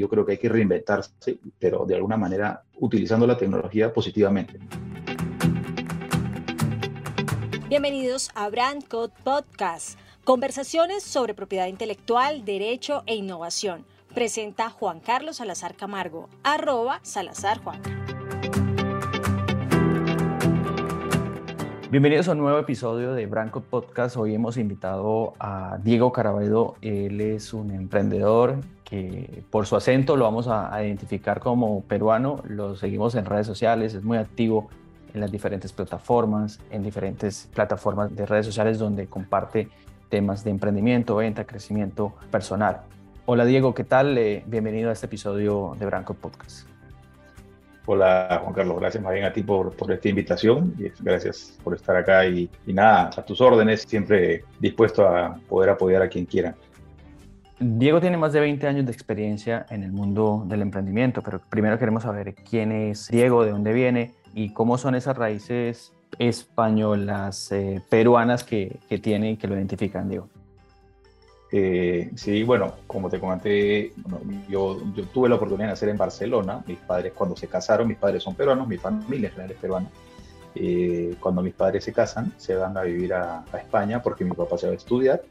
yo 0.00 0.08
creo 0.08 0.24
que 0.24 0.32
hay 0.32 0.38
que 0.38 0.48
reinventarse, 0.48 1.38
pero 1.58 1.84
de 1.84 1.94
alguna 1.94 2.16
manera 2.16 2.62
utilizando 2.76 3.26
la 3.26 3.36
tecnología 3.36 3.92
positivamente. 3.92 4.58
Bienvenidos 7.68 8.30
a 8.34 8.48
Brand 8.48 8.88
Code 8.88 9.12
Podcast, 9.22 9.98
conversaciones 10.24 11.02
sobre 11.02 11.34
propiedad 11.34 11.66
intelectual, 11.66 12.46
derecho 12.46 13.02
e 13.04 13.14
innovación. 13.14 13.84
Presenta 14.14 14.70
Juan 14.70 15.00
Carlos 15.00 15.36
Salazar 15.36 15.76
Camargo, 15.76 16.30
arroba 16.42 17.00
Salazar 17.02 17.62
Juan. 17.62 17.99
Bienvenidos 21.90 22.28
a 22.28 22.32
un 22.32 22.38
nuevo 22.38 22.56
episodio 22.56 23.14
de 23.14 23.26
Branco 23.26 23.62
Podcast. 23.62 24.16
Hoy 24.16 24.32
hemos 24.32 24.56
invitado 24.56 25.34
a 25.40 25.76
Diego 25.82 26.12
Caraballo. 26.12 26.76
Él 26.82 27.20
es 27.20 27.52
un 27.52 27.72
emprendedor 27.72 28.58
que 28.84 29.42
por 29.50 29.66
su 29.66 29.74
acento 29.74 30.16
lo 30.16 30.24
vamos 30.24 30.46
a 30.46 30.84
identificar 30.84 31.40
como 31.40 31.82
peruano. 31.82 32.44
Lo 32.46 32.76
seguimos 32.76 33.16
en 33.16 33.24
redes 33.24 33.48
sociales, 33.48 33.94
es 33.94 34.04
muy 34.04 34.18
activo 34.18 34.70
en 35.14 35.20
las 35.20 35.32
diferentes 35.32 35.72
plataformas, 35.72 36.60
en 36.70 36.84
diferentes 36.84 37.50
plataformas 37.52 38.14
de 38.14 38.24
redes 38.24 38.46
sociales 38.46 38.78
donde 38.78 39.08
comparte 39.08 39.68
temas 40.10 40.44
de 40.44 40.52
emprendimiento, 40.52 41.16
venta, 41.16 41.44
crecimiento 41.44 42.12
personal. 42.30 42.82
Hola 43.26 43.44
Diego, 43.44 43.74
¿qué 43.74 43.82
tal? 43.82 44.16
Eh, 44.16 44.44
bienvenido 44.46 44.90
a 44.90 44.92
este 44.92 45.06
episodio 45.06 45.74
de 45.76 45.86
Branco 45.86 46.14
Podcast. 46.14 46.69
Hola 47.92 48.38
Juan 48.44 48.54
Carlos, 48.54 48.78
gracias 48.78 49.02
más 49.02 49.12
bien 49.12 49.24
a 49.24 49.32
ti 49.32 49.42
por, 49.42 49.72
por 49.72 49.90
esta 49.90 50.08
invitación 50.08 50.72
y 50.78 50.92
gracias 51.02 51.58
por 51.64 51.74
estar 51.74 51.96
acá 51.96 52.24
y, 52.24 52.48
y, 52.64 52.72
nada, 52.72 53.10
a 53.16 53.22
tus 53.24 53.40
órdenes, 53.40 53.82
siempre 53.82 54.44
dispuesto 54.60 55.08
a 55.08 55.34
poder 55.48 55.70
apoyar 55.70 56.00
a 56.00 56.08
quien 56.08 56.24
quiera. 56.24 56.54
Diego 57.58 58.00
tiene 58.00 58.16
más 58.16 58.32
de 58.32 58.38
20 58.38 58.64
años 58.68 58.86
de 58.86 58.92
experiencia 58.92 59.66
en 59.70 59.82
el 59.82 59.90
mundo 59.90 60.44
del 60.46 60.62
emprendimiento, 60.62 61.20
pero 61.20 61.40
primero 61.40 61.80
queremos 61.80 62.04
saber 62.04 62.36
quién 62.48 62.70
es 62.70 63.08
Diego, 63.08 63.44
de 63.44 63.50
dónde 63.50 63.72
viene 63.72 64.14
y 64.34 64.52
cómo 64.52 64.78
son 64.78 64.94
esas 64.94 65.18
raíces 65.18 65.92
españolas, 66.16 67.50
eh, 67.50 67.82
peruanas 67.88 68.44
que, 68.44 68.78
que 68.88 68.98
tiene 68.98 69.32
y 69.32 69.36
que 69.36 69.48
lo 69.48 69.56
identifican, 69.56 70.08
Diego. 70.08 70.28
Eh, 71.52 72.12
sí, 72.14 72.44
bueno, 72.44 72.74
como 72.86 73.10
te 73.10 73.18
comenté, 73.18 73.92
yo, 74.48 74.80
yo, 74.94 75.04
tuve 75.06 75.28
la 75.28 75.34
oportunidad 75.34 75.68
de 75.68 75.72
nacer 75.72 75.88
en 75.88 75.96
Barcelona. 75.96 76.62
Mis 76.66 76.78
padres, 76.78 77.12
cuando 77.12 77.36
se 77.36 77.48
casaron, 77.48 77.88
mis 77.88 77.96
padres 77.96 78.22
son 78.22 78.34
peruanos, 78.34 78.68
mi 78.68 78.78
familia 78.78 79.28
en 79.28 79.32
general 79.32 79.50
es 79.52 79.58
peruana. 79.58 79.90
Eh, 80.54 81.16
cuando 81.20 81.42
mis 81.42 81.54
padres 81.54 81.84
se 81.84 81.92
casan, 81.92 82.32
se 82.36 82.54
van 82.54 82.76
a 82.76 82.82
vivir 82.82 83.14
a, 83.14 83.44
a, 83.52 83.58
España 83.58 84.02
porque 84.02 84.24
mi 84.24 84.32
papá 84.32 84.58
se 84.58 84.66
va 84.66 84.72
a 84.72 84.76
estudiar. 84.76 85.22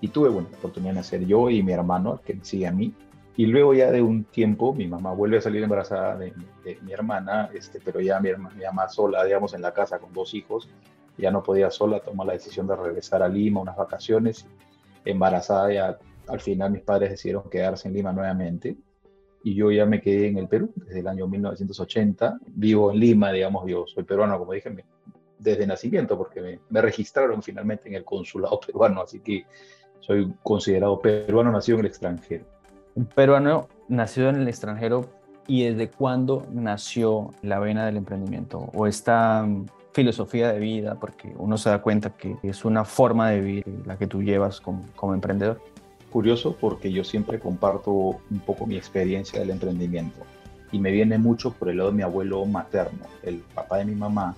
Y 0.00 0.08
tuve 0.08 0.30
bueno, 0.30 0.48
la 0.50 0.58
oportunidad 0.58 0.92
de 0.92 0.96
nacer 0.96 1.26
yo 1.26 1.50
y 1.50 1.62
mi 1.62 1.72
hermano, 1.72 2.20
que 2.24 2.38
sigue 2.42 2.66
a 2.66 2.72
mí. 2.72 2.92
Y 3.36 3.46
luego 3.46 3.72
ya 3.72 3.90
de 3.90 4.02
un 4.02 4.24
tiempo, 4.24 4.74
mi 4.74 4.86
mamá 4.86 5.12
vuelve 5.12 5.38
a 5.38 5.40
salir 5.40 5.62
embarazada 5.62 6.16
de, 6.16 6.32
de, 6.64 6.78
mi 6.82 6.92
hermana, 6.92 7.50
este, 7.54 7.80
pero 7.80 8.00
ya 8.00 8.20
mi, 8.20 8.28
hermana, 8.28 8.54
mi 8.56 8.64
mamá 8.64 8.88
sola, 8.88 9.24
digamos, 9.24 9.54
en 9.54 9.62
la 9.62 9.72
casa 9.72 9.98
con 9.98 10.12
dos 10.12 10.34
hijos, 10.34 10.68
ya 11.16 11.30
no 11.30 11.42
podía 11.42 11.70
sola, 11.70 12.00
tomó 12.00 12.24
la 12.24 12.34
decisión 12.34 12.66
de 12.66 12.76
regresar 12.76 13.22
a 13.22 13.28
Lima 13.28 13.60
unas 13.60 13.76
vacaciones 13.76 14.46
embarazada 15.04 15.72
ya 15.72 15.98
al 16.28 16.40
final 16.40 16.70
mis 16.70 16.82
padres 16.82 17.10
decidieron 17.10 17.48
quedarse 17.50 17.88
en 17.88 17.94
Lima 17.94 18.12
nuevamente 18.12 18.76
y 19.44 19.54
yo 19.54 19.70
ya 19.70 19.86
me 19.86 20.00
quedé 20.00 20.28
en 20.28 20.38
el 20.38 20.48
Perú 20.48 20.72
desde 20.76 21.00
el 21.00 21.08
año 21.08 21.26
1980. 21.26 22.38
Vivo 22.46 22.92
en 22.92 23.00
Lima, 23.00 23.32
digamos, 23.32 23.68
yo 23.68 23.84
soy 23.86 24.04
peruano, 24.04 24.38
como 24.38 24.52
dije, 24.52 24.72
desde 25.38 25.66
nacimiento, 25.66 26.16
porque 26.16 26.40
me, 26.40 26.60
me, 26.70 26.80
registraron 26.80 27.42
finalmente 27.42 27.88
en 27.88 27.94
el 27.94 28.04
consulado 28.04 28.60
peruano, 28.66 29.02
así 29.02 29.20
que 29.20 29.44
soy 30.00 30.32
considerado 30.42 31.00
peruano 31.00 31.50
nacido 31.50 31.78
en 31.78 31.84
el 31.84 31.90
extranjero. 31.90 32.44
Un 32.94 33.06
peruano 33.06 33.68
nacido 33.88 34.28
en 34.28 34.36
el 34.36 34.48
extranjero, 34.48 35.08
¿y 35.46 35.64
desde 35.64 35.90
cuándo 35.90 36.46
nació 36.52 37.30
la 37.42 37.58
vena 37.58 37.86
del 37.86 37.96
emprendimiento? 37.96 38.70
¿O 38.74 38.86
esta 38.86 39.46
filosofía 39.92 40.52
de 40.52 40.58
vida, 40.58 40.96
porque 40.98 41.32
uno 41.36 41.58
se 41.58 41.70
da 41.70 41.82
cuenta 41.82 42.10
que 42.10 42.36
es 42.42 42.64
una 42.64 42.84
forma 42.84 43.30
de 43.30 43.40
vivir 43.40 43.64
la 43.86 43.96
que 43.96 44.06
tú 44.06 44.22
llevas 44.22 44.60
como, 44.60 44.84
como 44.96 45.14
emprendedor. 45.14 45.60
Curioso 46.10 46.56
porque 46.60 46.92
yo 46.92 47.04
siempre 47.04 47.38
comparto 47.38 47.92
un 47.92 48.40
poco 48.44 48.66
mi 48.66 48.76
experiencia 48.76 49.40
del 49.40 49.50
emprendimiento 49.50 50.20
y 50.70 50.78
me 50.78 50.90
viene 50.90 51.18
mucho 51.18 51.52
por 51.52 51.68
el 51.68 51.78
lado 51.78 51.90
de 51.90 51.96
mi 51.96 52.02
abuelo 52.02 52.44
materno, 52.46 53.06
el 53.22 53.36
papá 53.54 53.78
de 53.78 53.84
mi 53.84 53.94
mamá, 53.94 54.34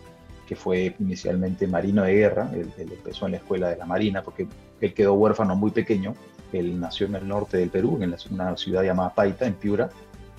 que 0.47 0.57
fue 0.57 0.95
inicialmente 0.99 1.67
marino 1.67 2.03
de 2.03 2.15
guerra, 2.15 2.51
él, 2.53 2.71
él, 2.77 2.93
empezó 2.93 3.27
en 3.27 3.33
la 3.33 3.39
escuela 3.39 3.71
de 3.71 3.77
la 3.77 3.87
Marina 3.87 4.23
porque 4.23 4.47
él 4.81 4.93
quedó 4.93 5.15
huérfano 5.15 5.57
muy 5.57 5.71
pequeño, 5.71 6.15
él 6.53 6.79
nació 6.79 7.07
en 7.07 7.15
el 7.15 7.27
norte 7.27 7.57
del 7.57 7.71
Perú, 7.71 7.99
en 8.01 8.15
una 8.31 8.57
ciudad 8.57 8.83
llamada 8.83 9.15
Paita, 9.15 9.47
en 9.47 9.55
Piura, 9.55 9.89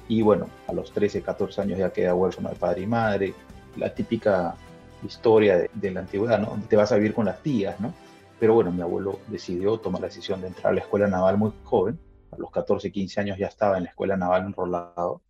y 0.07 0.21
bueno, 0.21 0.47
a 0.67 0.73
los 0.73 0.91
13, 0.91 1.21
14 1.21 1.61
años 1.61 1.79
ya 1.79 1.91
queda 1.91 2.13
huérfano 2.13 2.49
de 2.49 2.55
padre 2.55 2.81
y 2.81 2.87
madre, 2.87 3.33
la 3.77 3.93
típica 3.93 4.55
historia 5.05 5.67
de, 5.73 5.91
la 5.91 6.01
antigüedad, 6.01 6.39
¿no? 6.39 6.59
Te 6.67 6.75
vas 6.75 6.91
a 6.91 6.95
vivir 6.95 7.13
con 7.13 7.25
las 7.25 7.41
tías, 7.41 7.79
¿no? 7.79 7.93
Pero 8.39 8.53
bueno, 8.53 8.71
mi 8.71 8.81
abuelo 8.81 9.19
decidió 9.27 9.77
tomar 9.77 10.01
la 10.01 10.07
decisión 10.07 10.41
de 10.41 10.47
entrar 10.47 10.71
a 10.71 10.75
la 10.75 10.81
escuela 10.81 11.07
naval 11.07 11.37
muy 11.37 11.51
joven, 11.63 11.99
a 12.31 12.37
los 12.37 12.51
14, 12.51 12.91
15 12.91 13.21
años 13.21 13.37
ya 13.37 13.47
estaba 13.47 13.77
en 13.77 13.83
la 13.83 13.89
escuela 13.89 14.17
naval 14.17 14.45
enrolado. 14.45 15.21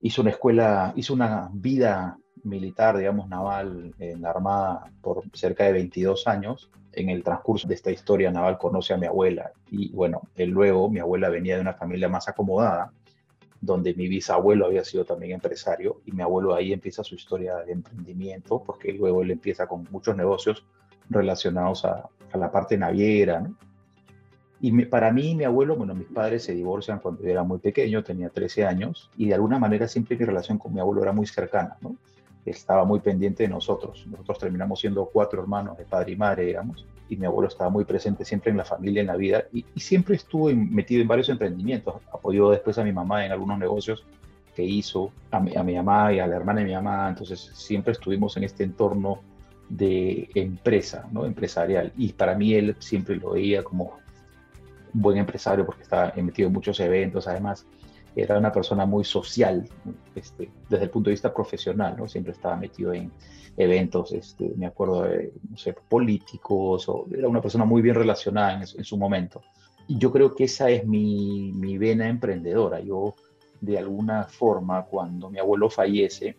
Hizo 0.00 0.22
una 0.22 0.30
escuela, 0.30 0.92
hizo 0.96 1.14
una 1.14 1.48
vida 1.52 2.18
militar, 2.42 2.96
digamos, 2.96 3.28
naval 3.28 3.94
en 3.98 4.22
la 4.22 4.30
Armada 4.30 4.90
por 5.00 5.24
cerca 5.32 5.64
de 5.64 5.72
22 5.72 6.26
años. 6.26 6.70
En 6.92 7.10
el 7.10 7.22
transcurso 7.22 7.68
de 7.68 7.74
esta 7.74 7.90
historia 7.90 8.30
naval 8.30 8.58
conoce 8.58 8.94
a 8.94 8.96
mi 8.96 9.06
abuela 9.06 9.52
y 9.70 9.90
bueno, 9.92 10.22
él 10.34 10.50
luego, 10.50 10.88
mi 10.88 11.00
abuela 11.00 11.28
venía 11.28 11.56
de 11.56 11.60
una 11.60 11.74
familia 11.74 12.08
más 12.08 12.26
acomodada, 12.28 12.92
donde 13.60 13.94
mi 13.94 14.08
bisabuelo 14.08 14.66
había 14.66 14.84
sido 14.84 15.04
también 15.04 15.32
empresario 15.32 16.00
y 16.04 16.12
mi 16.12 16.22
abuelo 16.22 16.54
ahí 16.54 16.72
empieza 16.72 17.02
su 17.02 17.14
historia 17.14 17.56
de 17.58 17.72
emprendimiento, 17.72 18.62
porque 18.64 18.92
luego 18.92 19.22
él 19.22 19.30
empieza 19.30 19.66
con 19.66 19.86
muchos 19.90 20.16
negocios 20.16 20.64
relacionados 21.08 21.84
a, 21.84 22.08
la 22.34 22.50
parte 22.52 22.76
naviera. 22.76 23.50
Y 24.60 24.84
para 24.86 25.10
mí, 25.10 25.34
mi 25.34 25.44
abuelo, 25.44 25.76
bueno, 25.76 25.94
mis 25.94 26.08
padres 26.08 26.44
se 26.44 26.54
divorcian 26.54 26.98
cuando 26.98 27.22
yo 27.22 27.30
era 27.30 27.42
muy 27.42 27.58
pequeño, 27.58 28.04
tenía 28.04 28.28
13 28.28 28.66
años, 28.66 29.10
y 29.16 29.28
de 29.28 29.34
alguna 29.34 29.58
manera 29.58 29.88
siempre 29.88 30.16
mi 30.18 30.24
relación 30.26 30.58
con 30.58 30.74
mi 30.74 30.80
abuelo 30.80 31.02
era 31.02 31.12
muy 31.12 31.26
cercana. 31.26 31.78
Estaba 32.44 32.84
muy 32.84 33.00
pendiente 33.00 33.44
de 33.44 33.48
nosotros. 33.48 34.06
Nosotros 34.06 34.38
terminamos 34.38 34.80
siendo 34.80 35.06
cuatro 35.06 35.40
hermanos 35.40 35.78
de 35.78 35.84
padre 35.84 36.12
y 36.12 36.16
madre, 36.16 36.44
digamos, 36.44 36.86
y 37.08 37.16
mi 37.16 37.26
abuelo 37.26 37.48
estaba 37.48 37.70
muy 37.70 37.84
presente 37.84 38.24
siempre 38.24 38.50
en 38.50 38.56
la 38.56 38.64
familia, 38.64 39.00
en 39.00 39.06
la 39.06 39.16
vida, 39.16 39.44
y, 39.52 39.64
siempre 39.76 40.16
estuvo 40.16 40.50
en, 40.50 40.74
metido 40.74 41.02
en 41.02 41.08
varios 41.08 41.28
emprendimientos. 41.28 41.96
Apoyó 42.12 42.50
después 42.50 42.78
a 42.78 42.84
mi 42.84 42.92
mamá 42.92 43.24
en 43.24 43.32
algunos 43.32 43.58
negocios 43.58 44.04
que 44.54 44.64
hizo, 44.64 45.12
a 45.30 45.40
mi, 45.40 45.54
a 45.54 45.62
mi 45.62 45.74
mamá 45.74 46.12
y 46.12 46.18
a 46.18 46.26
la 46.26 46.36
hermana 46.36 46.60
de 46.60 46.66
mi 46.66 46.72
mamá, 46.72 47.08
entonces 47.08 47.50
siempre 47.54 47.92
estuvimos 47.92 48.36
en 48.36 48.44
este 48.44 48.64
entorno 48.64 49.20
de 49.68 50.30
empresa, 50.34 51.06
¿no? 51.12 51.26
empresarial. 51.26 51.92
Y 51.96 52.12
para 52.12 52.34
mí 52.34 52.54
él 52.54 52.76
siempre 52.78 53.16
lo 53.16 53.32
veía 53.32 53.62
como 53.62 53.98
un 54.94 55.02
buen 55.02 55.18
empresario 55.18 55.66
porque 55.66 55.82
estaba 55.82 56.12
metido 56.16 56.48
en 56.48 56.54
muchos 56.54 56.80
eventos, 56.80 57.26
además 57.28 57.66
era 58.16 58.38
una 58.38 58.50
persona 58.50 58.86
muy 58.86 59.04
social 59.04 59.68
este, 60.14 60.50
desde 60.68 60.84
el 60.84 60.90
punto 60.90 61.10
de 61.10 61.14
vista 61.14 61.32
profesional, 61.32 61.96
¿no? 61.96 62.08
siempre 62.08 62.32
estaba 62.32 62.56
metido 62.56 62.92
en 62.92 63.12
eventos, 63.56 64.12
este, 64.12 64.52
me 64.56 64.66
acuerdo 64.66 65.02
de, 65.02 65.32
no 65.50 65.56
sé, 65.56 65.74
políticos, 65.74 66.88
o 66.88 67.06
era 67.10 67.28
una 67.28 67.40
persona 67.40 67.64
muy 67.64 67.82
bien 67.82 67.94
relacionada 67.94 68.54
en, 68.54 68.60
en 68.60 68.84
su 68.84 68.96
momento. 68.96 69.42
Y 69.88 69.98
yo 69.98 70.10
creo 70.12 70.34
que 70.34 70.44
esa 70.44 70.68
es 70.68 70.86
mi, 70.86 71.52
mi 71.52 71.78
vena 71.78 72.08
emprendedora. 72.08 72.80
Yo, 72.80 73.14
de 73.60 73.78
alguna 73.78 74.24
forma, 74.24 74.84
cuando 74.84 75.30
mi 75.30 75.38
abuelo 75.38 75.70
fallece, 75.70 76.36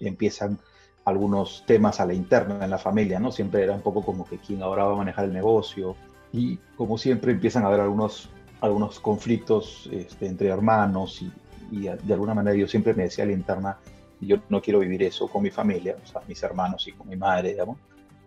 empiezan 0.00 0.58
algunos 1.04 1.64
temas 1.66 2.00
a 2.00 2.06
la 2.06 2.14
interna 2.14 2.64
en 2.64 2.70
la 2.70 2.78
familia, 2.78 3.18
¿no? 3.18 3.32
Siempre 3.32 3.64
era 3.64 3.74
un 3.74 3.82
poco 3.82 4.02
como 4.02 4.24
que 4.24 4.38
quién 4.38 4.62
ahora 4.62 4.84
va 4.84 4.92
a 4.92 4.96
manejar 4.96 5.24
el 5.24 5.32
negocio 5.32 5.96
y 6.32 6.56
como 6.76 6.96
siempre 6.96 7.32
empiezan 7.32 7.64
a 7.64 7.68
haber 7.68 7.80
algunos, 7.80 8.30
algunos 8.62 9.00
conflictos 9.00 9.88
este, 9.92 10.26
entre 10.26 10.48
hermanos 10.48 11.20
y, 11.20 11.30
y, 11.76 11.82
de 11.82 12.14
alguna 12.14 12.32
manera 12.32 12.56
yo 12.56 12.68
siempre 12.68 12.94
me 12.94 13.04
decía 13.04 13.24
a 13.24 13.26
la 13.26 13.32
interna, 13.32 13.76
yo 14.20 14.36
no 14.48 14.62
quiero 14.62 14.78
vivir 14.78 15.02
eso 15.02 15.26
con 15.26 15.42
mi 15.42 15.50
familia, 15.50 15.96
o 16.02 16.06
sea, 16.06 16.22
mis 16.28 16.42
hermanos 16.42 16.86
y 16.86 16.92
con 16.92 17.08
mi 17.08 17.16
madre, 17.16 17.50
digamos, 17.50 17.76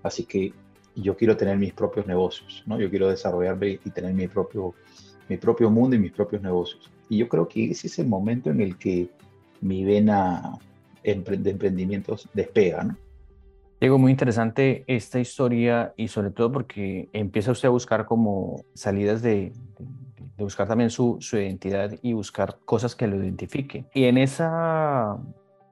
así 0.03 0.25
que 0.25 0.53
yo 0.95 1.15
quiero 1.15 1.37
tener 1.37 1.57
mis 1.57 1.73
propios 1.73 2.05
negocios, 2.05 2.63
¿no? 2.65 2.79
Yo 2.79 2.89
quiero 2.89 3.09
desarrollarme 3.09 3.79
y 3.83 3.89
tener 3.89 4.13
mi 4.13 4.27
propio, 4.27 4.73
mi 5.29 5.37
propio 5.37 5.69
mundo 5.69 5.95
y 5.95 5.99
mis 5.99 6.11
propios 6.11 6.41
negocios. 6.41 6.89
Y 7.09 7.17
yo 7.17 7.27
creo 7.27 7.47
que 7.47 7.71
ese 7.71 7.87
es 7.87 7.99
el 7.99 8.07
momento 8.07 8.49
en 8.49 8.61
el 8.61 8.77
que 8.77 9.09
mi 9.61 9.83
vena 9.83 10.57
de 11.03 11.49
emprendimientos 11.49 12.29
despega, 12.33 12.83
¿no? 12.83 12.97
Diego, 13.79 13.97
muy 13.97 14.11
interesante 14.11 14.83
esta 14.87 15.19
historia 15.19 15.93
y 15.97 16.07
sobre 16.07 16.31
todo 16.31 16.51
porque 16.51 17.09
empieza 17.11 17.51
usted 17.51 17.67
a 17.67 17.71
buscar 17.71 18.05
como 18.05 18.63
salidas 18.73 19.21
de, 19.21 19.51
de, 20.37 20.43
buscar 20.43 20.67
también 20.67 20.89
su, 20.89 21.17
su, 21.19 21.37
identidad 21.37 21.91
y 22.01 22.13
buscar 22.13 22.57
cosas 22.65 22.95
que 22.95 23.07
lo 23.07 23.15
identifiquen. 23.15 23.87
Y 23.93 24.05
en 24.05 24.17
esa, 24.17 25.17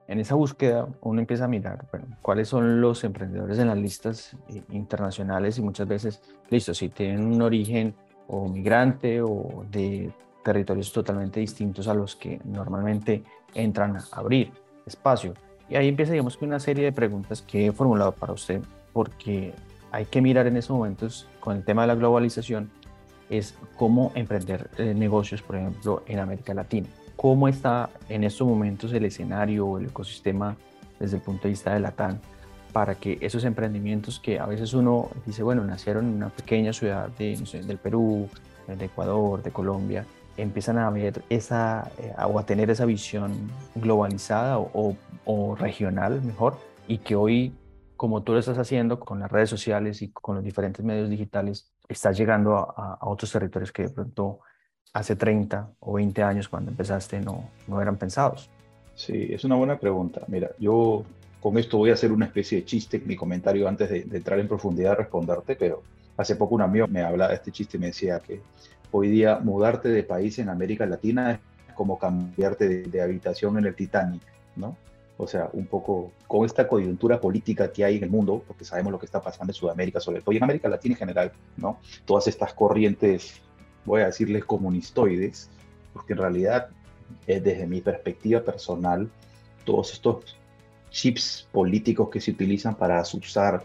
en 0.08 0.20
esa 0.20 0.34
búsqueda 0.34 0.88
uno 1.00 1.20
empieza 1.20 1.44
a 1.44 1.48
mirar 1.48 1.86
bueno, 1.90 2.06
cuáles 2.22 2.48
son 2.48 2.80
los 2.80 3.04
emprendedores 3.04 3.58
en 3.58 3.68
las 3.68 3.78
listas 3.78 4.36
internacionales 4.70 5.58
y 5.58 5.62
muchas 5.62 5.88
veces, 5.88 6.22
listo, 6.50 6.74
si 6.74 6.88
tienen 6.88 7.24
un 7.24 7.42
origen 7.42 7.94
o 8.26 8.48
migrante 8.48 9.20
o 9.22 9.64
de 9.70 10.12
territorios 10.44 10.92
totalmente 10.92 11.40
distintos 11.40 11.88
a 11.88 11.94
los 11.94 12.14
que 12.14 12.40
normalmente 12.44 13.24
entran 13.54 13.96
a 13.96 14.04
abrir 14.12 14.52
espacio. 14.86 15.34
Y 15.68 15.76
ahí 15.76 15.88
empieza, 15.88 16.12
digamos, 16.12 16.36
que 16.36 16.44
una 16.44 16.60
serie 16.60 16.84
de 16.84 16.92
preguntas 16.92 17.42
que 17.42 17.66
he 17.66 17.72
formulado 17.72 18.12
para 18.12 18.32
usted, 18.32 18.60
porque 18.92 19.54
hay 19.90 20.04
que 20.04 20.20
mirar 20.20 20.46
en 20.46 20.56
esos 20.56 20.76
momentos 20.76 21.26
con 21.40 21.56
el 21.56 21.64
tema 21.64 21.82
de 21.82 21.88
la 21.88 21.94
globalización, 21.94 22.70
es 23.30 23.54
cómo 23.76 24.12
emprender 24.14 24.70
eh, 24.78 24.94
negocios, 24.94 25.42
por 25.42 25.56
ejemplo, 25.56 26.02
en 26.06 26.18
América 26.18 26.54
Latina. 26.54 26.88
¿Cómo 27.16 27.48
está 27.48 27.90
en 28.08 28.24
estos 28.24 28.46
momentos 28.46 28.92
el 28.92 29.04
escenario 29.04 29.66
o 29.66 29.78
el 29.78 29.86
ecosistema 29.86 30.56
desde 30.98 31.16
el 31.16 31.22
punto 31.22 31.44
de 31.44 31.50
vista 31.50 31.72
de 31.72 31.80
la 31.80 31.92
TAN 31.92 32.20
para 32.72 32.96
que 32.96 33.18
esos 33.20 33.44
emprendimientos 33.44 34.18
que 34.18 34.40
a 34.40 34.46
veces 34.46 34.74
uno 34.74 35.08
dice, 35.24 35.44
bueno, 35.44 35.64
nacieron 35.64 36.06
en 36.06 36.14
una 36.14 36.28
pequeña 36.30 36.72
ciudad 36.72 37.08
de, 37.10 37.36
del 37.64 37.78
Perú, 37.78 38.28
de 38.66 38.84
Ecuador, 38.84 39.42
de 39.42 39.52
Colombia, 39.52 40.04
empiezan 40.36 40.78
a 40.78 40.90
ver 40.90 41.22
esa 41.28 41.90
eh, 41.98 42.12
o 42.26 42.38
a 42.38 42.46
tener 42.46 42.70
esa 42.70 42.84
visión 42.84 43.50
globalizada 43.74 44.58
o, 44.58 44.96
regional 45.56 46.20
mejor 46.22 46.58
y 46.86 46.98
que 46.98 47.14
hoy 47.14 47.54
como 47.96 48.22
tú 48.22 48.32
lo 48.32 48.38
estás 48.38 48.58
haciendo 48.58 48.98
con 49.00 49.20
las 49.20 49.30
redes 49.30 49.48
sociales 49.48 50.02
y 50.02 50.08
con 50.10 50.34
los 50.34 50.44
diferentes 50.44 50.84
medios 50.84 51.08
digitales, 51.08 51.72
estás 51.88 52.16
llegando 52.16 52.56
a, 52.56 52.98
otros 53.02 53.30
territorios 53.32 53.72
que 53.72 53.84
de 53.84 53.90
pronto 53.90 54.40
hace 54.92 55.16
30 55.16 55.72
o 55.80 55.94
20 55.94 56.22
años 56.22 56.48
cuando 56.48 56.70
empezaste 56.70 57.20
no, 57.20 57.50
no 57.66 57.80
eran 57.80 57.96
pensados. 57.96 58.50
Sí, 58.94 59.28
es 59.30 59.44
una 59.44 59.56
buena 59.56 59.78
pregunta. 59.78 60.22
Mira, 60.28 60.50
yo 60.58 61.04
con 61.40 61.58
esto 61.58 61.78
voy 61.78 61.90
a 61.90 61.94
hacer 61.94 62.12
una 62.12 62.26
especie 62.26 62.58
de 62.58 62.64
chiste, 62.64 63.02
mi 63.04 63.16
comentario 63.16 63.68
antes 63.68 63.90
de, 63.90 64.04
de 64.04 64.16
entrar 64.16 64.38
en 64.38 64.48
profundidad 64.48 64.92
a 64.92 64.96
responderte, 64.96 65.56
pero 65.56 65.82
hace 66.16 66.36
poco 66.36 66.54
un 66.54 66.62
amigo 66.62 66.86
me 66.86 67.02
hablaba 67.02 67.30
de 67.30 67.36
este 67.36 67.50
chiste 67.50 67.76
y 67.76 67.80
me 67.80 67.86
decía 67.86 68.20
que 68.20 68.40
Hoy 68.96 69.08
día 69.08 69.40
mudarte 69.42 69.88
de 69.88 70.04
país 70.04 70.38
en 70.38 70.48
América 70.48 70.86
Latina 70.86 71.32
es 71.32 71.74
como 71.74 71.98
cambiarte 71.98 72.68
de, 72.84 73.02
habitación 73.02 73.58
en 73.58 73.66
el 73.66 73.74
Titanic, 73.74 74.22
¿no? 74.54 74.76
O 75.16 75.26
sea, 75.26 75.48
un 75.52 75.66
poco 75.66 76.12
con 76.26 76.44
esta 76.44 76.66
coyuntura 76.66 77.20
política 77.20 77.72
que 77.72 77.84
hay 77.84 77.98
en 77.98 78.04
el 78.04 78.10
mundo, 78.10 78.42
porque 78.46 78.64
sabemos 78.64 78.92
lo 78.92 78.98
que 78.98 79.06
está 79.06 79.20
pasando 79.20 79.52
en 79.52 79.54
Sudamérica, 79.54 80.00
sobre 80.00 80.20
todo 80.20 80.32
y 80.32 80.38
en 80.38 80.44
América 80.44 80.68
Latina 80.68 80.94
en 80.94 80.98
general, 80.98 81.32
¿no? 81.56 81.78
Todas 82.04 82.26
estas 82.26 82.52
corrientes, 82.52 83.40
voy 83.84 84.02
a 84.02 84.06
decirles 84.06 84.44
comunistoides, 84.44 85.50
porque 85.92 86.14
en 86.14 86.18
realidad, 86.18 86.68
eh, 87.26 87.40
desde 87.40 87.66
mi 87.66 87.80
perspectiva 87.80 88.40
personal, 88.40 89.08
todos 89.64 89.92
estos 89.92 90.36
chips 90.90 91.48
políticos 91.52 92.08
que 92.10 92.20
se 92.20 92.32
utilizan 92.32 92.74
para 92.74 92.98
asusar 92.98 93.64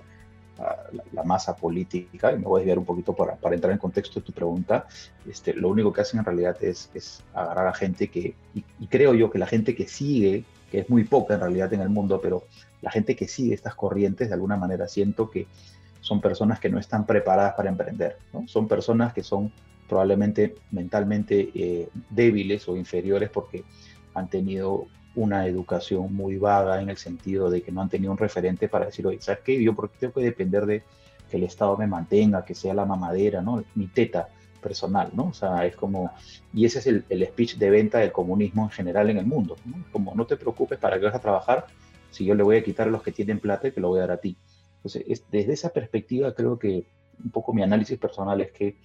la, 1.13 1.23
masa 1.23 1.55
política, 1.55 2.31
y 2.31 2.37
me 2.37 2.45
voy 2.45 2.59
a 2.59 2.61
desviar 2.61 2.79
un 2.79 2.85
poquito 2.85 3.13
para, 3.13 3.35
para, 3.35 3.55
entrar 3.55 3.71
en 3.71 3.79
contexto 3.79 4.19
de 4.19 4.25
tu 4.25 4.33
pregunta, 4.33 4.87
este, 5.27 5.53
lo 5.53 5.69
único 5.69 5.93
que 5.93 6.01
hacen 6.01 6.19
en 6.19 6.25
realidad 6.25 6.57
es, 6.61 6.89
es 6.93 7.23
agarrar 7.33 7.67
a 7.67 7.73
gente 7.73 8.09
que, 8.09 8.35
y, 8.53 8.87
creo 8.87 9.13
yo 9.13 9.29
que 9.29 9.39
la 9.39 9.45
gente 9.45 9.75
que 9.75 9.87
sigue, 9.87 10.43
que 10.69 10.79
es 10.79 10.89
muy 10.89 11.03
poca 11.03 11.35
en 11.35 11.41
realidad 11.41 11.73
en 11.73 11.81
el 11.81 11.89
mundo, 11.89 12.19
pero 12.21 12.43
la 12.81 12.91
gente 12.91 13.15
que 13.15 13.27
sigue 13.27 13.53
estas 13.53 13.75
corrientes, 13.75 14.29
de 14.29 14.33
alguna 14.33 14.57
manera 14.57 14.87
siento 14.87 15.29
que 15.29 15.47
son 16.01 16.21
personas 16.21 16.59
que 16.59 16.69
no 16.69 16.79
están 16.79 17.05
preparadas 17.05 17.53
para 17.55 17.69
emprender, 17.69 18.17
¿no? 18.33 18.47
son 18.47 18.67
personas 18.67 19.13
que 19.13 19.23
son 19.23 19.51
probablemente 19.87 20.55
mentalmente 20.71 21.49
eh, 21.53 21.89
débiles 22.09 22.69
o 22.69 22.77
inferiores 22.77 23.29
porque 23.29 23.63
han 24.13 24.29
tenido 24.29 24.85
una 25.15 25.47
educación 25.47 26.13
muy 26.13 26.37
vaga 26.37 26.81
en 26.81 26.89
el 26.89 26.97
sentido 26.97 27.49
de 27.49 27.61
que 27.61 27.71
no 27.71 27.81
han 27.81 27.89
tenido 27.89 28.11
un 28.11 28.17
referente 28.17 28.69
para 28.69 28.85
decir, 28.85 29.05
oye, 29.07 29.19
¿sabes 29.21 29.41
qué? 29.43 29.61
Yo 29.61 29.75
porque 29.75 29.97
tengo 29.99 30.13
que 30.13 30.21
depender 30.21 30.65
de 30.65 30.83
que 31.29 31.37
el 31.37 31.43
Estado 31.43 31.75
me 31.77 31.87
mantenga, 31.87 32.45
que 32.45 32.55
sea 32.55 32.73
la 32.73 32.85
mamadera, 32.85 33.41
¿no? 33.41 33.63
Mi 33.75 33.87
teta 33.87 34.29
personal, 34.59 35.09
¿no? 35.13 35.27
O 35.27 35.33
sea, 35.33 35.65
es 35.65 35.75
como, 35.75 36.11
y 36.53 36.65
ese 36.65 36.79
es 36.79 36.87
el, 36.87 37.05
el 37.09 37.25
speech 37.25 37.55
de 37.57 37.69
venta 37.69 37.99
del 37.99 38.11
comunismo 38.11 38.63
en 38.63 38.69
general 38.69 39.09
en 39.09 39.17
el 39.17 39.25
mundo, 39.25 39.55
¿no? 39.65 39.83
Como, 39.91 40.13
no 40.15 40.25
te 40.25 40.37
preocupes 40.37 40.77
para 40.77 40.99
que 40.99 41.05
vas 41.05 41.15
a 41.15 41.19
trabajar, 41.19 41.65
si 42.11 42.25
yo 42.25 42.35
le 42.35 42.43
voy 42.43 42.57
a 42.57 42.63
quitar 42.63 42.87
a 42.87 42.91
los 42.91 43.03
que 43.03 43.11
tienen 43.11 43.39
plata 43.39 43.67
y 43.67 43.71
te 43.71 43.81
lo 43.81 43.89
voy 43.89 43.99
a 43.99 44.01
dar 44.01 44.11
a 44.11 44.17
ti. 44.17 44.37
Entonces, 44.77 45.23
desde 45.31 45.53
esa 45.53 45.69
perspectiva 45.69 46.33
creo 46.33 46.57
que 46.57 46.85
un 47.23 47.31
poco 47.31 47.53
mi 47.53 47.61
análisis 47.61 47.97
personal 47.97 48.39
es 48.41 48.51
que 48.51 48.77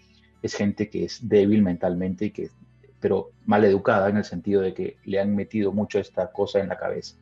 es 0.42 0.54
gente 0.54 0.90
que 0.90 1.04
es 1.04 1.26
débil 1.26 1.62
mentalmente 1.62 2.26
y 2.26 2.30
que 2.30 2.50
pero 3.04 3.32
mal 3.44 3.62
educada 3.66 4.08
en 4.08 4.16
el 4.16 4.24
sentido 4.24 4.62
de 4.62 4.72
que 4.72 4.96
le 5.04 5.20
han 5.20 5.36
metido 5.36 5.72
mucho 5.72 5.98
esta 5.98 6.32
cosa 6.32 6.60
en 6.60 6.70
la 6.70 6.78
cabeza. 6.78 7.16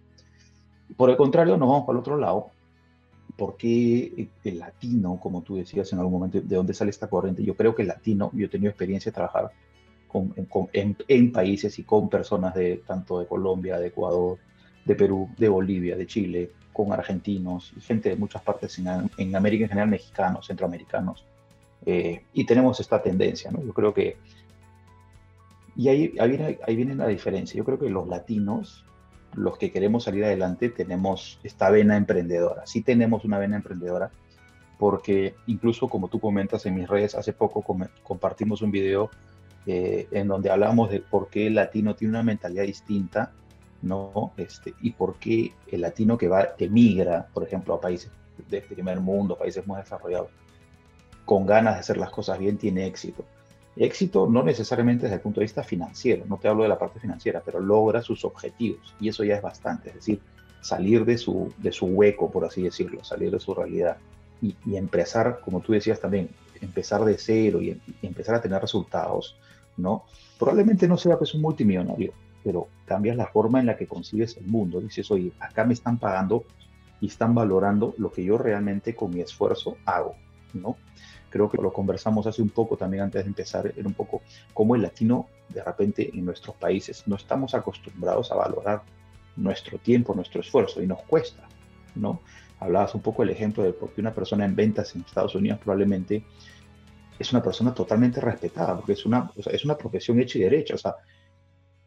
Por 0.96 1.10
el 1.10 1.16
contrario, 1.16 1.56
nos 1.56 1.68
vamos 1.68 1.86
para 1.86 1.96
el 1.96 2.00
otro 2.00 2.16
lado, 2.16 2.50
porque 3.36 4.28
el 4.44 4.58
latino, 4.58 5.18
como 5.20 5.42
tú 5.42 5.56
decías 5.56 5.92
en 5.92 5.98
algún 5.98 6.14
momento, 6.14 6.40
¿de 6.40 6.56
dónde 6.56 6.74
sale 6.74 6.90
esta 6.90 7.08
corriente? 7.08 7.42
Yo 7.42 7.56
creo 7.56 7.74
que 7.74 7.82
el 7.82 7.88
latino, 7.88 8.30
yo 8.34 8.46
he 8.46 8.48
tenido 8.48 8.70
experiencia 8.70 9.10
de 9.10 9.14
trabajar 9.14 9.50
con, 10.06 10.34
en, 10.72 10.96
en, 11.08 11.32
países 11.32 11.78
y 11.78 11.84
con 11.84 12.08
personas 12.08 12.54
de 12.54 12.82
tanto 12.86 13.18
de 13.18 13.26
Colombia, 13.26 13.78
de 13.78 13.88
Ecuador, 13.88 14.38
de 14.84 14.94
Perú, 14.94 15.30
de 15.38 15.48
Bolivia, 15.48 15.96
de 15.96 16.06
Chile, 16.06 16.50
con 16.72 16.92
argentinos 16.92 17.72
gente 17.80 18.10
de 18.10 18.16
muchas 18.16 18.42
partes 18.42 18.78
en, 18.78 18.86
en 19.16 19.36
América 19.36 19.64
en 19.64 19.68
general, 19.70 19.88
mexicanos, 19.88 20.46
centroamericanos. 20.46 21.24
Eh, 21.84 22.22
y 22.34 22.44
tenemos 22.44 22.78
esta 22.80 23.02
tendencia, 23.02 23.50
¿no? 23.50 23.64
Yo 23.64 23.72
creo 23.72 23.92
que 23.92 24.16
y 25.74 25.88
ahí, 25.88 26.14
ahí, 26.18 26.28
viene, 26.28 26.58
ahí 26.66 26.76
viene 26.76 26.94
la 26.94 27.08
diferencia. 27.08 27.56
Yo 27.56 27.64
creo 27.64 27.78
que 27.78 27.88
los 27.88 28.06
latinos, 28.08 28.84
los 29.34 29.58
que 29.58 29.70
queremos 29.70 30.04
salir 30.04 30.24
adelante, 30.24 30.68
tenemos 30.68 31.38
esta 31.42 31.70
vena 31.70 31.96
emprendedora. 31.96 32.66
Sí 32.66 32.82
tenemos 32.82 33.24
una 33.24 33.38
vena 33.38 33.56
emprendedora, 33.56 34.10
porque 34.78 35.34
incluso 35.46 35.88
como 35.88 36.08
tú 36.08 36.20
comentas 36.20 36.66
en 36.66 36.74
mis 36.74 36.88
redes, 36.88 37.14
hace 37.14 37.32
poco 37.32 37.64
compartimos 38.02 38.62
un 38.62 38.70
video 38.70 39.10
eh, 39.66 40.08
en 40.10 40.28
donde 40.28 40.50
hablamos 40.50 40.90
de 40.90 41.00
por 41.00 41.28
qué 41.28 41.46
el 41.46 41.54
latino 41.54 41.94
tiene 41.94 42.10
una 42.10 42.22
mentalidad 42.22 42.64
distinta, 42.64 43.32
¿no? 43.80 44.32
Este, 44.36 44.74
y 44.80 44.90
por 44.90 45.16
qué 45.16 45.52
el 45.68 45.80
latino 45.80 46.18
que 46.18 46.28
va, 46.28 46.54
que 46.56 46.68
migra, 46.68 47.28
por 47.32 47.44
ejemplo, 47.44 47.74
a 47.74 47.80
países 47.80 48.10
de 48.48 48.60
primer 48.60 49.00
mundo, 49.00 49.38
países 49.38 49.66
más 49.66 49.84
desarrollados, 49.84 50.30
con 51.24 51.46
ganas 51.46 51.74
de 51.74 51.80
hacer 51.80 51.96
las 51.96 52.10
cosas 52.10 52.38
bien, 52.38 52.58
tiene 52.58 52.86
éxito. 52.86 53.24
Éxito 53.76 54.28
no 54.28 54.42
necesariamente 54.42 55.04
desde 55.04 55.16
el 55.16 55.22
punto 55.22 55.40
de 55.40 55.44
vista 55.44 55.62
financiero, 55.62 56.24
no 56.28 56.36
te 56.36 56.48
hablo 56.48 56.62
de 56.62 56.68
la 56.68 56.78
parte 56.78 57.00
financiera, 57.00 57.42
pero 57.44 57.58
logra 57.58 58.02
sus 58.02 58.24
objetivos 58.24 58.94
y 59.00 59.08
eso 59.08 59.24
ya 59.24 59.36
es 59.36 59.42
bastante, 59.42 59.88
es 59.88 59.94
decir, 59.94 60.20
salir 60.60 61.04
de 61.04 61.18
su, 61.18 61.52
de 61.58 61.72
su 61.72 61.86
hueco, 61.86 62.30
por 62.30 62.44
así 62.44 62.62
decirlo, 62.62 63.02
salir 63.02 63.30
de 63.30 63.40
su 63.40 63.54
realidad 63.54 63.96
y, 64.42 64.76
empezar, 64.76 65.40
como 65.44 65.60
tú 65.60 65.72
decías 65.72 66.00
también, 66.00 66.28
empezar 66.60 67.04
de 67.04 67.16
cero 67.16 67.62
y, 67.62 67.80
empezar 68.02 68.34
a 68.34 68.42
tener 68.42 68.60
resultados, 68.60 69.36
¿no? 69.76 70.04
Probablemente 70.38 70.88
no 70.88 70.96
sea 70.96 71.16
pues 71.16 71.32
un 71.34 71.42
multimillonario, 71.42 72.12
pero 72.42 72.66
cambias 72.84 73.16
la 73.16 73.26
forma 73.26 73.60
en 73.60 73.66
la 73.66 73.76
que 73.76 73.86
consigues 73.86 74.36
el 74.36 74.46
mundo. 74.46 74.80
Dices, 74.80 75.10
oye, 75.10 75.32
acá 75.38 75.64
me 75.64 75.74
están 75.74 75.98
pagando 75.98 76.44
y 77.00 77.06
están 77.06 77.34
valorando 77.34 77.94
lo 77.98 78.10
que 78.10 78.24
yo 78.24 78.36
realmente 78.36 78.94
con 78.94 79.12
mi 79.12 79.20
esfuerzo 79.20 79.76
hago, 79.84 80.16
¿no? 80.54 80.76
creo 81.32 81.50
que 81.50 81.56
lo 81.56 81.72
conversamos 81.72 82.26
hace 82.26 82.42
un 82.42 82.50
poco 82.50 82.76
también 82.76 83.04
antes 83.04 83.24
de 83.24 83.28
empezar, 83.28 83.72
era 83.74 83.88
un 83.88 83.94
poco 83.94 84.20
cómo 84.52 84.76
el 84.76 84.82
latino 84.82 85.28
de 85.48 85.64
repente 85.64 86.10
en 86.12 86.26
nuestros 86.26 86.54
países 86.56 87.04
no 87.06 87.16
estamos 87.16 87.54
acostumbrados 87.54 88.30
a 88.30 88.34
valorar 88.36 88.82
nuestro 89.36 89.78
tiempo, 89.78 90.14
nuestro 90.14 90.42
esfuerzo 90.42 90.82
y 90.82 90.86
nos 90.86 91.02
cuesta, 91.04 91.48
¿no? 91.94 92.20
Hablabas 92.60 92.94
un 92.94 93.00
poco 93.00 93.22
del 93.22 93.30
ejemplo 93.30 93.64
de 93.64 93.72
por 93.72 93.92
qué 93.92 94.02
una 94.02 94.12
persona 94.12 94.44
en 94.44 94.54
ventas 94.54 94.94
en 94.94 95.00
Estados 95.00 95.34
Unidos 95.34 95.58
probablemente 95.58 96.22
es 97.18 97.32
una 97.32 97.42
persona 97.42 97.72
totalmente 97.72 98.20
respetada, 98.20 98.76
porque 98.76 98.92
es 98.92 99.06
una, 99.06 99.30
es 99.34 99.64
una 99.64 99.76
profesión 99.76 100.20
hecha 100.20 100.38
y 100.38 100.42
derecha. 100.42 100.74
O 100.74 100.78
sea, 100.78 100.96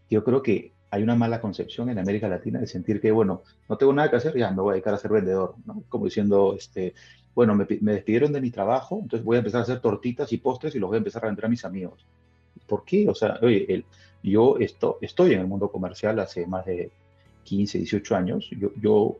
yo 0.10 0.24
creo 0.24 0.42
que 0.42 0.74
hay 0.90 1.04
una 1.04 1.16
mala 1.16 1.40
concepción 1.40 1.90
en 1.90 2.00
América 2.00 2.28
Latina 2.28 2.60
de 2.60 2.68
sentir 2.68 3.00
que, 3.00 3.12
bueno, 3.12 3.44
no 3.70 3.78
tengo 3.78 3.94
nada 3.94 4.10
que 4.10 4.16
hacer, 4.16 4.36
ya 4.38 4.50
me 4.52 4.62
voy 4.62 4.72
a 4.72 4.74
dedicar 4.74 4.94
a 4.94 4.98
ser 4.98 5.12
vendedor, 5.12 5.56
¿no? 5.66 5.84
Como 5.88 6.06
diciendo, 6.06 6.56
este, 6.58 6.94
bueno, 7.36 7.54
me, 7.54 7.66
despidieron 7.66 8.32
de 8.32 8.40
mi 8.40 8.50
trabajo, 8.50 9.00
entonces 9.02 9.26
voy 9.26 9.36
a 9.36 9.40
empezar 9.40 9.60
a 9.60 9.64
hacer 9.64 9.82
tortitas 9.82 10.32
y 10.32 10.38
postres 10.38 10.74
y 10.74 10.80
los 10.80 10.88
voy 10.88 10.96
a 10.96 11.00
empezar 11.00 11.24
a 11.24 11.28
vender 11.28 11.46
a 11.46 11.50
mis 11.50 11.66
amigos. 11.66 12.06
¿Por 12.66 12.86
qué? 12.86 13.08
O 13.10 13.14
sea, 13.14 13.38
oye, 13.42 13.66
el, 13.68 13.86
yo 14.24 14.58
esto, 14.58 14.98
estoy 15.02 15.34
en 15.34 15.42
el 15.42 15.48
mundo 15.48 15.70
comercial 15.70 16.18
hace 16.20 16.48
más 16.48 16.66
de 16.66 16.90
15, 17.44 17.80
18 17.80 18.16
años. 18.16 18.50
Yo, 18.58 18.72
yo, 18.82 19.18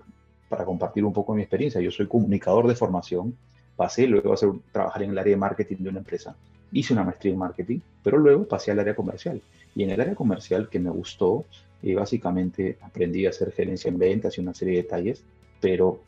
para 0.48 0.64
compartir 0.64 1.04
un 1.04 1.12
poco 1.12 1.36
mi 1.36 1.42
experiencia, 1.42 1.82
yo 1.82 1.92
soy 1.92 2.08
comunicador 2.08 2.68
de 2.68 2.76
formación, 2.76 3.38
pasé 3.76 4.08
luego 4.08 4.32
a 4.32 4.36
hacer, 4.36 4.50
trabajar 4.72 5.04
en 5.04 5.12
el 5.12 5.18
área 5.18 5.32
de 5.32 5.38
marketing 5.38 5.78
de 5.80 5.90
una 5.90 6.00
empresa. 6.00 6.36
Hice 6.72 6.94
una 6.94 7.04
maestría 7.04 7.34
en 7.34 7.40
marketing, 7.40 7.80
pero 8.02 8.18
luego 8.18 8.48
pasé 8.48 8.72
al 8.72 8.80
área 8.80 8.96
comercial. 8.96 9.42
Y 9.76 9.84
en 9.84 9.92
el 9.92 10.00
área 10.00 10.16
comercial 10.16 10.70
que 10.70 10.80
me 10.80 10.90
gustó, 10.90 11.46
eh, 11.84 11.96
básicamente 11.96 12.78
aprendí 12.82 13.26
a 13.26 13.30
hacer 13.30 13.52
gerencia 13.52 13.90
en 13.90 14.00
ventas 14.00 14.38
y 14.38 14.42
una 14.42 14.54
serie 14.54 14.78
de 14.78 14.84
detalles, 14.84 15.24
pero 15.60 16.00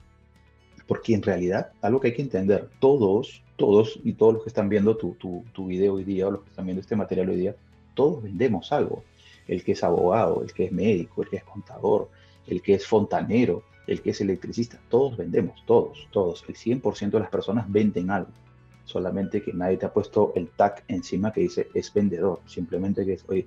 porque 0.88 1.14
en 1.14 1.22
realidad, 1.22 1.72
algo 1.82 2.00
que 2.00 2.08
hay 2.08 2.14
que 2.14 2.22
entender, 2.22 2.70
todos, 2.80 3.44
todos 3.58 4.00
y 4.04 4.14
todos 4.14 4.34
los 4.36 4.44
que 4.44 4.50
están 4.50 4.70
viendo 4.70 4.96
tu, 4.96 5.14
tu, 5.16 5.44
tu 5.54 5.68
video 5.68 5.96
hoy 5.96 6.04
día 6.04 6.28
o 6.28 6.32
los 6.32 6.44
que 6.44 6.50
están 6.50 6.66
viendo 6.66 6.82
este 6.82 6.96
material 6.96 7.30
hoy 7.30 7.38
día, 7.38 7.56
todos 7.94 8.24
vendemos 8.24 8.72
algo. 8.72 9.04
El 9.48 9.64
que 9.64 9.74
es 9.74 9.84
abogado, 9.84 10.44
el 10.44 10.54
que 10.54 10.66
es 10.66 10.72
médico, 10.72 11.24
el 11.24 11.30
que 11.30 11.38
es 11.38 11.44
contador, 11.44 12.10
el 12.48 12.62
que 12.62 12.76
es 12.76 12.86
fontanero, 12.86 13.64
el 13.88 14.02
que 14.02 14.12
es 14.12 14.22
electricista, 14.22 14.80
todos 14.90 15.18
vendemos, 15.18 15.64
todos, 15.66 16.08
todos. 16.12 16.44
El 16.48 16.56
100% 16.56 17.12
de 17.12 17.20
las 17.20 17.30
personas 17.30 17.72
venden 17.72 18.12
algo. 18.12 18.32
solamente 18.84 19.42
que 19.42 19.52
nadie 19.52 19.76
te 19.76 19.86
ha 19.86 19.92
puesto 19.92 20.32
el 20.36 20.48
tag 20.48 20.82
encima 20.88 21.34
que 21.34 21.42
dice 21.42 21.68
es 21.74 21.94
vendedor, 21.94 22.40
simplemente 22.46 23.06
que 23.06 23.14
es, 23.14 23.26
oye, 23.28 23.46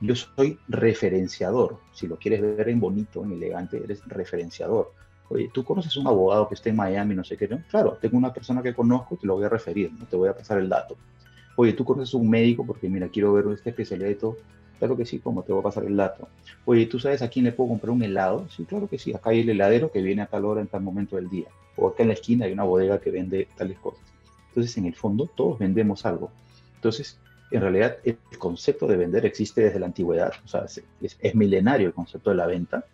yo 0.00 0.16
soy 0.16 0.58
referenciador, 0.66 1.78
si 1.92 2.08
lo 2.08 2.16
quieres 2.16 2.40
ver 2.40 2.68
en 2.68 2.80
bonito, 2.80 3.22
en 3.22 3.32
elegante, 3.32 3.76
eres 3.76 4.02
referenciador. 4.06 4.92
Oye, 5.30 5.48
¿tú 5.52 5.64
conoces 5.64 5.96
un 5.96 6.06
abogado 6.06 6.48
que 6.48 6.54
esté 6.54 6.70
en 6.70 6.76
Miami, 6.76 7.14
no 7.14 7.24
sé 7.24 7.36
qué? 7.36 7.48
No? 7.48 7.62
Claro, 7.70 7.96
tengo 8.00 8.18
una 8.18 8.32
persona 8.32 8.62
que 8.62 8.74
conozco, 8.74 9.16
te 9.16 9.26
lo 9.26 9.36
voy 9.36 9.44
a 9.44 9.48
referir, 9.48 9.92
no 9.92 10.04
te 10.04 10.16
voy 10.16 10.28
a 10.28 10.34
pasar 10.34 10.58
el 10.58 10.68
dato. 10.68 10.96
Oye, 11.56 11.72
¿tú 11.72 11.84
conoces 11.84 12.14
un 12.14 12.28
médico? 12.28 12.66
Porque 12.66 12.88
mira, 12.88 13.08
quiero 13.08 13.32
ver 13.32 13.46
esta 13.54 13.70
especialidad 13.70 14.08
de 14.08 14.16
todo. 14.16 14.36
Claro 14.78 14.96
que 14.96 15.04
sí, 15.04 15.18
como 15.18 15.42
te 15.42 15.52
voy 15.52 15.60
a 15.60 15.64
pasar 15.64 15.84
el 15.84 15.96
dato. 15.96 16.28
Oye, 16.64 16.86
¿tú 16.86 16.98
sabes 16.98 17.22
a 17.22 17.28
quién 17.28 17.44
le 17.44 17.52
puedo 17.52 17.68
comprar 17.68 17.90
un 17.90 18.02
helado? 18.02 18.48
Sí, 18.48 18.64
claro 18.64 18.88
que 18.88 18.98
sí. 18.98 19.12
Acá 19.14 19.30
hay 19.30 19.40
el 19.40 19.50
heladero 19.50 19.92
que 19.92 20.00
viene 20.00 20.22
a 20.22 20.26
tal 20.26 20.46
hora 20.46 20.62
en 20.62 20.66
tal 20.66 20.82
momento 20.82 21.16
del 21.16 21.28
día. 21.28 21.48
O 21.76 21.88
acá 21.88 22.02
en 22.02 22.08
la 22.08 22.14
esquina 22.14 22.46
hay 22.46 22.52
una 22.52 22.64
bodega 22.64 22.98
que 22.98 23.10
vende 23.10 23.46
tales 23.56 23.78
cosas. 23.78 24.00
Entonces, 24.48 24.76
en 24.78 24.86
el 24.86 24.94
fondo, 24.94 25.26
todos 25.26 25.58
vendemos 25.58 26.06
algo. 26.06 26.30
Entonces, 26.76 27.18
en 27.50 27.60
realidad, 27.60 27.98
el 28.04 28.16
concepto 28.38 28.86
de 28.86 28.96
vender 28.96 29.26
existe 29.26 29.60
desde 29.60 29.78
la 29.78 29.86
antigüedad. 29.86 30.32
O 30.44 30.48
sea, 30.48 30.64
es, 30.64 31.34
milenario 31.34 31.88
el 31.88 31.94
concepto 31.94 32.30
de 32.30 32.36
la 32.36 32.46
venta. 32.46 32.84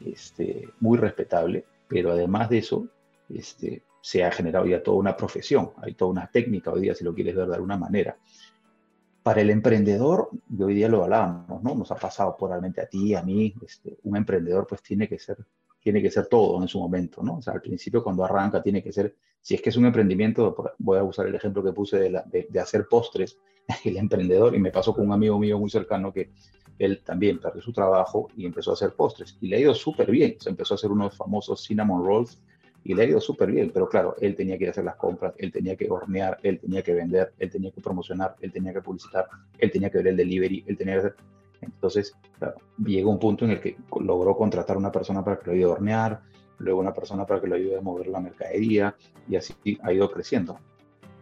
Este, 0.00 0.68
muy 0.80 0.98
respetable. 0.98 1.64
Pero 1.88 2.12
además 2.12 2.48
de 2.50 2.58
eso, 2.58 2.88
este, 3.28 3.82
se 4.00 4.24
ha 4.24 4.30
generado 4.30 4.66
ya 4.66 4.82
toda 4.82 4.98
una 4.98 5.16
profesión. 5.16 5.72
Hay 5.78 5.94
toda 5.94 6.10
una 6.10 6.30
técnica 6.30 6.72
hoy 6.72 6.82
día, 6.82 6.94
si 6.94 7.04
lo 7.04 7.14
quieres 7.14 7.34
ver 7.34 7.48
de 7.48 7.54
alguna 7.54 7.76
manera 7.76 8.16
para 9.24 9.40
el 9.40 9.48
emprendedor, 9.48 10.28
y 10.50 10.62
hoy 10.62 10.74
día 10.74 10.86
lo 10.86 11.02
hablábamos, 11.02 11.62
¿no? 11.62 11.74
Nos 11.74 11.90
ha 11.90 11.96
pasado 11.96 12.36
probablemente 12.36 12.82
a 12.82 12.86
ti, 12.86 13.14
a 13.14 13.22
mí, 13.22 13.54
este, 13.64 13.96
un 14.02 14.18
emprendedor 14.18 14.66
pues 14.66 14.82
tiene 14.82 15.08
que 15.08 15.18
ser 15.18 15.38
tiene 15.84 16.00
que 16.00 16.10
ser 16.10 16.26
todo 16.26 16.62
en 16.62 16.68
su 16.68 16.78
momento, 16.78 17.22
¿no? 17.22 17.36
O 17.36 17.42
sea, 17.42 17.52
al 17.52 17.60
principio 17.60 18.02
cuando 18.02 18.24
arranca 18.24 18.62
tiene 18.62 18.82
que 18.82 18.90
ser, 18.90 19.16
si 19.42 19.54
es 19.54 19.60
que 19.60 19.68
es 19.68 19.76
un 19.76 19.84
emprendimiento, 19.84 20.56
voy 20.78 20.98
a 20.98 21.02
usar 21.04 21.26
el 21.26 21.34
ejemplo 21.34 21.62
que 21.62 21.72
puse 21.72 21.98
de, 21.98 22.46
de, 22.48 22.60
hacer 22.60 22.86
postres, 22.88 23.38
el 23.84 23.98
emprendedor, 23.98 24.54
y 24.54 24.58
me 24.58 24.70
pasó 24.70 24.94
con 24.94 25.06
un 25.06 25.12
amigo 25.12 25.38
mío 25.38 25.58
muy 25.58 25.68
cercano 25.68 26.10
que 26.10 26.32
él 26.78 27.02
también 27.04 27.38
perdió 27.38 27.62
su 27.62 27.72
trabajo 27.72 28.28
y 28.36 28.46
empezó 28.46 28.70
a 28.70 28.74
hacer 28.74 28.94
postres, 28.94 29.36
y 29.40 29.48
le 29.48 29.56
ha 29.56 29.60
ido 29.60 29.74
súper 29.74 30.10
bien, 30.10 30.36
se 30.38 30.50
empezó 30.50 30.74
a 30.74 30.76
hacer 30.76 30.90
unos 30.90 31.16
famosos 31.16 31.64
cinnamon 31.64 32.04
rolls, 32.04 32.40
y 32.86 32.94
le 32.94 33.02
ha 33.02 33.06
ido 33.06 33.20
súper 33.20 33.50
bien, 33.50 33.70
pero 33.72 33.88
claro, 33.88 34.14
él 34.20 34.36
tenía 34.36 34.58
que 34.58 34.68
hacer 34.68 34.84
las 34.84 34.96
compras, 34.96 35.32
él 35.38 35.50
tenía 35.50 35.74
que 35.74 35.90
hornear, 35.90 36.38
él 36.42 36.60
tenía 36.60 36.82
que 36.82 36.92
vender, 36.92 37.32
él 37.38 37.50
tenía 37.50 37.70
que 37.70 37.80
promocionar, 37.80 38.36
él 38.40 38.52
tenía 38.52 38.74
que 38.74 38.82
publicitar, 38.82 39.26
él 39.58 39.70
tenía 39.70 39.90
que 39.90 39.98
ver 39.98 40.08
el 40.08 40.16
delivery, 40.16 40.64
él 40.66 40.76
tenía 40.76 40.94
que 40.94 40.98
hacer... 41.00 41.16
Entonces, 41.62 42.14
claro, 42.38 42.56
llegó 42.84 43.10
un 43.10 43.18
punto 43.18 43.46
en 43.46 43.52
el 43.52 43.60
que 43.60 43.78
logró 44.00 44.36
contratar 44.36 44.76
una 44.76 44.92
persona 44.92 45.24
para 45.24 45.38
que 45.38 45.46
lo 45.46 45.52
ayude 45.52 45.64
a 45.64 45.72
hornear, 45.72 46.20
luego 46.58 46.80
una 46.80 46.92
persona 46.92 47.24
para 47.24 47.40
que 47.40 47.46
lo 47.46 47.54
ayude 47.54 47.78
a 47.78 47.80
mover 47.80 48.08
la 48.08 48.20
mercadería, 48.20 48.94
y 49.28 49.36
así 49.36 49.54
ha 49.82 49.90
ido 49.90 50.10
creciendo. 50.10 50.58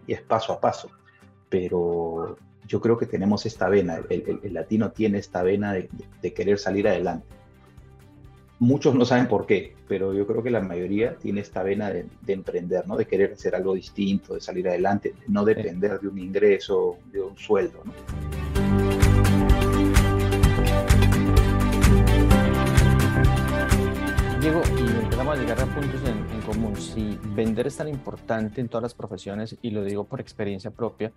Y 0.09 0.14
es 0.14 0.23
paso 0.23 0.52
a 0.52 0.61
paso. 0.61 0.90
Pero 1.49 2.37
yo 2.66 2.81
creo 2.81 2.97
que 2.97 3.07
tenemos 3.07 3.47
esta 3.47 3.69
vena, 3.69 4.00
el, 4.09 4.40
latino 4.52 4.92
tiene 4.92 5.19
esta 5.19 5.42
vena 5.42 5.73
de 5.75 6.33
querer 6.33 6.59
salir 6.59 6.88
adelante 6.88 7.26
Muchos 8.62 8.95
no 8.95 9.04
saben 9.04 9.26
por 9.26 9.45
qué, 9.45 9.75
pero 9.88 10.14
yo 10.14 10.25
creo 10.25 10.40
que 10.40 10.50
la 10.50 10.61
mayoría 10.61 11.16
tiene 11.16 11.40
esta 11.40 11.64
vena 11.64 11.90
de, 11.90 12.07
emprender, 12.28 12.87
¿no? 12.87 12.97
De 12.97 13.07
querer 13.07 13.33
hacer 13.33 13.57
algo 13.57 13.75
distinto, 13.75 14.35
de 14.35 14.40
salir 14.40 14.69
adelante, 14.69 15.16
de 15.19 15.25
no 15.26 15.45
depender 15.45 15.99
de 15.99 16.07
un 16.07 16.16
ingreso, 16.16 16.99
de 17.07 17.23
un 17.23 17.37
sueldo, 17.37 17.83
¿no? 17.85 17.92
Diego, 24.40 24.62
y 24.78 25.02
empezamos 25.02 25.37
a 25.37 25.40
llegar 25.40 25.61
a 25.61 25.66
puntos 25.66 26.00
en, 26.02 26.19
en, 26.33 26.41
Si 26.76 27.18
vender 27.34 27.66
es 27.66 27.76
tan 27.76 27.88
importante 27.88 28.60
en 28.60 28.68
todas 28.68 28.82
las 28.82 28.94
profesiones, 28.94 29.56
y 29.62 29.70
lo 29.70 29.84
digo 29.84 30.04
por 30.04 30.20
experiencia 30.20 30.70
propia, 30.70 31.12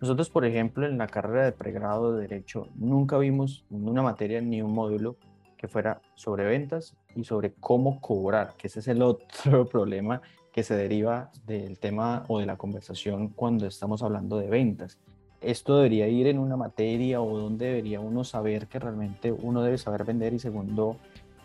nosotros, 0.00 0.30
por 0.30 0.46
ejemplo, 0.46 0.86
en 0.86 0.96
la 0.96 1.06
carrera 1.06 1.44
de 1.44 1.52
pregrado 1.52 2.14
de 2.14 2.22
Derecho, 2.22 2.68
nunca 2.74 3.18
vimos 3.18 3.64
una 3.70 4.02
materia 4.02 4.40
ni 4.40 4.62
un 4.62 4.72
módulo 4.72 5.16
que 5.58 5.68
fuera 5.68 6.00
sobre 6.14 6.46
ventas 6.46 6.96
y 7.14 7.24
sobre 7.24 7.52
cómo 7.52 8.00
cobrar, 8.00 8.54
que 8.56 8.68
ese 8.68 8.80
es 8.80 8.88
el 8.88 9.02
otro 9.02 9.66
problema 9.66 10.22
que 10.52 10.62
se 10.62 10.74
deriva 10.74 11.30
del 11.46 11.78
tema 11.78 12.24
o 12.28 12.38
de 12.38 12.46
la 12.46 12.56
conversación 12.56 13.28
cuando 13.28 13.66
estamos 13.66 14.02
hablando 14.02 14.38
de 14.38 14.48
ventas. 14.48 14.98
Esto 15.42 15.76
debería 15.76 16.08
ir 16.08 16.26
en 16.26 16.38
una 16.38 16.56
materia 16.56 17.20
o 17.20 17.38
dónde 17.38 17.66
debería 17.66 18.00
uno 18.00 18.24
saber 18.24 18.68
que 18.68 18.78
realmente 18.78 19.32
uno 19.32 19.62
debe 19.62 19.76
saber 19.76 20.04
vender 20.04 20.32
y 20.32 20.38
segundo, 20.38 20.96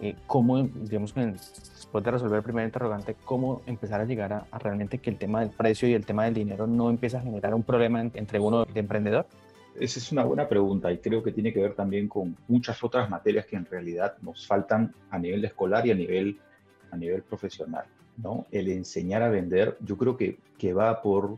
eh, 0.01 0.15
cómo, 0.27 0.61
digamos 0.63 1.13
después 1.15 2.03
de 2.03 2.11
resolver 2.11 2.37
el 2.37 2.43
primer 2.43 2.65
interrogante, 2.65 3.15
cómo 3.23 3.61
empezar 3.65 4.01
a 4.01 4.05
llegar 4.05 4.33
a, 4.33 4.47
a, 4.51 4.59
realmente 4.59 4.97
que 4.97 5.09
el 5.09 5.17
tema 5.17 5.39
del 5.39 5.49
precio 5.49 5.87
y 5.87 5.93
el 5.93 6.05
tema 6.05 6.25
del 6.25 6.33
dinero 6.33 6.67
no 6.67 6.89
empieza 6.89 7.19
a 7.19 7.21
generar 7.21 7.53
un 7.53 7.63
problema 7.63 8.01
entre 8.01 8.39
uno 8.39 8.65
de 8.65 8.79
emprendedor. 8.79 9.25
Esa 9.79 9.99
es 9.99 10.11
una 10.11 10.23
buena 10.23 10.47
pregunta 10.47 10.91
y 10.91 10.99
creo 10.99 11.21
que 11.21 11.33
tiene 11.33 11.51
que 11.51 11.61
ver 11.61 11.73
también 11.75 12.07
con 12.07 12.37
muchas 12.47 12.81
otras 12.81 13.09
materias 13.09 13.45
que 13.45 13.57
en 13.57 13.65
realidad 13.65 14.15
nos 14.21 14.47
faltan 14.47 14.93
a 15.09 15.19
nivel 15.19 15.43
escolar 15.43 15.85
y 15.85 15.91
a 15.91 15.95
nivel, 15.95 16.39
a 16.91 16.97
nivel 16.97 17.23
profesional. 17.23 17.85
¿no? 18.17 18.45
El 18.51 18.69
enseñar 18.69 19.21
a 19.21 19.29
vender, 19.29 19.77
yo 19.81 19.97
creo 19.97 20.15
que, 20.15 20.37
que 20.57 20.73
va 20.73 21.01
por, 21.01 21.37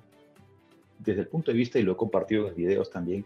desde 0.99 1.21
el 1.21 1.27
punto 1.27 1.51
de 1.51 1.57
vista, 1.57 1.79
y 1.79 1.83
lo 1.83 1.93
he 1.93 1.97
compartido 1.97 2.41
en 2.41 2.47
los 2.49 2.55
videos 2.55 2.91
también, 2.91 3.25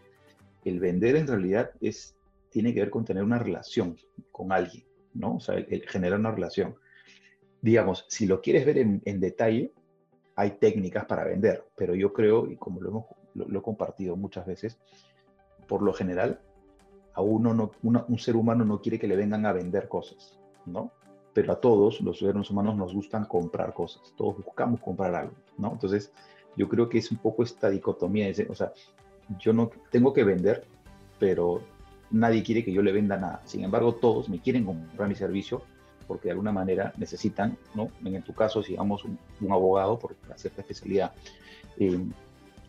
el 0.64 0.80
vender 0.80 1.16
en 1.16 1.26
realidad 1.26 1.70
es, 1.82 2.14
tiene 2.48 2.72
que 2.72 2.80
ver 2.80 2.90
con 2.90 3.04
tener 3.04 3.22
una 3.22 3.38
relación 3.38 3.98
con 4.30 4.50
alguien, 4.50 4.84
¿no? 5.14 5.36
O 5.36 5.40
sea, 5.40 5.56
el, 5.56 5.88
generar 5.88 6.18
una 6.18 6.30
relación. 6.30 6.76
Digamos, 7.60 8.06
si 8.08 8.26
lo 8.26 8.40
quieres 8.40 8.66
ver 8.66 8.78
en, 8.78 9.02
en, 9.04 9.20
detalle, 9.20 9.72
hay 10.34 10.52
técnicas 10.52 11.04
para 11.04 11.24
vender, 11.24 11.64
pero 11.76 11.94
yo 11.94 12.12
creo, 12.12 12.50
y 12.50 12.56
como 12.56 12.80
lo 12.80 12.88
hemos 12.88 13.04
lo, 13.34 13.58
he 13.58 13.62
compartido 13.62 14.16
muchas 14.16 14.46
veces, 14.46 14.78
por 15.66 15.82
lo 15.82 15.92
general, 15.92 16.40
a 17.14 17.22
uno 17.22 17.54
no, 17.54 17.70
un 17.82 18.18
ser 18.18 18.36
humano 18.36 18.64
no 18.64 18.80
quiere 18.80 18.98
que 18.98 19.06
le 19.06 19.16
vengan 19.16 19.46
a 19.46 19.52
vender 19.52 19.88
cosas, 19.88 20.38
¿no? 20.66 20.92
Pero 21.34 21.52
a 21.52 21.60
todos 21.60 22.00
los 22.00 22.18
seres 22.18 22.50
humanos 22.50 22.76
nos 22.76 22.94
gustan 22.94 23.24
comprar 23.26 23.72
cosas, 23.72 24.14
todos 24.16 24.36
buscamos 24.36 24.80
comprar 24.80 25.14
algo, 25.14 25.34
¿no? 25.58 25.72
Entonces, 25.72 26.12
yo 26.56 26.68
creo 26.68 26.88
que 26.88 26.98
es 26.98 27.10
un 27.10 27.18
poco 27.18 27.42
esta 27.42 27.70
dicotomía, 27.70 28.30
o 28.48 28.54
sea, 28.54 28.72
yo 29.38 29.52
no 29.52 29.70
tengo 29.90 30.12
que 30.12 30.24
vender, 30.24 30.66
pero 31.18 31.62
nadie 32.12 32.42
quiere 32.42 32.64
que 32.64 32.72
yo 32.72 32.82
le 32.82 32.92
venda 32.92 33.16
nada. 33.16 33.42
Sin 33.44 33.64
embargo, 33.64 33.94
todos 33.94 34.28
me 34.28 34.40
quieren 34.40 34.64
comprar 34.64 35.08
mi 35.08 35.14
servicio 35.14 35.62
porque 36.06 36.28
de 36.28 36.32
alguna 36.32 36.52
manera 36.52 36.92
necesitan, 36.96 37.56
¿no? 37.74 37.90
En 38.04 38.22
tu 38.22 38.34
caso, 38.34 38.62
sigamos 38.62 39.04
un, 39.04 39.18
un 39.40 39.52
abogado 39.52 39.98
por 39.98 40.14
cierta 40.36 40.60
especialidad, 40.60 41.12
eh, 41.78 41.98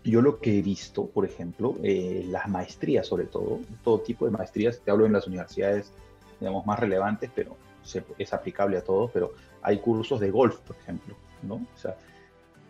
yo 0.04 0.22
lo 0.22 0.40
que 0.40 0.60
he 0.60 0.62
visto, 0.62 1.06
por 1.08 1.26
ejemplo, 1.26 1.78
eh, 1.82 2.26
las 2.30 2.48
maestrías 2.50 3.08
sobre 3.08 3.26
todo, 3.26 3.60
todo 3.84 4.02
tipo 4.02 4.26
de 4.26 4.32
maestrías, 4.32 4.80
te 4.84 4.92
hablo 4.92 5.06
en 5.06 5.14
las 5.14 5.28
universidades, 5.28 5.92
digamos, 6.40 6.66
más 6.66 6.80
relevantes, 6.80 7.32
pero 7.34 7.56
es 8.18 8.34
aplicable 8.34 8.78
a 8.78 8.84
todos, 8.84 9.12
pero 9.12 9.34
hay 9.62 9.80
cursos 9.80 10.20
de 10.20 10.32
golf, 10.32 10.60
por 10.60 10.76
ejemplo, 10.78 11.16
¿no? 11.42 11.56
O 11.56 11.78
sea, 11.78 11.96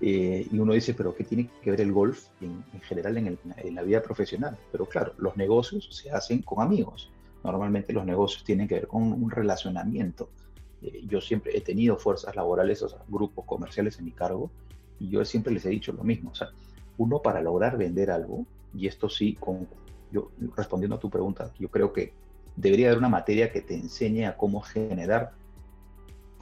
eh, 0.06 0.50
y 0.52 0.60
uno 0.60 0.74
dice, 0.74 0.94
pero 0.94 1.16
¿qué 1.16 1.24
tiene 1.24 1.50
que 1.62 1.72
ver 1.72 1.80
el 1.80 1.94
golf 1.94 2.28
en, 2.42 2.62
general 2.82 3.18
en, 3.18 3.40
en, 3.56 3.76
la 3.76 3.84
vida 3.84 4.02
profesional? 4.02 4.58
Pero 4.70 4.86
claro, 4.86 5.14
los 5.18 5.38
negocios 5.38 5.88
se 5.96 6.12
hacen 6.12 6.42
con 6.42 6.62
amigos. 6.62 7.10
Normalmente 7.42 7.94
los 7.94 8.06
negocios 8.06 8.44
tienen 8.44 8.68
que 8.68 8.76
ver 8.76 8.88
con 8.88 9.14
un 9.14 9.32
relacionamiento. 9.32 10.30
Eh, 10.82 11.04
yo 11.08 11.22
siempre 11.22 11.58
he 11.58 11.62
tenido 11.62 11.96
fuerzas 11.96 12.36
laborales, 12.36 12.82
o 12.82 12.90
sea, 12.90 13.00
grupos 13.08 13.46
comerciales 13.46 13.98
en 13.98 14.04
mi 14.04 14.12
cargo, 14.12 14.52
y 15.00 15.08
yo 15.08 15.24
siempre 15.24 15.54
les 15.54 15.66
he 15.66 15.70
dicho 15.70 15.94
lo 15.94 16.04
mismo. 16.04 16.32
O 16.32 16.36
sea, 16.36 16.50
uno 16.98 17.22
para 17.22 17.42
lograr 17.42 17.78
vender 17.78 18.12
algo, 18.12 18.46
y 18.74 18.88
esto 18.88 19.08
sí, 19.08 19.38
con, 19.40 19.70
yo, 20.12 20.32
respondiendo 20.58 20.98
a 20.98 21.00
tu 21.00 21.10
pregunta, 21.10 21.54
yo 21.58 21.70
creo 21.70 21.94
que 21.94 22.12
debería 22.58 22.88
haber 22.88 22.98
una 22.98 23.08
materia 23.08 23.54
que 23.54 23.62
te 23.62 23.76
enseñe 23.76 24.26
a 24.26 24.36
cómo 24.36 24.60
generar 24.60 25.32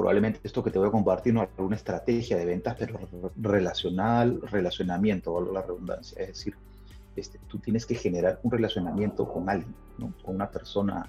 probablemente 0.01 0.39
esto 0.41 0.63
que 0.63 0.71
te 0.71 0.79
voy 0.79 0.87
a 0.87 0.91
compartir 0.91 1.31
no 1.31 1.41
alguna 1.41 1.75
estrategia 1.75 2.35
de 2.35 2.43
ventas, 2.43 2.75
pero 2.79 2.99
relacional, 3.39 4.41
relacionamiento, 4.49 5.31
valga 5.31 5.51
la 5.51 5.61
redundancia. 5.61 6.19
Es 6.23 6.29
decir, 6.29 6.55
este, 7.15 7.39
tú 7.47 7.59
tienes 7.59 7.85
que 7.85 7.93
generar 7.93 8.39
un 8.41 8.49
relacionamiento 8.49 9.31
con 9.31 9.47
alguien, 9.47 9.75
¿no? 9.99 10.11
con 10.23 10.33
una 10.33 10.49
persona. 10.49 11.07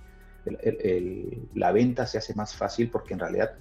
la 1.55 1.73
venta 1.73 2.07
se 2.07 2.19
hace 2.19 2.35
más 2.35 2.55
fácil 2.55 2.91
porque 2.91 3.15
en 3.15 3.21
realidad 3.21 3.53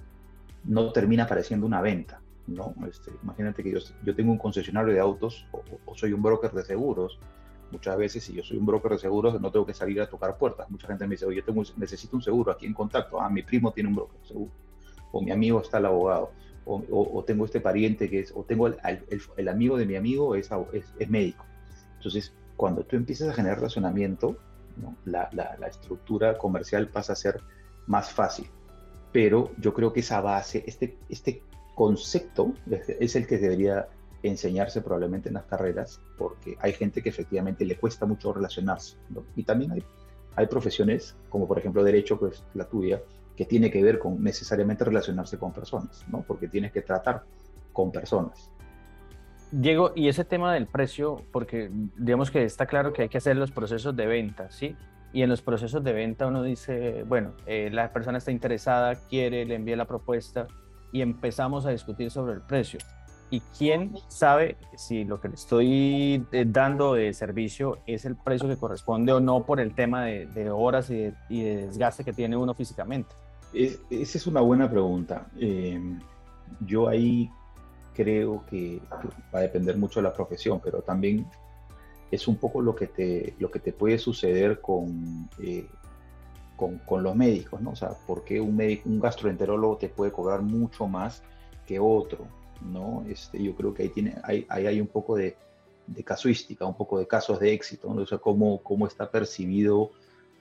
no 0.64 0.92
termina 0.92 1.26
pareciendo 1.26 1.64
una 1.64 1.80
venta. 1.80 2.20
¿no? 2.46 2.74
Este, 2.86 3.10
imagínate 3.22 3.62
que 3.62 3.70
yo, 3.70 3.78
yo, 4.04 4.14
tengo 4.14 4.32
un 4.32 4.38
concesionario 4.38 4.92
de 4.92 5.00
autos 5.00 5.46
o, 5.86 5.96
soy 5.96 6.12
un 6.12 6.20
broker 6.20 6.52
de 6.52 6.62
seguros. 6.62 7.18
Muchas 7.70 7.96
veces, 7.96 8.22
si 8.22 8.34
yo 8.34 8.42
soy 8.42 8.58
un 8.58 8.66
broker 8.66 8.92
de 8.92 8.98
seguros, 8.98 9.40
no 9.40 9.50
tengo 9.50 9.64
que 9.64 9.72
salir 9.72 9.98
a 10.02 10.10
tocar 10.10 10.36
puertas. 10.36 10.70
Mucha 10.70 10.88
gente 10.88 11.06
me 11.06 11.14
dice, 11.14 11.24
oye, 11.24 11.40
tengo, 11.40 11.62
necesito 11.78 12.16
un 12.16 12.22
seguro 12.22 12.52
aquí 12.52 12.66
en 12.66 12.74
contacto. 12.74 13.18
Ah, 13.18 13.30
mi 13.30 13.42
primo 13.42 13.72
tiene 13.72 13.88
un 13.88 13.94
broker 13.94 14.20
de 14.20 14.26
seguro. 14.26 14.52
O 15.12 15.22
mi 15.22 15.30
amigo 15.30 15.60
está 15.60 15.78
el 15.78 15.86
abogado. 15.86 16.32
O, 16.64 16.82
o, 16.90 17.24
tengo 17.24 17.44
este 17.44 17.60
pariente 17.60 18.08
que 18.08 18.20
es, 18.20 18.32
o 18.34 18.44
tengo 18.44 18.68
el, 18.68 18.76
el, 19.36 19.48
amigo 19.48 19.76
de 19.76 19.84
mi 19.84 19.96
amigo 19.96 20.36
es, 20.36 20.48
es, 20.72 21.10
médico. 21.10 21.44
Entonces, 21.96 22.32
cuando 22.56 22.84
tú 22.84 22.94
empiezas 22.94 23.28
a 23.28 23.32
generar 23.32 23.58
relacionamiento, 23.58 24.36
la, 25.04 25.28
la, 25.32 25.66
estructura 25.66 26.38
comercial 26.38 26.88
pasa 26.88 27.14
a 27.14 27.16
ser 27.16 27.40
más 27.88 28.12
fácil 28.12 28.46
pero 29.12 29.52
yo 29.58 29.74
creo 29.74 29.92
que 29.92 30.00
esa 30.00 30.20
base, 30.20 30.64
este, 30.66 30.96
este 31.08 31.42
concepto 31.74 32.54
es 32.98 33.14
el 33.14 33.26
que 33.26 33.38
debería 33.38 33.88
enseñarse 34.22 34.80
probablemente 34.80 35.28
en 35.28 35.34
las 35.34 35.44
carreras, 35.44 36.00
porque 36.16 36.56
hay 36.60 36.72
gente 36.72 37.02
que 37.02 37.10
efectivamente 37.10 37.64
le 37.64 37.76
cuesta 37.76 38.06
mucho 38.06 38.32
relacionarse. 38.32 38.96
Y 39.36 39.42
también 39.42 39.72
hay, 39.72 39.84
hay 40.34 40.46
profesiones, 40.46 41.14
como 41.28 41.46
por 41.46 41.58
ejemplo 41.58 41.84
derecho, 41.84 42.18
que 42.18 42.28
es 42.28 42.42
la 42.54 42.64
tuya, 42.64 43.02
que 43.36 43.44
tiene 43.44 43.70
que 43.70 43.82
ver 43.82 43.98
con 43.98 44.22
necesariamente 44.22 44.84
relacionarse 44.84 45.38
con 45.38 45.52
personas, 45.52 46.04
¿no? 46.08 46.22
porque 46.22 46.48
tienes 46.48 46.72
que 46.72 46.82
tratar 46.82 47.22
con 47.72 47.90
personas. 47.90 48.50
Diego, 49.50 49.92
y 49.94 50.08
ese 50.08 50.24
tema 50.24 50.54
del 50.54 50.66
precio, 50.66 51.22
porque 51.30 51.70
digamos 51.96 52.30
que 52.30 52.44
está 52.44 52.66
claro 52.66 52.92
que 52.92 53.02
hay 53.02 53.08
que 53.10 53.18
hacer 53.18 53.36
los 53.36 53.50
procesos 53.50 53.94
de 53.94 54.06
venta, 54.06 54.50
¿sí? 54.50 54.76
Y 55.12 55.22
en 55.22 55.28
los 55.28 55.42
procesos 55.42 55.84
de 55.84 55.92
venta 55.92 56.26
uno 56.26 56.42
dice, 56.42 57.04
bueno, 57.06 57.34
eh, 57.44 57.68
la 57.70 57.92
persona 57.92 58.16
está 58.16 58.30
interesada, 58.30 58.94
quiere, 59.10 59.44
le 59.44 59.56
envía 59.56 59.76
la 59.76 59.84
propuesta 59.84 60.46
y 60.90 61.02
empezamos 61.02 61.66
a 61.66 61.70
discutir 61.70 62.10
sobre 62.10 62.32
el 62.32 62.40
precio. 62.40 62.78
¿Y 63.28 63.40
quién 63.58 63.94
sabe 64.08 64.56
si 64.76 65.04
lo 65.04 65.20
que 65.20 65.28
le 65.28 65.34
estoy 65.34 66.26
eh, 66.32 66.44
dando 66.46 66.94
de 66.94 67.12
servicio 67.12 67.78
es 67.86 68.06
el 68.06 68.16
precio 68.16 68.48
que 68.48 68.56
corresponde 68.56 69.12
o 69.12 69.20
no 69.20 69.44
por 69.44 69.60
el 69.60 69.74
tema 69.74 70.04
de, 70.04 70.50
horas 70.50 70.88
y 70.90 71.12
de, 71.28 71.66
desgaste 71.66 72.04
que 72.04 72.14
tiene 72.14 72.36
uno 72.38 72.54
físicamente? 72.54 73.14
Esa 73.52 74.18
es 74.18 74.26
una 74.26 74.40
buena 74.40 74.70
pregunta. 74.70 75.26
Em, 75.38 76.00
yo 76.60 76.88
ahí 76.88 77.30
creo 77.94 78.44
que 78.46 78.80
va 79.34 79.40
a 79.40 79.42
depender 79.42 79.76
mucho 79.76 80.00
de 80.00 80.04
la 80.04 80.12
profesión, 80.12 80.60
pero 80.62 80.82
también 80.82 81.26
es 82.10 82.28
un 82.28 82.36
poco 82.36 82.60
lo 82.60 82.74
que 82.74 82.86
te, 82.86 83.34
lo 83.38 83.50
que 83.50 83.58
te 83.58 83.72
puede 83.72 83.98
suceder 83.98 84.60
con, 84.60 85.28
eh, 85.42 85.66
con, 86.56 86.78
con, 86.78 87.02
los 87.02 87.16
médicos, 87.16 87.60
¿no? 87.60 87.70
O 87.70 87.76
sea, 87.76 87.90
¿por 88.06 88.24
qué 88.24 88.40
un, 88.40 88.56
médico, 88.56 88.88
un 88.88 89.00
gastroenterólogo 89.00 89.78
te 89.78 89.88
puede 89.88 90.12
cobrar 90.12 90.42
mucho 90.42 90.86
más 90.86 91.22
que 91.66 91.78
otro, 91.78 92.26
¿no? 92.60 93.04
Este, 93.08 93.42
yo 93.42 93.54
creo 93.54 93.72
que 93.72 93.84
ahí, 93.84 93.88
tiene, 93.88 94.16
ahí, 94.24 94.46
hay 94.48 94.80
un 94.80 94.88
poco 94.88 95.16
de, 95.16 95.36
de, 95.86 96.04
casuística, 96.04 96.66
un 96.66 96.76
poco 96.76 96.98
de 96.98 97.06
casos 97.06 97.40
de 97.40 97.52
éxito, 97.52 97.92
¿no? 97.92 98.02
O 98.02 98.06
sea, 98.06 98.18
cómo, 98.18 98.62
cómo 98.62 98.86
está 98.86 99.10
percibido 99.10 99.92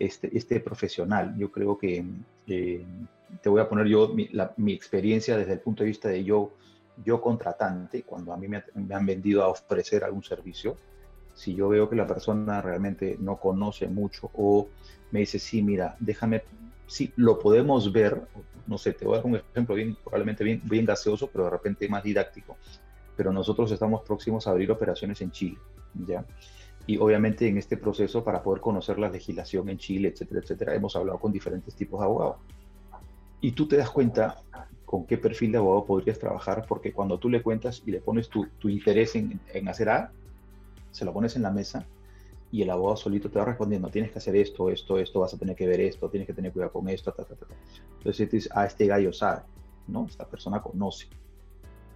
este, 0.05 0.35
este 0.37 0.59
profesional. 0.59 1.35
Yo 1.37 1.51
creo 1.51 1.77
que 1.77 2.03
eh, 2.47 2.85
te 3.41 3.49
voy 3.49 3.61
a 3.61 3.69
poner 3.69 3.87
yo 3.87 4.13
mi, 4.13 4.73
experiencia 4.73 5.37
desde 5.37 5.53
el 5.53 5.59
punto 5.59 5.83
de 5.83 5.87
vista 5.87 6.09
de 6.09 6.23
yo, 6.23 6.51
yo 7.05 7.21
contratante, 7.21 8.03
cuando 8.03 8.33
a 8.33 8.37
mí 8.37 8.47
me, 8.47 8.63
me 8.75 8.95
han 8.95 9.05
vendido 9.05 9.43
a 9.43 9.47
ofrecer 9.47 10.03
algún 10.03 10.23
servicio 10.23 10.77
si 11.33 11.55
yo 11.55 11.69
veo 11.69 11.89
que 11.89 11.95
la 11.95 12.07
persona 12.07 12.61
realmente 12.61 13.17
no 13.19 13.37
conoce 13.37 13.87
mucho 13.87 14.29
o 14.33 14.67
me 15.11 15.21
dice, 15.21 15.39
sí, 15.39 15.61
mira, 15.61 15.95
déjame, 15.99 16.43
sí, 16.87 17.11
lo 17.15 17.39
podemos 17.39 17.91
ver, 17.91 18.21
no 18.67 18.77
sé, 18.77 18.93
te 18.93 19.05
voy 19.05 19.15
a 19.15 19.17
dar 19.17 19.25
un 19.25 19.35
ejemplo 19.35 19.75
bien, 19.75 19.97
probablemente 20.03 20.43
bien, 20.43 20.61
bien 20.63 20.85
gaseoso, 20.85 21.27
pero 21.31 21.45
de 21.45 21.49
repente 21.49 21.89
más 21.89 22.03
didáctico, 22.03 22.57
pero 23.17 23.33
nosotros 23.33 23.71
estamos 23.71 24.01
próximos 24.03 24.47
a 24.47 24.51
abrir 24.51 24.71
operaciones 24.71 25.21
en 25.21 25.31
Chile, 25.31 25.57
¿ya? 26.07 26.23
Y 26.87 26.97
obviamente 26.97 27.47
en 27.47 27.57
este 27.57 27.77
proceso, 27.77 28.23
para 28.23 28.41
poder 28.41 28.61
conocer 28.61 28.99
la 28.99 29.09
legislación 29.09 29.69
en 29.69 29.77
Chile, 29.77 30.09
etcétera, 30.09 30.41
etcétera, 30.41 30.75
hemos 30.75 30.95
hablado 30.95 31.19
con 31.19 31.31
diferentes 31.31 31.75
tipos 31.75 31.99
de 31.99 32.05
abogados. 32.05 32.37
Y 33.39 33.51
tú 33.51 33.67
te 33.67 33.77
das 33.77 33.89
cuenta 33.89 34.41
con 34.85 35.05
qué 35.05 35.17
perfil 35.17 35.53
de 35.53 35.57
abogado 35.59 35.85
podrías 35.85 36.19
trabajar, 36.19 36.65
porque 36.67 36.91
cuando 36.91 37.17
tú 37.17 37.29
le 37.29 37.41
cuentas 37.41 37.81
y 37.85 37.91
le 37.91 38.01
pones 38.01 38.29
tu, 38.29 38.47
tu 38.59 38.67
interés 38.67 39.15
en, 39.15 39.39
en 39.53 39.67
hacer 39.67 39.89
A, 39.89 40.11
se 40.91 41.05
lo 41.05 41.13
pones 41.13 41.35
en 41.35 41.43
la 41.43 41.51
mesa 41.51 41.85
y 42.51 42.61
el 42.61 42.69
abogado 42.69 42.97
solito 42.97 43.29
te 43.29 43.39
va 43.39 43.45
respondiendo, 43.45 43.87
tienes 43.87 44.11
que 44.11 44.17
hacer 44.17 44.35
esto, 44.35 44.69
esto, 44.69 44.99
esto, 44.99 45.21
vas 45.21 45.33
a 45.33 45.37
tener 45.37 45.55
que 45.55 45.65
ver 45.65 45.79
esto, 45.79 46.09
tienes 46.09 46.27
que 46.27 46.33
tener 46.33 46.51
cuidado 46.51 46.73
con 46.73 46.89
esto, 46.89 47.11
ta, 47.13 47.23
ta, 47.23 47.35
ta. 47.35 47.45
Entonces 47.97 48.29
dices, 48.29 48.51
ah, 48.53 48.65
este 48.65 48.85
gallo 48.87 49.13
sabe, 49.13 49.43
¿no? 49.87 50.05
Esta 50.05 50.25
persona 50.25 50.61
conoce. 50.61 51.07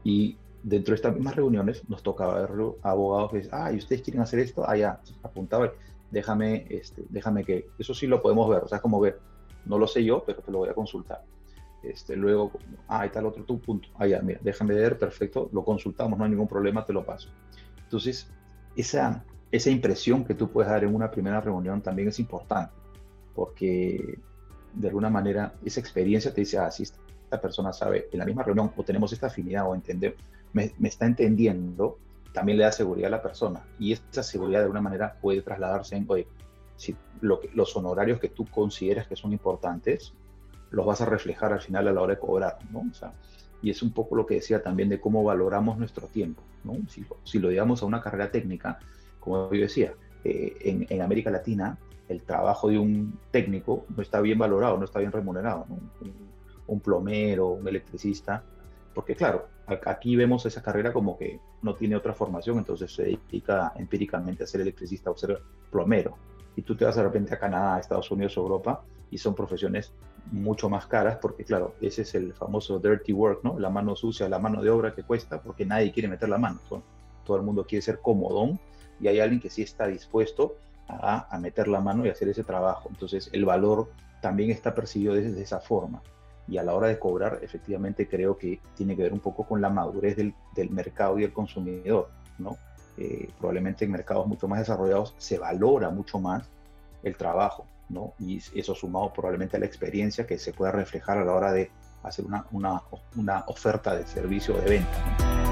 Y 0.03 0.37
dentro 0.65 0.93
de 0.93 0.95
estas 0.95 1.13
mismas 1.13 1.35
reuniones 1.35 1.87
nos 1.87 2.01
tocaba 2.01 2.41
ver 2.41 2.49
abogados 2.81 3.31
que 3.31 3.37
dicen, 3.37 3.51
ah, 3.53 3.71
¿y 3.71 3.77
ustedes 3.77 4.01
quieren 4.01 4.23
hacer 4.23 4.39
esto? 4.39 4.67
Ah, 4.67 4.75
ya, 4.75 4.99
apuntaba, 5.21 5.71
déjame, 6.09 6.65
este, 6.69 7.03
déjame 7.09 7.43
que, 7.43 7.67
eso 7.77 7.93
sí 7.93 8.07
lo 8.07 8.19
podemos 8.19 8.49
ver, 8.49 8.63
o 8.63 8.67
sea, 8.67 8.79
como 8.79 8.99
ver, 8.99 9.19
no 9.65 9.77
lo 9.77 9.85
sé 9.85 10.03
yo, 10.03 10.23
pero 10.25 10.41
te 10.41 10.51
lo 10.51 10.59
voy 10.59 10.69
a 10.69 10.73
consultar. 10.73 11.23
Este, 11.83 12.15
luego, 12.15 12.51
ah, 12.87 13.05
está 13.05 13.19
el 13.19 13.27
otro 13.27 13.43
tu 13.43 13.59
punto, 13.59 13.89
ah, 13.99 14.07
ya, 14.07 14.21
mira, 14.23 14.39
déjame 14.41 14.73
ver, 14.73 14.97
perfecto, 14.97 15.49
lo 15.53 15.63
consultamos, 15.63 16.17
no 16.17 16.25
hay 16.25 16.31
ningún 16.31 16.47
problema, 16.47 16.83
te 16.83 16.93
lo 16.93 17.05
paso. 17.05 17.29
Entonces, 17.83 18.27
esa, 18.75 19.23
esa 19.51 19.69
impresión 19.69 20.25
que 20.25 20.33
tú 20.33 20.49
puedes 20.49 20.71
dar 20.71 20.83
en 20.83 20.95
una 20.95 21.11
primera 21.11 21.41
reunión 21.41 21.79
también 21.83 22.07
es 22.07 22.19
importante, 22.19 22.73
porque 23.35 24.17
de 24.73 24.87
alguna 24.87 25.11
manera 25.11 25.53
esa 25.63 25.79
experiencia 25.79 26.33
te 26.33 26.41
dice, 26.41 26.57
ah, 26.57 26.71
si 26.71 26.81
esta 26.81 27.39
persona 27.39 27.71
sabe 27.71 28.07
en 28.11 28.17
la 28.17 28.25
misma 28.25 28.41
reunión 28.41 28.71
o 28.75 28.83
tenemos 28.83 29.13
esta 29.13 29.27
afinidad 29.27 29.69
o 29.69 29.75
entender, 29.75 30.15
me, 30.55 30.87
está 30.87 31.05
entendiendo, 31.05 31.97
también 32.33 32.57
le 32.57 32.63
da 32.63 32.71
seguridad 32.71 33.07
a 33.07 33.17
la 33.17 33.21
persona. 33.21 33.63
Y 33.77 33.91
esa 33.91 34.23
seguridad 34.23 34.59
de 34.59 34.65
alguna 34.65 34.81
manera 34.81 35.17
puede 35.21 35.41
trasladarse 35.41 35.95
en, 35.95 36.05
oye, 36.07 36.27
si 36.77 36.95
los 37.21 37.75
honorarios 37.75 38.19
que 38.19 38.29
tú 38.29 38.45
consideras 38.45 39.07
que 39.07 39.15
son 39.15 39.31
importantes, 39.31 40.13
los 40.71 40.85
vas 40.85 41.01
a 41.01 41.05
reflejar 41.05 41.53
al 41.53 41.61
final 41.61 41.87
a 41.87 41.93
la 41.93 42.01
hora 42.01 42.15
de 42.15 42.19
cobrar, 42.19 42.57
¿no? 42.71 42.85
O 42.89 42.93
sea, 42.93 43.13
y 43.61 43.69
es 43.69 43.81
un 43.81 43.91
poco 43.91 44.15
lo 44.15 44.25
que 44.25 44.35
decía 44.35 44.61
también 44.61 44.89
de 44.89 44.99
cómo 44.99 45.23
valoramos 45.23 45.77
nuestro 45.77 46.07
tiempo. 46.07 46.41
¿no? 46.63 46.77
Si, 46.89 47.05
si 47.23 47.39
lo 47.39 47.49
digamos 47.49 47.81
a 47.81 47.85
una 47.85 48.01
carrera 48.01 48.29
técnica, 48.29 48.79
como 49.19 49.51
yo 49.53 49.61
decía, 49.61 49.93
eh, 50.23 50.55
en, 50.61 50.85
en, 50.89 51.01
América 51.01 51.31
Latina 51.31 51.77
el 52.07 52.21
trabajo 52.21 52.69
de 52.69 52.77
un 52.77 53.17
técnico 53.31 53.85
no 53.95 54.01
está 54.03 54.21
bien 54.21 54.37
valorado, 54.37 54.77
no 54.77 54.85
está 54.85 54.99
bien 54.99 55.11
remunerado. 55.11 55.65
Un, 56.67 56.79
plomero, 56.79 57.49
un 57.49 57.67
electricista, 57.67 58.43
porque 58.93 59.15
claro, 59.15 59.47
aquí 59.85 60.15
vemos 60.15 60.45
esa 60.45 60.61
carrera 60.61 60.93
como 60.93 61.17
que 61.17 61.39
no 61.61 61.75
tiene 61.75 61.95
otra 61.95 62.13
formación, 62.13 62.57
entonces 62.57 62.93
se 62.93 63.03
dedica 63.03 63.73
empíricamente 63.75 64.43
a 64.43 64.47
ser 64.47 64.61
electricista 64.61 65.09
o 65.11 65.17
ser 65.17 65.41
plomero. 65.71 66.17
Y 66.55 66.61
tú 66.61 66.75
te 66.75 66.85
vas 66.85 66.95
de 66.95 67.03
repente 67.03 67.33
a 67.33 67.39
Canadá, 67.39 67.75
a 67.75 67.79
Estados 67.79 68.09
Unidos, 68.11 68.37
Europa, 68.37 68.83
y 69.11 69.17
son 69.17 69.35
profesiones 69.35 69.93
mucho 70.31 70.69
más 70.69 70.87
caras 70.87 71.17
porque 71.21 71.43
claro, 71.43 71.75
ese 71.81 72.01
es 72.01 72.15
el 72.15 72.33
famoso 72.33 72.79
dirty 72.79 73.13
work, 73.13 73.43
¿no? 73.43 73.59
La 73.59 73.69
mano 73.69 73.95
sucia, 73.95 74.27
la 74.27 74.39
mano 74.39 74.61
de 74.61 74.69
obra 74.69 74.93
que 74.93 75.03
cuesta 75.03 75.41
porque 75.41 75.65
nadie 75.65 75.91
quiere 75.91 76.07
meter 76.07 76.29
la 76.29 76.37
mano. 76.37 76.59
Todo 77.23 77.37
el 77.37 77.43
mundo 77.43 77.65
quiere 77.65 77.81
ser 77.81 77.99
comodón 77.99 78.59
y 78.99 79.07
hay 79.07 79.19
alguien 79.19 79.39
que 79.39 79.49
sí 79.49 79.61
está 79.61 79.87
dispuesto 79.87 80.55
a, 80.87 81.33
a 81.33 81.39
meter 81.39 81.67
la 81.67 81.81
mano 81.81 82.05
y 82.05 82.09
hacer 82.09 82.29
ese 82.29 82.43
trabajo. 82.43 82.89
Entonces 82.89 83.29
el 83.33 83.45
valor 83.45 83.89
también 84.21 84.49
está 84.49 84.73
percibido 84.73 85.13
desde 85.13 85.41
esa 85.41 85.59
forma. 85.59 86.01
Y 86.47 86.57
a 86.57 86.63
la 86.63 86.73
hora 86.73 86.87
de 86.87 86.99
cobrar, 86.99 87.39
efectivamente 87.41 88.07
creo 88.07 88.37
que 88.37 88.59
tiene 88.75 88.95
que 88.95 89.03
ver 89.03 89.13
un 89.13 89.19
poco 89.19 89.45
con 89.45 89.61
la 89.61 89.69
madurez 89.69 90.15
del, 90.15 90.33
del 90.55 90.69
mercado 90.69 91.17
y 91.19 91.23
el 91.23 91.33
consumidor, 91.33 92.09
¿no? 92.37 92.57
Eh, 92.97 93.29
probablemente 93.39 93.83
en 93.83 93.91
mercados 93.91 94.25
mucho 94.25 94.47
más 94.47 94.59
desarrollados 94.59 95.15
se 95.17 95.37
valora 95.37 95.89
mucho 95.89 96.17
más 96.17 96.47
el 97.03 97.17
trabajo 97.17 97.65
¿no? 97.89 98.13
Y 98.19 98.41
eso 98.55 98.75
sumado 98.75 99.11
probablemente 99.13 99.57
a 99.57 99.59
la 99.59 99.65
experiencia 99.65 100.25
que 100.25 100.37
se 100.37 100.53
pueda 100.53 100.71
reflejar 100.71 101.17
a 101.17 101.25
la 101.25 101.33
hora 101.33 101.51
de 101.51 101.69
hacer 102.03 102.25
una, 102.25 102.45
una, 102.51 102.81
una 103.15 103.43
oferta 103.47 103.95
de 103.95 104.05
servicio 104.05 104.55
o 104.55 104.61
de 104.61 104.69
venta. 104.69 105.44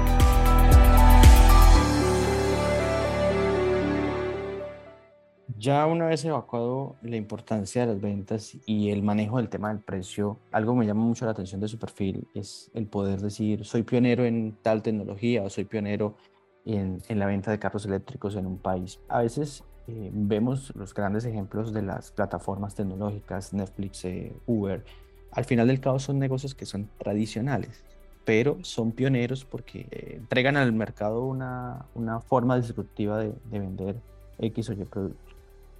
Ya 5.56 5.86
una 5.86 6.06
vez 6.06 6.24
evacuado 6.24 6.96
la 7.02 7.16
importancia 7.16 7.82
de 7.82 7.92
las 7.92 8.00
ventas 8.00 8.56
y 8.66 8.90
el 8.90 9.02
manejo 9.02 9.36
del 9.36 9.48
tema 9.48 9.68
del 9.68 9.78
precio, 9.78 10.38
algo 10.50 10.72
que 10.72 10.80
me 10.80 10.86
llama 10.86 11.04
mucho 11.04 11.26
la 11.26 11.30
atención 11.30 11.60
de 11.60 11.68
su 11.68 11.78
perfil 11.78 12.26
es 12.34 12.72
el 12.74 12.86
poder 12.86 13.20
decir, 13.20 13.64
soy 13.64 13.84
pionero 13.84 14.24
en 14.24 14.56
tal 14.62 14.82
tecnología 14.82 15.42
o 15.42 15.50
soy 15.50 15.64
pionero 15.64 16.16
en, 16.64 17.00
en 17.08 17.18
la 17.20 17.26
venta 17.26 17.52
de 17.52 17.60
carros 17.60 17.86
eléctricos 17.86 18.34
en 18.34 18.46
un 18.46 18.58
país. 18.58 18.98
A 19.08 19.20
veces 19.20 19.62
eh, 19.86 20.10
vemos 20.12 20.72
los 20.74 20.94
grandes 20.94 21.24
ejemplos 21.24 21.72
de 21.72 21.82
las 21.82 22.10
plataformas 22.10 22.74
tecnológicas, 22.74 23.52
Netflix, 23.52 24.04
eh, 24.06 24.32
Uber. 24.46 24.84
Al 25.30 25.44
final 25.44 25.66
del 25.66 25.80
cabo 25.80 25.98
son 25.98 26.18
negocios 26.18 26.54
que 26.54 26.64
son 26.64 26.88
tradicionales, 26.98 27.84
pero 28.24 28.58
son 28.62 28.92
pioneros 28.92 29.44
porque 29.44 29.86
eh, 29.90 30.16
entregan 30.16 30.56
al 30.56 30.72
mercado 30.72 31.24
una, 31.24 31.86
una 31.94 32.20
forma 32.20 32.56
disruptiva 32.56 33.18
de, 33.18 33.34
de, 33.50 33.58
vender 33.58 34.00
X 34.38 34.70
o 34.70 34.72
Y 34.72 34.84
productos. 34.84 35.23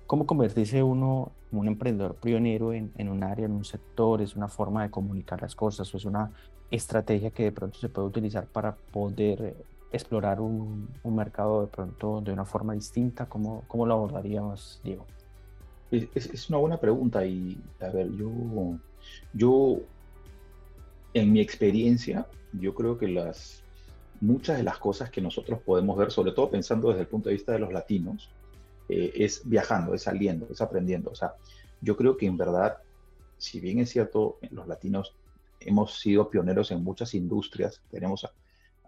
¿Cómo 0.07 0.27
convertirse 0.27 0.83
uno 0.83 1.33
en 1.51 1.59
un 1.59 1.69
emprendedor 1.69 2.17
pionero 2.17 2.73
en, 2.73 2.93
en 2.99 3.09
un 3.09 3.25
área, 3.25 3.47
en 3.47 3.53
un 3.53 3.65
sector? 3.65 4.21
¿Es 4.21 4.37
una 4.37 4.49
forma 4.49 4.83
de 4.83 4.91
comunicar 4.91 5.41
las 5.41 5.55
cosas 5.55 5.93
o 5.95 5.97
es 5.97 6.05
una 6.05 6.31
estrategia 6.71 7.31
que 7.31 7.45
de 7.45 7.53
pronto 7.53 7.79
se 7.79 7.89
puede 7.89 8.09
utilizar 8.09 8.47
para 8.47 8.75
poder 8.75 9.55
explorar 9.93 10.41
un, 10.41 10.89
un, 11.03 11.17
mercado 11.17 11.63
de 11.63 11.67
pronto 11.69 12.21
de 12.21 12.33
una 12.33 12.45
forma 12.45 12.75
distinta? 12.75 13.27
¿Cómo, 13.27 13.65
cómo 13.67 13.87
lo 13.87 13.95
abordaríamos, 13.95 14.81
Diego? 14.85 15.07
Es, 15.91 16.27
es, 16.27 16.49
una 16.51 16.59
buena 16.59 16.79
pregunta 16.79 17.25
y, 17.25 17.57
a 17.81 17.89
ver, 17.89 18.11
yo, 18.13 18.31
yo, 19.33 19.79
en 21.15 21.33
mi 21.33 21.41
experiencia, 21.41 22.27
yo 22.53 22.75
creo 22.75 22.99
que 22.99 23.09
las, 23.09 23.63
muchas 24.21 24.57
de 24.57 24.65
las 24.65 24.79
cosas 24.79 25.11
que 25.11 25.21
nosotros 25.21 25.61
podemos 25.61 25.97
ver, 25.97 26.11
sobre 26.11 26.33
todo 26.33 26.51
pensando 26.51 26.89
desde 26.89 27.03
el 27.03 27.07
punto 27.07 27.29
de 27.29 27.37
vista 27.37 27.53
de 27.53 27.61
los 27.61 27.73
latinos, 27.73 28.31
eh, 28.89 29.13
es 29.15 29.43
viajando, 29.45 29.95
es 29.95 30.03
saliendo, 30.03 30.47
es 30.51 30.61
aprendiendo. 30.61 31.11
O 31.11 31.15
sea, 31.15 31.35
yo 31.81 31.97
creo 31.97 32.17
que 32.17 32.27
en 32.27 32.37
verdad, 32.37 32.79
si 33.39 33.61
bien 33.61 33.79
es 33.79 33.91
cierto, 33.91 34.39
los 34.51 34.67
latinos 34.67 35.17
hemos 35.61 35.99
sido 36.01 36.31
pioneros 36.31 36.71
en 36.71 36.83
muchas 36.83 37.15
industrias, 37.15 37.83
tenemos 37.91 38.27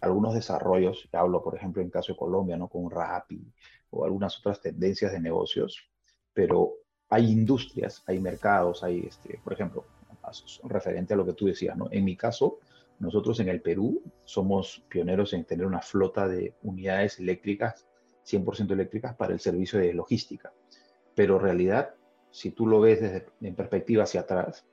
algunos 0.00 0.34
desarrollos, 0.34 1.08
hablo 1.12 1.42
por 1.42 1.56
ejemplo 1.56 1.82
en 1.82 1.90
caso 1.90 2.12
de 2.12 2.18
Colombia, 2.18 2.56
¿no? 2.56 2.68
Con 2.68 2.90
Rappi 2.90 3.40
o 3.90 4.04
algunas 4.04 4.38
otras 4.38 4.60
tendencias 4.60 5.12
de 5.12 5.20
negocios, 5.20 5.88
pero 6.32 6.74
hay 7.08 7.30
industrias, 7.30 8.02
hay 8.06 8.18
mercados, 8.18 8.82
hay, 8.82 9.06
este, 9.06 9.40
por 9.42 9.52
ejemplo, 9.52 9.84
referente 10.64 11.14
a 11.14 11.16
lo 11.16 11.24
que 11.24 11.32
tú 11.32 11.46
decías, 11.46 11.76
¿no? 11.76 11.88
En 11.90 12.04
mi 12.04 12.16
caso, 12.16 12.58
nosotros 12.98 13.38
en 13.40 13.48
el 13.48 13.60
Perú 13.60 14.02
somos 14.24 14.82
pioneros 14.88 15.32
en 15.32 15.44
tener 15.44 15.66
una 15.66 15.80
flota 15.80 16.26
de 16.26 16.54
unidades 16.62 17.20
eléctricas, 17.20 17.86
100% 18.26 18.72
eléctricas 18.72 19.14
para 19.14 19.32
el 19.32 19.40
servicio 19.40 19.78
de 19.78 19.94
logística. 19.94 20.52
Pero 21.14 21.36
en 21.36 21.42
realidad, 21.42 21.94
si 22.30 22.50
tú 22.50 22.66
lo 22.66 22.80
ves 22.80 23.00
desde, 23.00 23.26
en 23.40 23.54
perspectiva 23.54 24.04
hacia 24.04 24.20
atrás, 24.20 24.64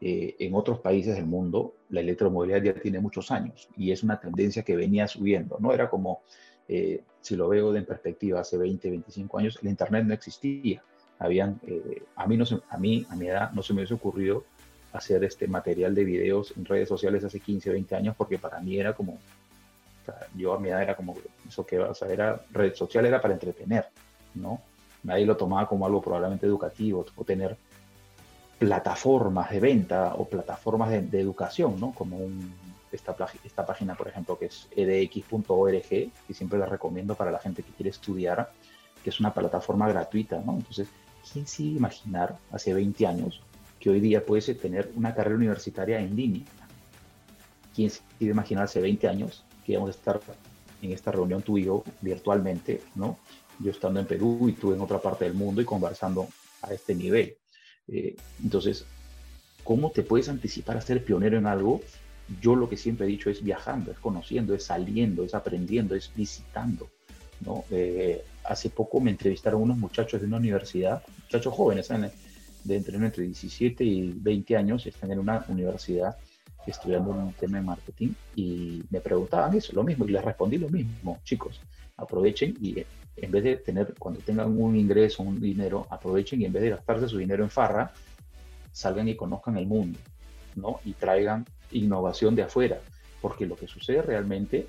eh, 0.00 0.34
en 0.38 0.54
otros 0.54 0.80
países 0.80 1.14
del 1.14 1.26
mundo 1.26 1.76
la 1.88 2.00
electromovilidad 2.00 2.62
ya 2.62 2.74
tiene 2.74 2.98
muchos 2.98 3.30
años 3.30 3.68
y 3.76 3.92
es 3.92 4.02
una 4.02 4.20
tendencia 4.20 4.62
que 4.62 4.76
venía 4.76 5.06
subiendo, 5.06 5.56
¿no? 5.60 5.72
Era 5.72 5.88
como, 5.88 6.22
eh, 6.68 7.02
si 7.20 7.36
lo 7.36 7.48
veo 7.48 7.74
en 7.74 7.86
perspectiva, 7.86 8.40
hace 8.40 8.58
20, 8.58 8.90
25 8.90 9.38
años, 9.38 9.58
el 9.62 9.68
Internet 9.68 10.04
no 10.04 10.14
existía. 10.14 10.82
Habían, 11.18 11.60
eh, 11.66 12.02
a, 12.16 12.26
mí 12.26 12.36
no 12.36 12.44
a 12.68 12.78
mí, 12.78 13.06
a 13.08 13.16
mi 13.16 13.28
edad, 13.28 13.52
no 13.52 13.62
se 13.62 13.72
me 13.72 13.80
hubiese 13.80 13.94
ocurrido 13.94 14.44
hacer 14.92 15.24
este 15.24 15.46
material 15.48 15.94
de 15.94 16.04
videos 16.04 16.52
en 16.56 16.64
redes 16.64 16.88
sociales 16.88 17.24
hace 17.24 17.40
15, 17.40 17.70
20 17.70 17.94
años, 17.94 18.16
porque 18.16 18.38
para 18.38 18.60
mí 18.60 18.76
era 18.78 18.94
como, 18.94 19.18
yo 20.34 20.54
a 20.54 20.58
mi 20.58 20.68
edad 20.68 20.82
era 20.82 20.96
como, 20.96 21.14
eso 21.46 21.64
que, 21.64 21.78
o 21.78 21.94
sea, 21.94 22.08
era, 22.08 22.40
red 22.52 22.74
social 22.74 23.06
era 23.06 23.20
para 23.20 23.34
entretener, 23.34 23.88
¿no? 24.34 24.60
Nadie 25.02 25.26
lo 25.26 25.36
tomaba 25.36 25.68
como 25.68 25.86
algo 25.86 26.00
probablemente 26.00 26.46
educativo, 26.46 27.04
o 27.14 27.24
tener 27.24 27.56
plataformas 28.58 29.50
de 29.50 29.60
venta 29.60 30.14
o 30.14 30.26
plataformas 30.26 30.90
de, 30.90 31.20
educación, 31.20 31.78
¿no? 31.78 31.92
Como 31.92 32.18
esta, 32.90 33.14
esta 33.44 33.66
página, 33.66 33.94
por 33.94 34.08
ejemplo, 34.08 34.38
que 34.38 34.46
es 34.46 34.68
edx.org, 34.74 35.88
que 35.88 36.34
siempre 36.34 36.58
la 36.58 36.66
recomiendo 36.66 37.14
para 37.14 37.30
la 37.30 37.38
gente 37.38 37.62
que 37.62 37.72
quiere 37.72 37.90
estudiar, 37.90 38.50
que 39.02 39.10
es 39.10 39.20
una 39.20 39.34
plataforma 39.34 39.88
gratuita, 39.88 40.40
¿no? 40.40 40.52
Entonces, 40.54 40.88
¿quién 41.32 41.46
sí 41.46 41.76
imaginar 41.76 42.38
hace 42.52 42.72
20 42.72 43.06
años 43.06 43.42
que 43.84 43.90
hoy 43.90 44.00
día 44.00 44.24
puedes 44.24 44.46
tener 44.58 44.90
una 44.96 45.14
carrera 45.14 45.36
universitaria 45.36 46.00
en 46.00 46.16
línea. 46.16 46.46
¿Quién 47.74 47.90
se 47.90 48.00
quiere 48.16 48.32
imaginar 48.32 48.64
hace 48.64 48.80
20 48.80 49.06
años 49.08 49.44
que 49.64 49.72
íbamos 49.72 49.88
a 49.88 49.98
estar 49.98 50.20
en 50.82 50.92
esta 50.92 51.10
reunión 51.10 51.42
tú 51.42 51.58
y 51.58 51.64
yo 51.64 51.82
virtualmente, 52.00 52.82
¿no? 52.94 53.18
Yo 53.58 53.70
estando 53.70 54.00
en 54.00 54.06
Perú 54.06 54.48
y 54.48 54.52
tú 54.52 54.72
en 54.72 54.80
otra 54.80 55.00
parte 55.00 55.24
del 55.24 55.34
mundo 55.34 55.60
y 55.60 55.64
conversando 55.64 56.28
a 56.62 56.72
este 56.72 56.94
nivel. 56.94 57.36
Eh, 57.88 58.16
entonces, 58.42 58.84
¿cómo 59.62 59.90
te 59.90 60.02
puedes 60.02 60.28
anticipar 60.28 60.76
a 60.76 60.80
ser 60.80 61.04
pionero 61.04 61.38
en 61.38 61.46
algo? 61.46 61.80
Yo 62.40 62.56
lo 62.56 62.68
que 62.68 62.76
siempre 62.76 63.06
he 63.06 63.10
dicho 63.10 63.30
es 63.30 63.42
viajando, 63.42 63.92
es 63.92 63.98
conociendo, 63.98 64.54
es 64.54 64.64
saliendo, 64.64 65.24
es 65.24 65.34
aprendiendo, 65.34 65.94
es 65.94 66.10
visitando. 66.14 66.90
¿no? 67.40 67.64
Eh, 67.70 68.24
hace 68.44 68.70
poco 68.70 69.00
me 69.00 69.10
entrevistaron 69.10 69.62
unos 69.62 69.78
muchachos 69.78 70.20
de 70.20 70.26
una 70.26 70.38
universidad, 70.38 71.02
muchachos 71.24 71.54
jóvenes, 71.54 71.88
de 71.88 72.76
entre, 72.76 72.96
entre 72.96 73.24
17 73.24 73.84
y 73.84 74.12
20 74.12 74.56
años 74.56 74.86
están 74.86 75.12
en 75.12 75.18
una 75.18 75.44
universidad 75.48 76.16
estudiando 76.66 77.10
un 77.10 77.32
tema 77.34 77.58
de 77.58 77.64
marketing 77.64 78.10
y 78.34 78.82
me 78.90 79.00
preguntaban 79.00 79.54
eso, 79.54 79.72
lo 79.74 79.82
mismo, 79.82 80.04
y 80.06 80.12
les 80.12 80.24
respondí 80.24 80.58
lo 80.58 80.68
mismo, 80.68 81.20
chicos, 81.24 81.60
aprovechen 81.96 82.56
y 82.60 82.84
en 83.16 83.30
vez 83.30 83.44
de 83.44 83.56
tener, 83.56 83.94
cuando 83.98 84.20
tengan 84.20 84.58
un 84.58 84.76
ingreso, 84.76 85.22
un 85.22 85.40
dinero, 85.40 85.86
aprovechen 85.90 86.42
y 86.42 86.46
en 86.46 86.52
vez 86.52 86.62
de 86.62 86.70
gastarse 86.70 87.08
su 87.08 87.18
dinero 87.18 87.44
en 87.44 87.50
farra, 87.50 87.92
salgan 88.72 89.08
y 89.08 89.14
conozcan 89.14 89.56
el 89.56 89.66
mundo, 89.66 89.98
¿no? 90.56 90.80
Y 90.84 90.94
traigan 90.94 91.46
innovación 91.70 92.34
de 92.34 92.42
afuera, 92.42 92.80
porque 93.20 93.46
lo 93.46 93.56
que 93.56 93.68
sucede 93.68 94.02
realmente 94.02 94.66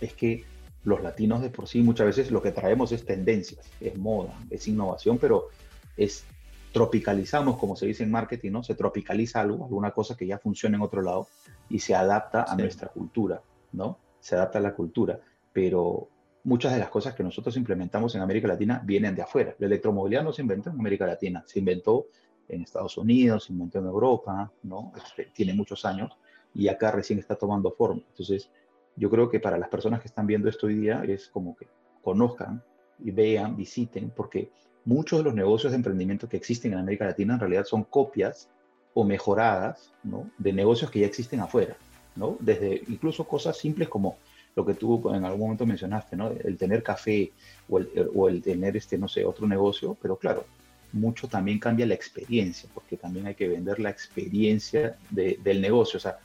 es 0.00 0.12
que 0.12 0.44
los 0.84 1.02
latinos 1.02 1.42
de 1.42 1.50
por 1.50 1.66
sí 1.66 1.82
muchas 1.82 2.06
veces 2.06 2.30
lo 2.30 2.40
que 2.40 2.52
traemos 2.52 2.92
es 2.92 3.04
tendencias, 3.04 3.66
es 3.80 3.98
moda, 3.98 4.38
es 4.50 4.68
innovación, 4.68 5.18
pero 5.18 5.48
es 5.96 6.24
tropicalizamos, 6.72 7.56
como 7.56 7.76
se 7.76 7.86
dice 7.86 8.02
en 8.02 8.10
marketing, 8.10 8.52
¿no? 8.52 8.62
Se 8.62 8.74
tropicaliza 8.74 9.40
algo, 9.40 9.64
alguna 9.64 9.90
cosa 9.92 10.16
que 10.16 10.26
ya 10.26 10.38
funciona 10.38 10.76
en 10.76 10.82
otro 10.82 11.02
lado 11.02 11.28
y 11.68 11.78
se 11.78 11.94
adapta 11.94 12.44
a 12.48 12.56
nuestra 12.56 12.88
cultura, 12.88 13.42
¿no? 13.72 13.98
Se 14.20 14.34
adapta 14.34 14.58
a 14.58 14.62
la 14.62 14.74
cultura, 14.74 15.20
pero 15.52 16.08
muchas 16.44 16.72
de 16.72 16.78
las 16.78 16.90
cosas 16.90 17.14
que 17.14 17.22
nosotros 17.22 17.56
implementamos 17.56 18.14
en 18.14 18.22
América 18.22 18.48
Latina 18.48 18.80
vienen 18.84 19.14
de 19.14 19.22
afuera. 19.22 19.54
La 19.58 19.66
electromovilidad 19.66 20.22
no 20.22 20.32
se 20.32 20.42
inventó 20.42 20.70
en 20.70 20.78
América 20.78 21.06
Latina, 21.06 21.42
se 21.46 21.58
inventó 21.58 22.06
en 22.48 22.62
Estados 22.62 22.96
Unidos, 22.98 23.44
se 23.44 23.52
inventó 23.52 23.78
en 23.78 23.86
Europa, 23.86 24.52
¿no? 24.62 24.92
Tiene 25.34 25.54
muchos 25.54 25.84
años 25.84 26.16
y 26.54 26.68
acá 26.68 26.90
recién 26.90 27.18
está 27.18 27.36
tomando 27.36 27.72
forma. 27.72 28.02
Entonces, 28.08 28.50
yo 28.96 29.10
creo 29.10 29.28
que 29.28 29.40
para 29.40 29.58
las 29.58 29.68
personas 29.68 30.00
que 30.00 30.08
están 30.08 30.26
viendo 30.26 30.48
esto 30.48 30.66
hoy 30.66 30.76
día 30.76 31.02
es 31.04 31.28
como 31.28 31.56
que 31.56 31.68
conozcan 32.02 32.62
y 32.98 33.10
vean, 33.10 33.56
visiten, 33.56 34.10
porque 34.10 34.50
muchos 34.86 35.18
de 35.18 35.24
los 35.24 35.34
negocios 35.34 35.72
de 35.72 35.76
emprendimiento 35.76 36.28
que 36.28 36.38
existen 36.38 36.72
en 36.72 36.78
América 36.78 37.04
Latina 37.04 37.34
en 37.34 37.40
realidad 37.40 37.64
son 37.64 37.84
copias 37.84 38.48
o 38.94 39.04
mejoradas 39.04 39.92
¿no? 40.02 40.30
de 40.38 40.52
negocios 40.52 40.90
que 40.90 41.00
ya 41.00 41.06
existen 41.06 41.40
afuera, 41.40 41.76
¿no? 42.14 42.38
Desde 42.40 42.82
incluso 42.88 43.28
cosas 43.28 43.58
simples 43.58 43.88
como 43.90 44.16
lo 44.54 44.64
que 44.64 44.72
tú 44.72 45.12
en 45.12 45.24
algún 45.24 45.40
momento 45.40 45.66
mencionaste, 45.66 46.16
¿no? 46.16 46.30
El 46.30 46.56
tener 46.56 46.82
café 46.82 47.30
o 47.68 47.78
el, 47.78 47.90
o 48.14 48.28
el 48.28 48.40
tener, 48.40 48.74
este, 48.74 48.96
no 48.96 49.06
sé, 49.06 49.22
otro 49.26 49.46
negocio, 49.46 49.98
pero 50.00 50.16
claro, 50.16 50.46
mucho 50.92 51.28
también 51.28 51.58
cambia 51.58 51.84
la 51.84 51.92
experiencia, 51.92 52.70
porque 52.72 52.96
también 52.96 53.26
hay 53.26 53.34
que 53.34 53.48
vender 53.48 53.78
la 53.80 53.90
experiencia 53.90 54.96
de, 55.10 55.38
del 55.44 55.60
negocio, 55.60 55.98
o 55.98 56.00
sea, 56.00 56.18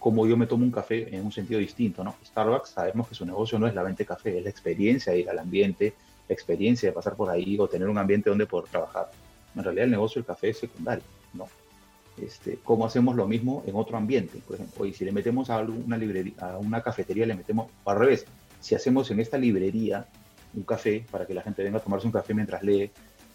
como 0.00 0.26
yo 0.26 0.36
me 0.36 0.46
tomo 0.46 0.64
un 0.64 0.72
café 0.72 1.14
en 1.14 1.24
un 1.24 1.30
sentido 1.30 1.60
distinto, 1.60 2.02
¿no? 2.02 2.16
Starbucks 2.24 2.70
sabemos 2.70 3.08
que 3.08 3.14
su 3.14 3.24
negocio 3.24 3.58
no 3.58 3.68
es 3.68 3.74
la 3.74 3.84
venta 3.84 3.98
de 3.98 4.06
café, 4.06 4.38
es 4.38 4.42
la 4.44 4.50
experiencia 4.50 5.12
de 5.12 5.20
ir 5.20 5.30
al 5.30 5.38
ambiente, 5.38 5.94
experiencia 6.28 6.88
de 6.88 6.92
pasar 6.92 7.16
por 7.16 7.30
ahí 7.30 7.56
o 7.58 7.68
tener 7.68 7.88
un 7.88 7.98
ambiente 7.98 8.30
donde 8.30 8.46
poder 8.46 8.68
trabajar. 8.70 9.10
En 9.54 9.64
realidad 9.64 9.84
el 9.84 9.90
negocio 9.90 10.20
del 10.20 10.26
café 10.26 10.50
es 10.50 10.58
secundario, 10.58 11.04
¿no? 11.32 11.48
Este, 12.20 12.58
¿Cómo 12.64 12.86
hacemos 12.86 13.14
lo 13.14 13.26
mismo 13.26 13.62
en 13.66 13.76
otro 13.76 13.96
ambiente? 13.96 14.38
Por 14.46 14.56
ejemplo, 14.56 14.86
y 14.86 14.92
si 14.92 15.04
le 15.04 15.12
metemos 15.12 15.50
a 15.50 15.58
una, 15.60 15.98
librería, 15.98 16.34
a 16.38 16.58
una 16.58 16.82
cafetería, 16.82 17.26
le 17.26 17.34
metemos, 17.34 17.70
al 17.84 17.98
revés, 17.98 18.26
si 18.60 18.74
hacemos 18.74 19.10
en 19.10 19.20
esta 19.20 19.36
librería 19.36 20.06
un 20.54 20.62
café 20.62 21.04
para 21.10 21.26
que 21.26 21.34
la 21.34 21.42
gente 21.42 21.62
venga 21.62 21.78
a 21.78 21.82
tomarse 21.82 22.06
un 22.06 22.12
café 22.12 22.32
mientras 22.32 22.62
lee, 22.62 22.90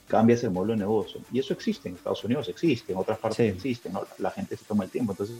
cambia 0.08 0.34
ese 0.34 0.50
modelo 0.50 0.74
de 0.74 0.80
negocio. 0.80 1.22
Y 1.32 1.40
eso 1.40 1.54
existe, 1.54 1.90
en 1.90 1.96
Estados 1.96 2.24
Unidos 2.24 2.50
existe, 2.50 2.92
en 2.92 2.98
otras 2.98 3.20
partes 3.20 3.54
existe, 3.54 3.90
¿no? 3.90 4.04
La 4.18 4.32
gente 4.32 4.58
se 4.58 4.66
toma 4.66 4.84
el 4.84 4.90
tiempo. 4.90 5.14
Entonces, 5.14 5.38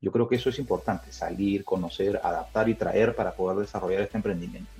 yo 0.00 0.12
creo 0.12 0.28
que 0.28 0.36
eso 0.36 0.50
es 0.50 0.58
importante, 0.58 1.10
salir, 1.12 1.64
conocer, 1.64 2.20
adaptar 2.22 2.68
y 2.68 2.74
traer 2.74 3.16
para 3.16 3.32
poder 3.32 3.58
desarrollar 3.58 4.02
este 4.02 4.18
emprendimiento 4.18 4.70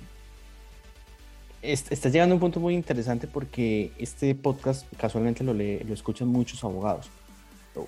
estás 1.61 2.11
llegando 2.11 2.33
a 2.33 2.37
un 2.37 2.39
punto 2.39 2.59
muy 2.59 2.75
interesante 2.75 3.27
porque 3.27 3.91
este 3.97 4.33
podcast 4.35 4.85
casualmente 4.97 5.43
lo, 5.43 5.53
escuchan 5.93 6.27
muchos 6.27 6.63
abogados. 6.63 7.09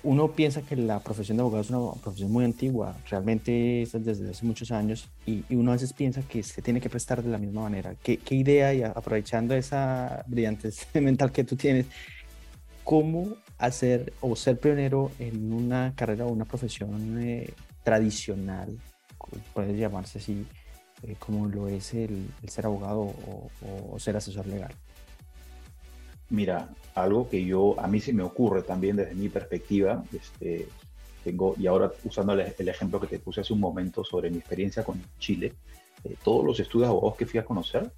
Uno 0.04 0.30
piensa 0.32 0.62
que 0.62 0.76
la 0.76 1.00
profesión 1.00 1.36
de 1.36 1.40
abogado 1.40 1.62
es 1.62 1.70
una 1.70 2.00
profesión 2.00 2.30
muy 2.30 2.44
antigua, 2.44 2.96
realmente 3.10 3.82
es 3.82 3.92
desde 3.92 4.30
hace 4.30 4.46
muchos 4.46 4.70
años 4.70 5.08
y, 5.26 5.42
uno 5.50 5.72
a 5.72 5.74
veces 5.74 5.92
piensa 5.92 6.22
que 6.22 6.44
se 6.44 6.62
tiene 6.62 6.80
que 6.80 6.88
prestar 6.88 7.22
de 7.22 7.28
la 7.28 7.38
misma 7.38 7.62
manera. 7.62 7.96
¿Qué, 8.00 8.18
qué 8.18 8.36
idea 8.36 8.72
y 8.72 8.82
aprovechando 8.84 9.54
esa 9.54 10.24
brillantez 10.28 10.86
mental 10.94 11.32
que 11.32 11.42
tú 11.42 11.56
tienes, 11.56 11.86
cómo 12.84 13.36
hacer 13.58 14.12
o 14.20 14.34
ser 14.36 14.58
pionero 14.58 15.10
en 15.18 15.52
una 15.52 15.92
carrera 15.94 16.24
o 16.26 16.32
una 16.32 16.44
profesión 16.44 17.20
eh, 17.20 17.52
tradicional, 17.82 18.78
puede 19.54 19.76
llamarse 19.76 20.18
así, 20.18 20.46
eh, 21.02 21.16
como 21.18 21.48
lo 21.48 21.68
es 21.68 21.94
el, 21.94 22.28
ser 22.46 22.66
abogado 22.66 23.14
o, 23.90 23.98
ser 23.98 24.16
asesor 24.16 24.46
legal? 24.46 24.72
Mira, 26.28 26.68
algo 26.94 27.28
que 27.28 27.44
yo, 27.44 27.78
a 27.80 27.88
mí 27.88 28.00
se 28.00 28.12
me 28.12 28.22
ocurre 28.22 28.62
también 28.62 28.96
desde 28.96 29.14
mi 29.14 29.28
perspectiva, 29.28 30.04
este, 30.12 30.68
tengo, 31.24 31.54
y 31.58 31.66
ahora 31.66 31.90
usando 32.04 32.32
el, 32.34 32.68
ejemplo 32.68 33.00
que 33.00 33.06
te 33.06 33.18
puse 33.18 33.40
hace 33.40 33.52
un 33.52 33.60
momento 33.60 34.04
sobre 34.04 34.30
mi 34.30 34.38
experiencia 34.38 34.84
con 34.84 35.02
Chile, 35.18 35.54
eh, 36.04 36.14
todos 36.22 36.44
los 36.44 36.60
estudios 36.60 36.88
abogados 36.88 37.16
que 37.16 37.26
fui 37.26 37.40
a 37.40 37.44
conocer, 37.44 37.90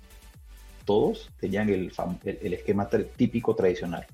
todos 0.84 1.30
tenían 1.38 1.68
el, 1.68 1.92
el, 2.24 2.54
esquema 2.54 2.88
típico 2.88 3.54
tradicional. 3.54 4.06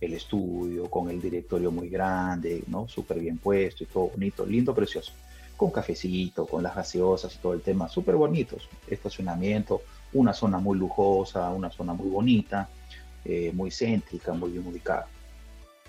El 0.00 0.14
estudio 0.14 0.88
con 0.88 1.10
el 1.10 1.20
directorio 1.20 1.70
muy 1.70 1.88
grande, 1.88 2.62
¿no? 2.68 2.88
Súper 2.88 3.18
bien 3.18 3.38
puesto 3.38 3.82
y 3.82 3.86
todo 3.86 4.08
bonito, 4.08 4.46
lindo, 4.46 4.74
precioso 4.74 5.12
con 5.58 5.72
cafecito, 5.72 6.46
con 6.46 6.62
las 6.62 6.76
gaseosas 6.76 7.34
y 7.34 7.38
todo 7.38 7.52
el 7.52 7.62
tema, 7.62 7.88
súper 7.88 8.14
bonitos. 8.14 8.68
Estacionamiento, 8.86 9.82
una 10.12 10.32
zona 10.32 10.58
muy 10.58 10.78
lujosa, 10.78 11.50
una 11.50 11.68
zona 11.68 11.94
muy 11.94 12.08
bonita, 12.08 12.70
eh, 13.24 13.50
muy 13.52 13.70
céntrica, 13.72 14.32
muy 14.32 14.52
bien 14.52 14.64
ubicada. 14.64 15.08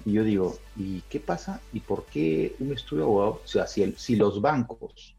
Y 0.04 0.14
yo 0.14 0.24
digo, 0.24 0.58
¿y 0.76 1.02
qué 1.02 1.20
pasa? 1.20 1.62
¿Y 1.72 1.82
por 1.82 2.06
qué 2.06 2.56
un 2.60 2.74
estudio 2.74 3.04
abogado? 3.04 3.42
O 3.44 3.48
sea, 3.48 3.68
si, 3.68 4.16
los 4.16 4.42
bancos 4.42 5.16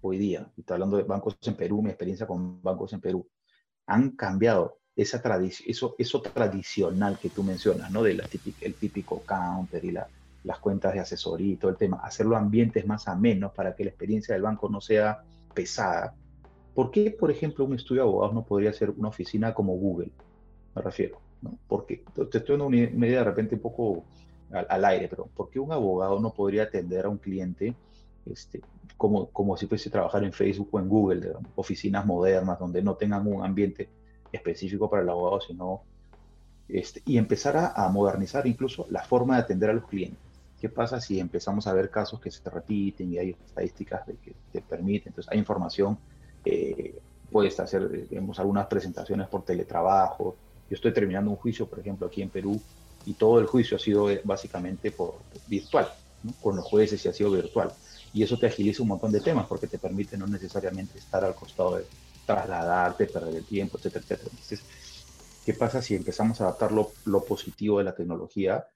hoy 0.00 0.18
día, 0.18 0.50
y 0.56 0.62
estoy 0.62 0.74
hablando 0.74 0.96
de 0.96 1.04
bancos 1.04 1.36
en 1.42 1.54
Perú, 1.54 1.80
mi 1.80 1.90
experiencia 1.90 2.26
con 2.26 2.60
bancos 2.60 2.92
en 2.92 3.00
Perú, 3.00 3.24
han 3.86 4.10
cambiado 4.10 4.80
esa 4.96 5.22
tradición, 5.22 5.70
eso, 5.70 5.94
eso 5.96 6.20
tradicional 6.22 7.20
que 7.20 7.30
tú 7.30 7.44
mencionas, 7.44 7.92
¿no? 7.92 8.02
De 8.02 8.14
la 8.14 8.28
el 8.62 8.74
típico 8.74 9.22
counter 9.24 9.84
y 9.84 9.92
la, 9.92 10.08
las 10.46 10.60
cuentas 10.60 10.94
de 10.94 11.00
asesoría 11.00 11.52
y 11.52 11.56
todo 11.56 11.70
el 11.70 11.76
tema, 11.76 11.98
hacerlo 11.98 12.36
ambientes 12.36 12.86
más 12.86 13.08
amenos 13.08 13.52
para 13.52 13.74
que 13.74 13.84
la 13.84 13.90
experiencia 13.90 14.34
del 14.34 14.42
banco 14.42 14.68
no 14.68 14.80
sea 14.80 15.22
pesada, 15.52 16.14
¿por 16.74 16.90
qué, 16.90 17.10
por 17.10 17.30
ejemplo, 17.30 17.64
un 17.64 17.74
estudio 17.74 18.02
de 18.02 18.08
abogados 18.08 18.34
no 18.34 18.44
podría 18.44 18.72
ser 18.72 18.90
una 18.90 19.08
oficina 19.08 19.52
como 19.52 19.74
Google? 19.74 20.10
Me 20.74 20.82
refiero, 20.82 21.18
¿no? 21.42 21.58
Porque 21.66 22.04
te 22.14 22.38
estoy 22.38 22.56
dando 22.56 22.66
una 22.66 22.76
idea 22.76 23.18
de 23.18 23.24
repente 23.24 23.56
un 23.56 23.60
poco 23.60 24.04
al, 24.52 24.84
aire, 24.84 25.08
pero 25.08 25.26
¿por 25.26 25.50
qué 25.50 25.58
un 25.58 25.72
abogado 25.72 26.20
no 26.20 26.32
podría 26.32 26.64
atender 26.64 27.06
a 27.06 27.08
un 27.08 27.18
cliente 27.18 27.74
este, 28.26 28.60
como, 28.96 29.28
como 29.30 29.56
si 29.56 29.66
fuese 29.66 29.90
trabajar 29.90 30.22
en 30.22 30.32
Facebook 30.32 30.68
o 30.70 30.78
en 30.78 30.88
Google, 30.88 31.32
oficinas 31.56 32.06
modernas 32.06 32.58
donde 32.58 32.82
no 32.82 32.94
tengan 32.94 33.26
un 33.26 33.44
ambiente 33.44 33.88
específico 34.30 34.88
para 34.88 35.02
el 35.02 35.08
abogado, 35.08 35.40
sino 35.40 35.82
este, 36.68 37.02
y 37.04 37.16
empezar 37.16 37.56
a, 37.56 37.88
modernizar 37.88 38.46
incluso 38.46 38.86
la 38.90 39.02
forma 39.02 39.36
de 39.36 39.42
atender 39.42 39.70
a 39.70 39.74
los 39.74 39.86
clientes. 39.86 40.18
¿Qué 40.60 40.68
pasa 40.68 41.00
si 41.00 41.20
empezamos 41.20 41.66
a 41.66 41.74
ver 41.74 41.90
casos 41.90 42.20
que 42.20 42.30
se 42.30 42.48
repiten 42.48 43.12
y 43.12 43.18
hay 43.18 43.30
estadísticas 43.30 44.06
de 44.06 44.16
que 44.16 44.34
te 44.50 44.62
permiten? 44.62 45.08
Entonces, 45.08 45.30
hay 45.30 45.38
información, 45.38 45.98
eh, 46.44 46.98
puedes 47.30 47.58
hacer, 47.60 48.08
algunas 48.38 48.66
presentaciones 48.66 49.28
por 49.28 49.44
teletrabajo. 49.44 50.36
Yo 50.68 50.74
estoy 50.74 50.92
terminando 50.92 51.30
un 51.30 51.36
juicio, 51.36 51.68
por 51.68 51.80
ejemplo, 51.80 52.06
aquí 52.06 52.22
en 52.22 52.30
Perú, 52.30 52.60
y 53.04 53.14
todo 53.14 53.38
el 53.38 53.46
juicio 53.46 53.76
ha 53.76 53.80
sido 53.80 54.10
eh, 54.10 54.20
básicamente 54.24 54.90
por 54.90 55.20
virtual, 55.46 55.88
con 56.40 56.56
los 56.56 56.64
jueces 56.64 57.04
y 57.04 57.08
ha 57.08 57.12
sido 57.12 57.30
virtual. 57.30 57.72
Y 58.12 58.22
eso 58.22 58.38
te 58.38 58.46
agiliza 58.46 58.82
un 58.82 58.88
montón 58.88 59.12
de 59.12 59.20
temas 59.20 59.46
porque 59.46 59.66
te 59.66 59.78
permite 59.78 60.16
no 60.16 60.26
necesariamente 60.26 60.98
estar 60.98 61.24
al 61.24 61.34
costado 61.34 61.76
de 61.76 61.84
trasladarte, 62.24 63.06
perder 63.06 63.36
el 63.36 63.46
tiempo, 63.46 63.78
etcétera, 63.78 64.02
etcétera. 64.02 64.30
Entonces, 64.30 64.64
¿qué 65.44 65.54
pasa 65.54 65.80
si 65.80 65.94
empezamos 65.94 66.40
a 66.40 66.44
adaptar 66.44 66.72
lo, 66.72 67.24
positivo 67.24 67.78
de 67.78 67.84
la 67.84 67.94
tecnología 67.94 68.66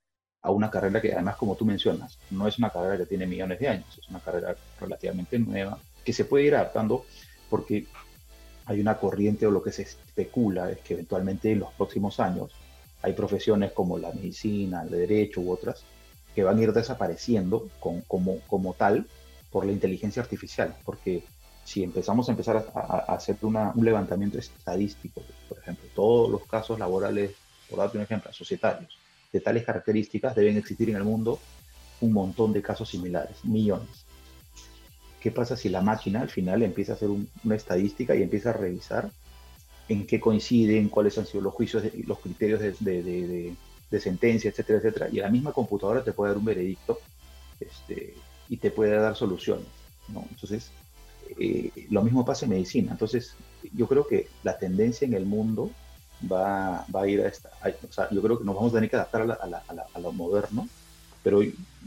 a 0.42 0.50
una 0.50 0.70
carrera 0.70 1.00
que 1.00 1.12
además, 1.12 1.37
como 1.37 1.57
tú 1.57 1.64
mencionas, 1.64 2.18
no 2.31 2.48
es 2.48 2.59
una 2.59 2.70
carrera 2.70 2.96
que 2.98 3.07
tiene 3.07 3.26
millones 3.26 3.59
de 3.59 3.68
años, 3.68 3.98
es 3.98 4.09
una 4.09 4.20
carrera 4.20 4.57
relativamente 4.81 5.38
nueva, 5.38 5.79
que 6.05 6.12
se 6.12 6.24
puede 6.24 6.44
ir 6.46 6.55
adaptando 6.55 7.05
porque 7.48 7.87
hay 8.66 8.81
una 8.81 8.96
corriente 8.96 9.46
o 9.46 9.50
lo 9.50 9.62
que 9.62 9.72
se 9.72 9.83
especula 9.83 10.70
es 10.70 10.79
que 10.79 10.94
eventualmente 10.94 11.50
en 11.50 11.61
los 11.61 11.72
próximos 11.72 12.20
años 12.20 12.50
hay 13.03 13.12
profesiones 13.12 13.72
como 13.72 13.98
la 13.98 14.12
medicina, 14.12 14.83
el 14.83 14.90
derecho 14.90 15.40
u 15.40 15.50
otras 15.50 15.83
que 16.35 16.44
van 16.44 16.59
a 16.59 16.62
ir 16.62 16.72
desapareciendo 16.72 17.68
con, 17.81 18.03
como, 18.03 18.38
como 18.46 18.74
tal 18.74 19.07
por 19.50 19.66
la 19.66 19.72
inteligencia 19.72 20.22
artificial, 20.22 20.76
porque 20.85 21.24
si 21.64 21.83
empezamos 21.83 22.29
a 22.29 22.33
empezar 22.33 22.64
a, 22.74 22.98
hacer 23.12 23.37
una, 23.42 23.72
un 23.74 23.85
levantamiento 23.85 24.38
estadístico, 24.38 25.22
por 25.48 25.59
ejemplo, 25.59 25.88
todos 25.94 26.31
los 26.31 26.46
casos 26.46 26.79
laborales, 26.79 27.33
por 27.68 27.81
darte 27.81 27.98
un 27.98 28.05
ejemplo, 28.05 28.33
societarios, 28.33 29.00
de 29.33 29.40
tales 29.40 29.64
características, 29.64 30.35
deben 30.35 30.57
existir 30.57 30.90
en 30.90 30.97
el 30.97 31.05
mundo 31.05 31.38
un 32.01 32.12
montón 32.12 32.53
de 32.53 32.62
casos 32.62 32.88
similares, 32.88 33.45
millones. 33.45 34.07
¿Qué 35.21 35.31
pasa 35.31 35.57
si 35.57 35.69
la 35.69 35.83
máquina 35.83 36.23
al 36.23 36.31
final 36.31 36.62
empieza 36.62 36.93
a 36.93 36.95
hacer 36.97 37.09
una 37.09 37.55
estadística 37.55 38.14
y 38.14 38.23
empieza 38.23 38.51
a 38.51 38.55
revisar 38.55 39.11
en 39.88 40.07
qué 40.07 40.19
coinciden, 40.21 40.88
cuáles 40.88 41.19
han 41.19 41.27
sido 41.27 41.43
los 41.43 41.53
juicios, 41.53 41.83
los 42.07 42.21
criterios 42.21 42.61
de, 42.61 43.55
sentencia, 44.01 44.51
etcétera, 44.51 44.79
etcétera. 44.79 45.09
Y 45.11 45.16
la 45.16 45.29
misma 45.29 45.53
computadora 45.53 46.03
te 46.03 46.12
puede 46.12 46.31
dar 46.31 46.38
un 46.38 46.45
veredicto 46.45 47.01
este, 47.59 48.14
y 48.49 48.57
te 48.57 48.71
puede 48.71 48.95
dar 48.97 49.16
soluciones. 49.16 49.66
¿no? 50.09 50.25
Entonces, 50.31 50.71
eh, 51.38 51.71
lo 51.90 52.03
mismo 52.03 52.25
pasa 52.25 52.47
en 52.47 52.53
medicina. 52.53 52.93
Entonces, 52.93 53.35
yo 53.75 53.87
creo 53.88 54.07
que 54.07 54.29
la 54.43 54.59
tendencia 54.59 55.07
en 55.07 55.14
el 55.14 55.27
mundo 55.27 55.71
va, 56.30 56.85
va 56.94 57.02
a 57.02 57.09
ir 57.09 57.20
a 57.20 57.28
esta. 57.28 57.50
o 57.88 57.92
sea, 57.92 58.09
yo 58.11 58.22
creo 58.22 58.38
que 58.38 58.44
nos 58.44 58.54
vamos 58.54 58.72
a 58.72 58.76
tener 58.76 58.90
que 58.90 58.96
adaptar 58.96 59.22
a, 59.22 59.98
lo 60.00 60.12
moderno, 60.12 60.68
pero 61.22 61.40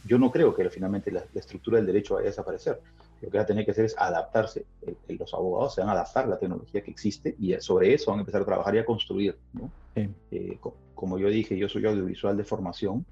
yo 0.05 0.17
no 0.17 0.31
creo 0.31 0.53
que 0.53 0.69
finalmente 0.69 1.11
la, 1.11 1.23
la 1.33 1.39
estructura 1.39 1.77
del 1.77 1.87
derecho 1.87 2.15
vaya 2.15 2.27
a 2.27 2.29
desaparecer 2.29 2.79
lo 3.23 3.29
que 3.31 3.37
va 3.37 3.43
a 3.43 3.47
tener 3.47 3.63
que 3.63 3.71
hacer 3.71 3.85
es 3.85 3.95
adaptarse. 3.97 4.65
los 5.07 5.33
abogados 5.33 5.75
se 5.75 5.81
van 5.81 5.89
a 5.89 5.93
adaptar 5.93 6.25
a 6.25 6.27
la 6.27 6.37
tecnología 6.37 6.81
que 6.81 6.91
existe 6.91 7.35
y 7.39 7.53
sobre 7.61 7.93
eso 7.93 8.11
van 8.11 8.19
a 8.19 8.21
empezar 8.21 8.41
a 8.41 8.45
trabajar 8.45 8.75
y 8.75 8.79
a 8.79 8.85
construir. 8.85 9.37
¿no? 9.53 9.71
Eh, 9.95 10.59
como 10.93 11.17
yo 11.17 11.29
dije, 11.29 11.57
yo 11.57 11.69
soy 11.69 11.85
audiovisual 11.85 12.35
de 12.35 12.43
formación 12.43 13.05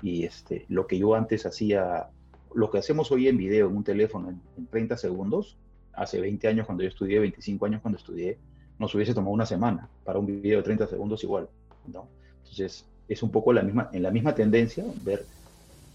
y, 0.00 0.24
este, 0.24 0.64
lo 0.68 0.86
que 0.86 0.98
yo 0.98 1.14
antes 1.14 1.44
hacía, 1.44 2.08
lo 2.54 2.70
que 2.70 2.78
hacemos 2.78 3.12
hoy 3.12 3.28
en 3.28 3.36
video 3.36 3.68
en 3.68 3.76
un 3.76 3.84
teléfono 3.84 4.30
en, 4.30 4.66
30 4.68 4.96
segundos, 4.96 5.58
hace 5.92 6.20
20 6.20 6.48
años 6.48 6.64
cuando 6.64 6.82
yo 6.82 6.88
estudié, 6.88 7.18
25 7.18 7.66
años 7.66 7.82
cuando 7.82 7.98
estudié, 7.98 8.38
nos 8.78 8.94
hubiese 8.94 9.14
tomado 9.14 9.32
una 9.32 9.46
semana 9.46 9.88
para 10.04 10.18
un 10.18 10.26
video 10.26 10.58
de 10.58 10.64
30 10.64 10.86
segundos 10.88 11.22
igual. 11.22 11.48
¿no? 11.86 12.08
Entonces, 12.42 12.84
es 13.08 13.22
un 13.22 13.30
poco 13.30 13.52
la 13.52 13.62
misma, 13.62 13.90
en 13.92 14.02
la 14.02 14.10
misma 14.10 14.34
tendencia 14.34 14.84
ver 15.02 15.24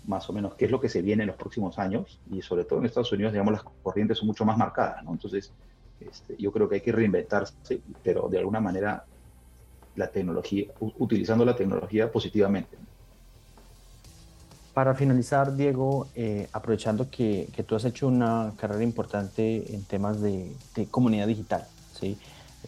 más 0.05 0.29
o 0.29 0.33
menos 0.33 0.55
qué 0.55 0.65
es 0.65 0.71
lo 0.71 0.79
que 0.79 0.89
se 0.89 1.01
viene 1.01 1.23
en 1.23 1.27
los 1.27 1.35
próximos 1.35 1.77
años 1.77 2.19
y 2.31 2.41
sobre 2.41 2.63
todo 2.63 2.79
en 2.79 2.85
Estados 2.85 3.11
Unidos, 3.11 3.31
digamos, 3.31 3.53
las 3.53 3.63
corrientes 3.83 4.17
son 4.17 4.27
mucho 4.27 4.45
más 4.45 4.57
marcadas, 4.57 5.03
¿no? 5.03 5.11
Entonces, 5.11 5.51
este, 5.99 6.35
yo 6.37 6.51
creo 6.51 6.69
que 6.69 6.75
hay 6.75 6.81
que 6.81 6.91
reinventarse, 6.91 7.81
pero 8.03 8.27
de 8.29 8.39
alguna 8.39 8.59
manera 8.59 9.03
la 9.95 10.07
tecnología, 10.07 10.67
utilizando 10.79 11.43
la 11.43 11.55
tecnología 11.55 12.11
positivamente. 12.11 12.77
Para 14.73 14.95
finalizar, 14.95 15.55
Diego, 15.55 16.07
eh, 16.15 16.47
aprovechando 16.53 17.09
que, 17.09 17.49
que, 17.53 17.63
tú 17.63 17.75
has 17.75 17.83
hecho 17.83 18.07
una 18.07 18.53
carrera 18.55 18.83
importante 18.83 19.75
en 19.75 19.83
temas 19.83 20.21
de, 20.21 20.55
de 20.73 20.85
comunidad 20.85 21.27
digital, 21.27 21.67
¿sí? 21.99 22.17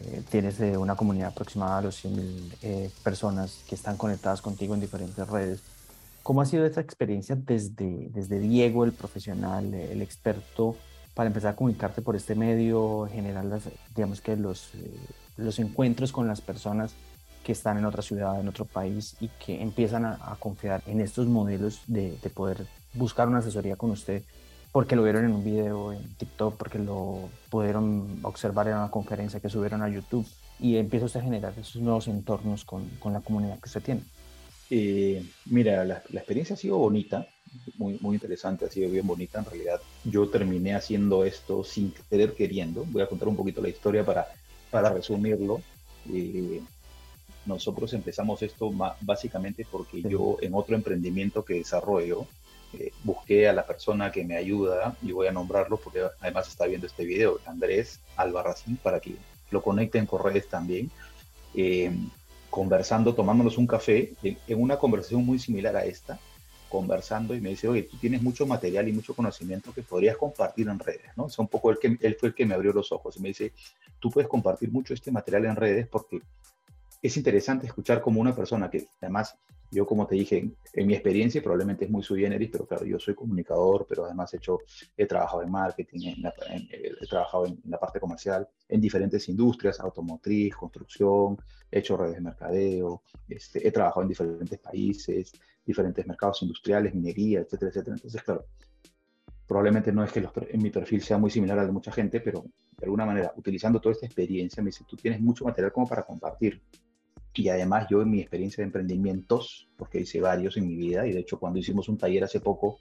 Eh, 0.03 0.23
tienes 0.29 0.59
una 0.77 0.95
comunidad 0.95 1.29
aproximada 1.29 1.77
a 1.77 1.81
los 1.81 2.03
100.000 2.03 2.57
eh, 2.61 2.91
personas 3.03 3.63
que 3.67 3.75
están 3.75 3.97
conectadas 3.97 4.41
contigo 4.41 4.73
en 4.73 4.81
diferentes 4.81 5.27
redes. 5.27 5.59
¿Cómo 6.23 6.41
ha 6.41 6.45
sido 6.45 6.65
esta 6.65 6.81
experiencia 6.81 7.35
desde, 7.35 8.09
desde 8.09 8.39
Diego, 8.39 8.83
el 8.85 8.91
profesional, 8.91 9.73
el 9.73 10.01
experto, 10.01 10.75
para 11.13 11.27
empezar 11.27 11.53
a 11.53 11.55
comunicarte 11.55 12.01
por 12.01 12.15
este 12.15 12.35
medio, 12.35 13.07
generar 13.11 13.45
las, 13.45 13.63
digamos 13.95 14.21
que 14.21 14.35
los, 14.35 14.73
eh, 14.75 14.91
los 15.37 15.59
encuentros 15.59 16.11
con 16.11 16.27
las 16.27 16.41
personas 16.41 16.93
que 17.43 17.51
están 17.51 17.77
en 17.77 17.85
otra 17.85 18.01
ciudad, 18.01 18.39
en 18.39 18.47
otro 18.47 18.65
país 18.65 19.15
y 19.19 19.27
que 19.43 19.61
empiezan 19.61 20.05
a, 20.05 20.37
confiar 20.39 20.83
en 20.85 21.01
estos 21.01 21.27
modelos 21.27 21.81
de, 21.87 22.17
de, 22.21 22.29
poder 22.29 22.67
buscar 22.93 23.27
una 23.27 23.39
asesoría 23.39 23.75
con 23.75 23.89
usted 23.91 24.21
porque 24.71 24.95
lo 24.95 25.03
vieron 25.03 25.25
en 25.25 25.33
un 25.33 25.43
video 25.43 25.91
en 25.91 26.15
TikTok, 26.15 26.55
porque 26.57 26.79
lo 26.79 27.29
pudieron 27.49 28.19
observar 28.23 28.67
en 28.67 28.75
una 28.75 28.91
conferencia 28.91 29.39
que 29.39 29.49
subieron 29.49 29.81
a 29.81 29.89
YouTube 29.89 30.25
y 30.59 30.77
empieza 30.77 31.07
usted 31.07 31.19
a 31.19 31.23
generar 31.23 31.53
esos 31.59 31.81
nuevos 31.81 32.07
entornos 32.07 32.63
con, 32.63 32.87
con 32.99 33.13
la 33.13 33.21
comunidad 33.21 33.59
que 33.59 33.67
usted 33.67 33.83
tiene. 33.83 34.01
Eh, 34.73 35.25
mira, 35.47 35.83
la, 35.83 36.01
experiencia 36.13 36.53
ha 36.53 36.57
sido 36.57 36.77
bonita, 36.77 37.27
muy, 37.75 37.97
muy 37.99 38.15
interesante, 38.15 38.63
ha 38.63 38.69
sido 38.69 38.89
bien 38.89 39.05
bonita 39.05 39.39
en 39.39 39.45
realidad. 39.45 39.81
Yo 40.05 40.29
terminé 40.29 40.73
haciendo 40.73 41.25
esto 41.25 41.65
sin 41.65 41.93
querer 42.09 42.33
queriendo. 42.33 42.85
Voy 42.85 43.01
a 43.01 43.07
contar 43.07 43.27
un 43.27 43.35
poquito 43.35 43.61
la 43.61 43.67
historia 43.67 44.05
para, 44.05 44.27
para 44.69 44.89
resumirlo. 44.89 45.61
Eh, 46.09 46.61
nosotros 47.45 47.93
empezamos 47.93 48.41
esto 48.43 48.71
básicamente 49.01 49.67
porque 49.69 50.01
yo 50.03 50.37
en 50.41 50.53
otro 50.53 50.75
emprendimiento 50.75 51.43
que 51.43 51.55
desarrollo 51.55 52.27
eh, 52.73 52.91
busqué 53.03 53.47
a 53.47 53.53
la 53.53 53.65
persona 53.65 54.11
que 54.11 54.23
me 54.23 54.37
ayuda 54.37 54.95
y 55.01 55.11
voy 55.11 55.27
a 55.27 55.31
nombrarlo 55.31 55.77
porque 55.77 56.01
además 56.19 56.47
está 56.47 56.65
viendo 56.65 56.87
este 56.87 57.05
video, 57.05 57.39
Andrés 57.45 57.99
Albarracín, 58.15 58.77
para 58.77 58.99
que 58.99 59.15
lo 59.49 59.61
conecten 59.61 60.05
con 60.05 60.23
redes 60.23 60.47
también 60.47 60.91
conversando, 62.51 63.15
tomándonos 63.15 63.57
un 63.57 63.65
café, 63.65 64.13
en, 64.21 64.61
una 64.61 64.77
conversación 64.77 65.25
muy 65.25 65.39
similar 65.39 65.75
a 65.75 65.85
esta, 65.85 66.19
conversando 66.69 67.33
y 67.33 67.41
me 67.41 67.49
dice, 67.49 67.67
oye, 67.67 67.83
tú 67.83 67.97
tienes 67.97 68.21
mucho 68.21 68.45
material 68.45 68.87
y 68.87 68.91
mucho 68.91 69.15
conocimiento 69.15 69.73
que 69.73 69.81
podrías 69.81 70.17
compartir 70.17 70.67
en 70.67 70.77
redes, 70.77 71.09
¿no? 71.15 71.27
Es 71.27 71.39
un 71.39 71.47
poco 71.47 71.71
el 71.71 71.79
que, 71.79 71.97
él 71.99 72.17
fue 72.19 72.29
el 72.29 72.35
que 72.35 72.45
me 72.45 72.53
abrió 72.53 72.73
los 72.73 72.91
ojos 72.91 73.17
y 73.17 73.21
me 73.21 73.29
dice, 73.29 73.53
tú 73.99 74.11
puedes 74.11 74.29
compartir 74.29 74.69
mucho 74.71 74.93
este 74.93 75.11
material 75.11 75.45
en 75.45 75.55
redes 75.55 75.87
porque 75.87 76.21
es 77.01 77.17
interesante 77.17 77.65
escuchar 77.65 78.01
como 78.01 78.21
una 78.21 78.35
persona 78.35 78.69
que 78.69 78.85
además 79.01 79.35
yo, 79.71 79.85
como 79.85 80.05
te 80.05 80.15
dije, 80.15 80.51
en, 80.73 80.87
mi 80.87 80.93
experiencia 80.93 81.41
probablemente 81.41 81.85
es 81.85 81.91
muy 81.91 82.03
sui 82.03 82.21
generis, 82.21 82.49
pero 82.51 82.67
claro, 82.67 82.85
yo 82.85 82.99
soy 82.99 83.15
comunicador, 83.15 83.85
pero 83.87 84.05
además 84.05 84.33
he, 84.33 84.37
hecho, 84.37 84.59
he 84.97 85.05
trabajado 85.05 85.43
en 85.43 85.49
marketing, 85.49 86.13
he 86.69 87.07
trabajado 87.07 87.45
en, 87.45 87.57
la 87.65 87.79
parte 87.79 87.99
comercial, 87.99 88.47
en 88.67 88.81
diferentes 88.81 89.27
industrias, 89.29 89.79
automotriz, 89.79 90.55
construcción, 90.55 91.37
he 91.71 91.79
hecho 91.79 91.95
redes 91.95 92.15
de 92.15 92.21
mercadeo, 92.21 93.03
este, 93.29 93.65
he 93.65 93.71
trabajado 93.71 94.01
en 94.01 94.09
diferentes 94.09 94.59
países, 94.59 95.31
diferentes 95.65 96.05
mercados 96.05 96.41
industriales, 96.41 96.93
minería, 96.93 97.39
etcétera, 97.39 97.69
etcétera. 97.69 97.95
Entonces, 97.95 98.21
claro, 98.23 98.45
probablemente 99.47 99.91
no 99.91 100.03
es 100.03 100.11
que 100.11 100.27
en 100.49 100.61
mi 100.61 100.69
perfil 100.69 101.01
sea 101.01 101.17
muy 101.17 101.29
similar 101.29 101.59
al 101.59 101.67
de 101.67 101.73
mucha 101.73 101.91
gente, 101.91 102.19
pero 102.19 102.43
de 102.77 102.85
alguna 102.85 103.05
manera, 103.05 103.33
utilizando 103.35 103.79
toda 103.79 103.93
esta 103.93 104.05
experiencia, 104.05 104.61
me 104.63 104.69
dice, 104.69 104.83
tú 104.87 104.95
tienes 104.95 105.21
mucho 105.21 105.45
material 105.45 105.71
como 105.71 105.87
para 105.87 106.03
compartir. 106.03 106.61
Y 107.33 107.49
además 107.49 107.87
yo 107.89 108.01
en 108.01 108.11
mi 108.11 108.19
experiencia 108.19 108.61
de 108.61 108.67
emprendimientos, 108.67 109.69
porque 109.77 110.01
hice 110.01 110.19
varios 110.19 110.57
en 110.57 110.67
mi 110.67 110.75
vida, 110.75 111.07
y 111.07 111.13
de 111.13 111.19
hecho 111.19 111.39
cuando 111.39 111.59
hicimos 111.59 111.87
un 111.89 111.97
taller 111.97 112.23
hace 112.23 112.39
poco, 112.39 112.79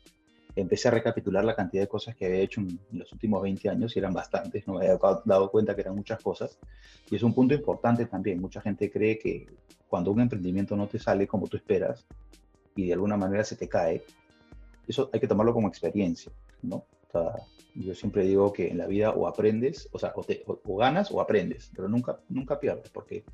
empecé 0.57 0.89
a 0.89 0.91
recapitular 0.91 1.45
la 1.45 1.55
cantidad 1.55 1.85
de 1.85 1.89
cosas 1.89 2.17
que 2.17 2.27
había 2.27 2.41
hecho 2.41 2.61
en, 2.61 2.81
los 2.93 3.13
últimos 3.13 3.43
20 3.43 3.69
años, 3.69 3.95
y 3.95 3.99
eran 4.01 4.13
bastantes, 4.13 4.67
no 4.67 4.75
me 4.75 4.87
había 4.87 4.99
dado 5.25 5.51
cuenta 5.51 5.75
que 5.75 5.83
eran 5.83 5.95
muchas 5.95 6.21
cosas. 6.21 6.59
Y 7.11 7.17
es 7.17 7.23
un 7.23 7.35
punto 7.35 7.55
importante 7.55 8.07
también, 8.07 8.41
mucha 8.41 8.61
gente 8.61 8.91
cree 8.91 9.19
que 9.19 9.47
cuando 9.89 10.11
un 10.11 10.21
emprendimiento 10.21 10.77
no 10.77 10.87
te 10.87 10.99
sale 10.99 11.27
como 11.27 11.47
tú 11.47 11.57
esperas, 11.57 12.07
y 12.75 12.87
de 12.87 12.93
alguna 12.95 13.17
manera 13.17 13.45
se 13.45 13.57
te 13.57 13.69
cae, 13.69 14.03
eso 14.87 15.11
hay 15.13 15.21
que 15.21 15.29
tomarlo 15.29 15.53
como 15.53 15.69
experiencia, 15.69 16.33
¿no? 16.63 16.85
hasta, 17.03 17.47
yo 17.75 17.95
siempre 17.95 18.25
digo 18.25 18.53
que 18.53 18.69
en 18.69 18.79
la 18.79 18.87
vida 18.87 19.11
o 19.11 19.27
aprendes, 19.27 19.89
o 19.93 19.99
sea, 19.99 20.13
o, 20.15 20.77
ganas 20.77 21.11
o 21.11 21.21
aprendes, 21.21 21.71
pero 21.75 21.89
nunca, 21.89 22.21
nunca 22.29 22.59
pierdes, 22.59 22.91
porque 22.91 23.25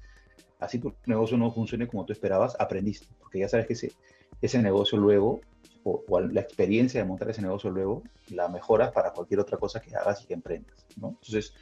así 0.58 0.78
tu 0.78 0.94
negocio 1.06 1.36
no 1.36 1.50
funcione 1.50 1.86
como 1.86 2.04
tú 2.04 2.12
esperabas, 2.12 2.56
aprendiste, 2.58 3.06
porque 3.20 3.40
ya 3.40 3.48
sabes 3.48 3.66
que 3.66 3.74
ese, 3.74 3.92
ese 4.40 4.60
negocio 4.62 4.98
luego, 4.98 5.40
o, 5.84 6.20
la 6.20 6.40
experiencia 6.40 7.00
de 7.00 7.06
montar 7.06 7.30
ese 7.30 7.42
negocio 7.42 7.70
luego, 7.70 8.02
la 8.30 8.48
mejoras 8.48 8.92
para 8.92 9.12
cualquier 9.12 9.40
otra 9.40 9.58
cosa 9.58 9.80
que 9.80 9.94
hagas 9.94 10.22
y 10.22 10.26
que 10.26 10.34
emprendas, 10.34 10.86
¿no? 10.96 11.08
Entonces, 11.08 11.54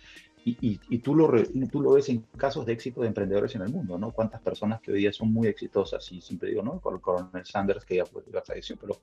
y, 0.46 0.98
tú, 0.98 1.14
lo, 1.14 1.30
tú 1.72 1.80
lo 1.80 1.92
ves 1.92 2.10
en 2.10 2.20
casos 2.36 2.66
de 2.66 2.74
éxito 2.74 3.00
de 3.00 3.06
emprendedores 3.08 3.54
en 3.54 3.62
el 3.62 3.70
mundo, 3.70 3.96
¿no? 3.96 4.12
Cuántas 4.12 4.42
personas 4.42 4.80
que 4.82 4.92
hoy 4.92 4.98
día 4.98 5.12
son 5.12 5.32
muy 5.32 5.48
exitosas, 5.48 6.10
y 6.12 6.20
siempre 6.20 6.50
digo, 6.50 6.62
¿no? 6.62 6.80
Con 6.80 6.94
el 6.94 7.00
coronel 7.00 7.46
Sanders, 7.46 7.84
que 7.86 7.96
ya 7.96 8.04
fue 8.04 8.22
la 8.30 8.42
tradición, 8.42 8.78
pero 8.78 8.98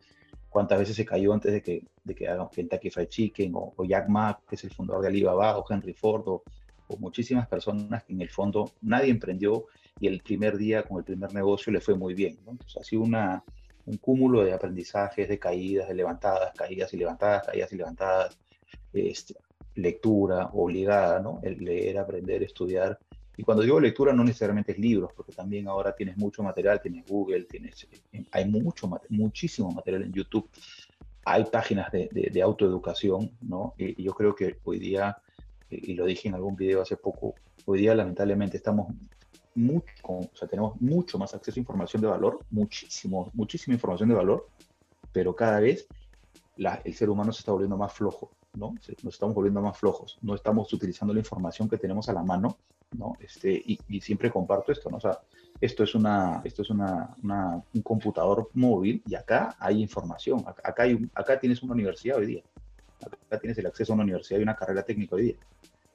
cuántas 0.49 0.77
veces 0.77 0.95
se 0.95 1.05
cayó 1.05 1.33
antes 1.33 1.51
de 1.51 1.63
que, 1.63 1.83
de 2.03 2.13
que 2.13 2.27
hagan 2.27 2.49
Kentucky 2.49 2.91
Fried 2.91 3.07
Chicken, 3.07 3.53
o, 3.55 3.73
Jack 3.83 4.07
Ma, 4.07 4.39
que 4.47 4.55
es 4.55 4.63
el 4.65 4.71
fundador 4.71 5.01
de 5.01 5.07
Alibaba, 5.07 5.57
o 5.57 5.65
Henry 5.67 5.93
Ford, 5.93 6.27
o, 6.27 6.43
muchísimas 6.99 7.47
personas 7.47 8.03
que 8.03 8.11
en 8.11 8.21
el 8.21 8.29
fondo 8.29 8.69
nadie 8.81 9.09
emprendió 9.09 9.67
y 10.01 10.07
el 10.07 10.19
primer 10.21 10.57
día 10.57 10.81
con 10.81 10.97
el 10.97 11.03
primer 11.03 11.31
negocio 11.31 11.71
le 11.71 11.79
fue 11.79 11.93
muy 11.93 12.15
bien, 12.15 12.39
¿no? 12.43 12.53
Entonces 12.53 12.91
ha 12.91 12.97
una, 12.97 13.43
un 13.85 13.97
cúmulo 13.97 14.43
de 14.43 14.51
aprendizajes, 14.51 15.29
de 15.29 15.37
caídas, 15.37 15.87
de 15.87 15.93
levantadas, 15.93 16.53
caídas 16.55 16.91
y 16.95 16.97
levantadas, 16.97 17.45
caídas 17.45 17.71
y 17.71 17.77
levantadas, 17.77 18.39
este, 18.93 19.35
lectura 19.75 20.49
obligada, 20.53 21.19
¿no? 21.19 21.39
Leer, 21.43 21.99
aprender, 21.99 22.41
estudiar. 22.41 22.97
Y 23.37 23.43
cuando 23.43 23.61
digo 23.61 23.79
lectura 23.79 24.11
no 24.11 24.23
necesariamente 24.23 24.71
es 24.71 24.79
libros, 24.79 25.11
porque 25.15 25.33
también 25.33 25.67
ahora 25.67 25.93
tienes 25.95 26.17
mucho 26.17 26.41
material, 26.41 26.81
tienes 26.81 27.05
Google, 27.05 27.43
tienes, 27.43 27.87
eh, 28.11 28.25
hay 28.31 28.49
mucho, 28.49 28.89
muchísimo 29.09 29.71
material 29.71 30.01
en 30.01 30.13
YouTube, 30.13 30.49
hay 31.25 31.45
páginas 31.45 31.91
de, 31.91 32.09
de, 32.11 32.41
autoeducación, 32.41 33.29
¿no? 33.41 33.75
Y, 33.77 34.01
yo 34.01 34.13
creo 34.13 34.33
que 34.33 34.57
hoy 34.63 34.79
día, 34.79 35.15
y 35.69 35.93
lo 35.93 36.05
dije 36.05 36.27
en 36.27 36.33
algún 36.33 36.55
video 36.55 36.81
hace 36.81 36.97
poco, 36.97 37.35
hoy 37.65 37.81
día 37.81 37.93
lamentablemente 37.93 38.57
estamos 38.57 38.87
mucho, 39.55 39.93
o 40.03 40.29
sea, 40.33 40.47
tenemos 40.47 40.79
mucho 40.81 41.17
más 41.17 41.33
acceso 41.33 41.59
a 41.59 41.61
información 41.61 42.01
de 42.01 42.07
valor, 42.07 42.39
muchísimo, 42.49 43.29
muchísima 43.33 43.75
información 43.75 44.09
de 44.09 44.15
valor, 44.15 44.47
pero 45.11 45.35
cada 45.35 45.59
vez 45.59 45.87
la, 46.57 46.81
el 46.83 46.93
ser 46.93 47.09
humano 47.09 47.31
se 47.31 47.39
está 47.39 47.51
volviendo 47.51 47.77
más 47.77 47.93
flojo. 47.93 48.31
¿no? 48.53 48.75
Nos 49.03 49.13
estamos 49.13 49.35
volviendo 49.35 49.61
más 49.61 49.77
flojos, 49.77 50.17
no 50.21 50.35
estamos 50.35 50.71
utilizando 50.73 51.13
la 51.13 51.19
información 51.19 51.69
que 51.69 51.77
tenemos 51.77 52.09
a 52.09 52.13
la 52.13 52.23
mano, 52.23 52.57
¿no? 52.97 53.13
Este, 53.19 53.61
y, 53.65 54.01
siempre 54.01 54.29
comparto 54.29 54.71
esto, 54.71 54.89
¿no? 54.89 54.97
O 54.97 54.99
sea, 54.99 55.19
esto 55.59 55.83
es, 55.83 55.95
una, 55.95 56.41
esto 56.43 56.61
es 56.61 56.69
una, 56.69 57.15
un 57.21 57.81
computador 57.81 58.49
móvil 58.53 59.01
y 59.07 59.15
acá 59.15 59.55
hay 59.59 59.81
información, 59.81 60.43
acá, 60.45 60.83
hay, 60.83 61.09
acá 61.13 61.39
tienes 61.39 61.63
una 61.63 61.73
universidad 61.73 62.17
hoy 62.17 62.25
día, 62.25 62.43
acá 63.05 63.39
tienes 63.39 63.57
el 63.57 63.67
acceso 63.67 63.93
a 63.93 63.95
una 63.95 64.03
universidad 64.03 64.39
y 64.39 64.43
una 64.43 64.55
carrera 64.55 64.83
técnica 64.83 65.15
hoy 65.15 65.23
día. 65.23 65.35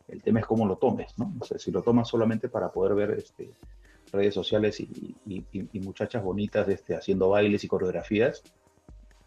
El 0.09 0.23
tema 0.23 0.41
es 0.41 0.47
cómo 0.47 0.67
lo 0.67 0.77
tomes, 0.77 1.19
¿no? 1.19 1.33
Si 1.59 1.71
lo 1.71 1.83
tomas 1.83 2.09
solamente 2.09 2.49
para 2.49 2.71
poder 2.71 2.95
ver 2.95 3.11
este, 3.19 3.51
redes 4.13 4.35
sociales 4.35 4.81
y, 4.81 5.17
muchachas 5.81 6.23
bonitas 6.23 6.69
este, 6.69 6.95
haciendo 6.95 7.31
bailes 7.31 7.65
y 7.65 7.69
coreografías, 7.69 8.43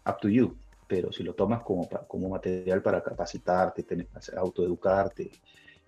up 0.06 0.18
to 0.20 0.28
you 0.28 0.56
pero 0.90 1.12
si 1.12 1.22
lo 1.22 1.34
tomas 1.34 1.62
como, 1.62 1.88
como 2.08 2.28
material 2.28 2.82
para 2.82 3.00
capacitarte, 3.00 3.84
tener, 3.84 4.08
autoeducarte, 4.36 5.30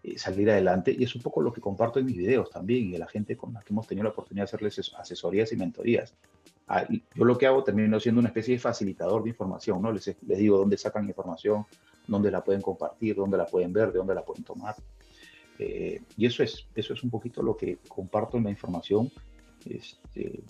eh, 0.00 0.16
salir 0.16 0.48
adelante, 0.48 0.94
y 0.96 1.02
es 1.02 1.16
un 1.16 1.22
poco 1.22 1.42
lo 1.42 1.52
que 1.52 1.60
comparto 1.60 1.98
en 1.98 2.06
mis 2.06 2.16
videos 2.16 2.48
también, 2.50 2.88
y 2.88 2.94
a 2.94 3.00
la 3.00 3.08
gente 3.08 3.36
con 3.36 3.52
la 3.52 3.62
que 3.62 3.72
hemos 3.72 3.88
tenido 3.88 4.04
la 4.04 4.10
oportunidad 4.10 4.44
de 4.44 4.50
hacerles 4.50 4.92
asesorías 4.96 5.50
y 5.50 5.56
mentorías. 5.56 6.14
Ah, 6.68 6.86
yo 6.88 7.24
lo 7.24 7.36
que 7.36 7.48
hago 7.48 7.64
termino 7.64 7.98
siendo 7.98 8.20
una 8.20 8.28
especie 8.28 8.54
de 8.54 8.60
facilitador 8.60 9.24
de 9.24 9.30
información, 9.30 9.82
¿no? 9.82 9.90
Les, 9.90 10.06
les 10.06 10.38
digo 10.38 10.56
dónde 10.56 10.78
sacan 10.78 11.08
información, 11.08 11.66
dónde 12.06 12.30
la 12.30 12.42
pueden 12.42 12.62
compartir, 12.62 13.16
dónde 13.16 13.36
la 13.36 13.46
pueden 13.46 13.72
ver, 13.72 13.92
de 13.92 13.98
dónde 13.98 14.14
la 14.14 14.24
pueden 14.24 14.44
tomar. 14.44 14.74
Eh, 15.58 16.00
y 16.16 16.26
eso 16.26 16.42
es, 16.42 16.66
eso 16.74 16.94
es 16.94 17.02
un 17.02 17.10
poquito 17.10 17.42
lo 17.42 17.56
que 17.56 17.78
comparto 17.88 18.36
en 18.36 18.44
la 18.44 18.50
información. 18.50 19.10
Este, 19.68 20.42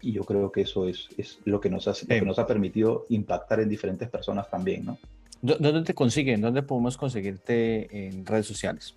y 0.00 0.12
yo 0.12 0.24
creo 0.24 0.50
que 0.52 0.62
eso 0.62 0.88
es, 0.88 1.08
es 1.16 1.40
lo, 1.44 1.60
que 1.60 1.70
nos 1.70 1.88
ha, 1.88 1.92
que 2.06 2.22
nos 2.22 2.38
ha 2.38 2.46
permitido 2.46 3.06
impactar 3.08 3.60
en 3.60 3.68
diferentes 3.68 4.08
personas 4.08 4.48
también, 4.50 4.84
¿no? 4.84 4.98
¿Dónde 5.40 5.82
te 5.82 5.94
consiguen? 5.94 6.40
¿Dónde 6.40 6.62
podemos 6.62 6.96
conseguirte 6.96 8.08
en 8.08 8.26
redes 8.26 8.46
sociales? 8.46 8.94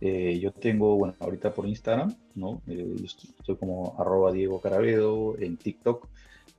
Eh, 0.00 0.38
yo 0.40 0.52
tengo, 0.52 0.96
bueno, 0.96 1.14
ahorita 1.20 1.52
por 1.52 1.66
Instagram, 1.66 2.14
¿no? 2.34 2.62
Eh, 2.66 2.96
estoy 3.04 3.56
como 3.56 3.94
arroba 3.98 4.32
Diego 4.32 4.60
Caravedo, 4.60 5.36
en 5.38 5.56
TikTok. 5.56 6.08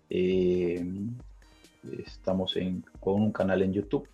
Eh, 0.09 0.85
estamos 1.97 2.55
en, 2.57 2.83
con 2.99 3.21
un 3.21 3.31
canal 3.31 3.61
en 3.61 3.73
YouTube, 3.73 4.07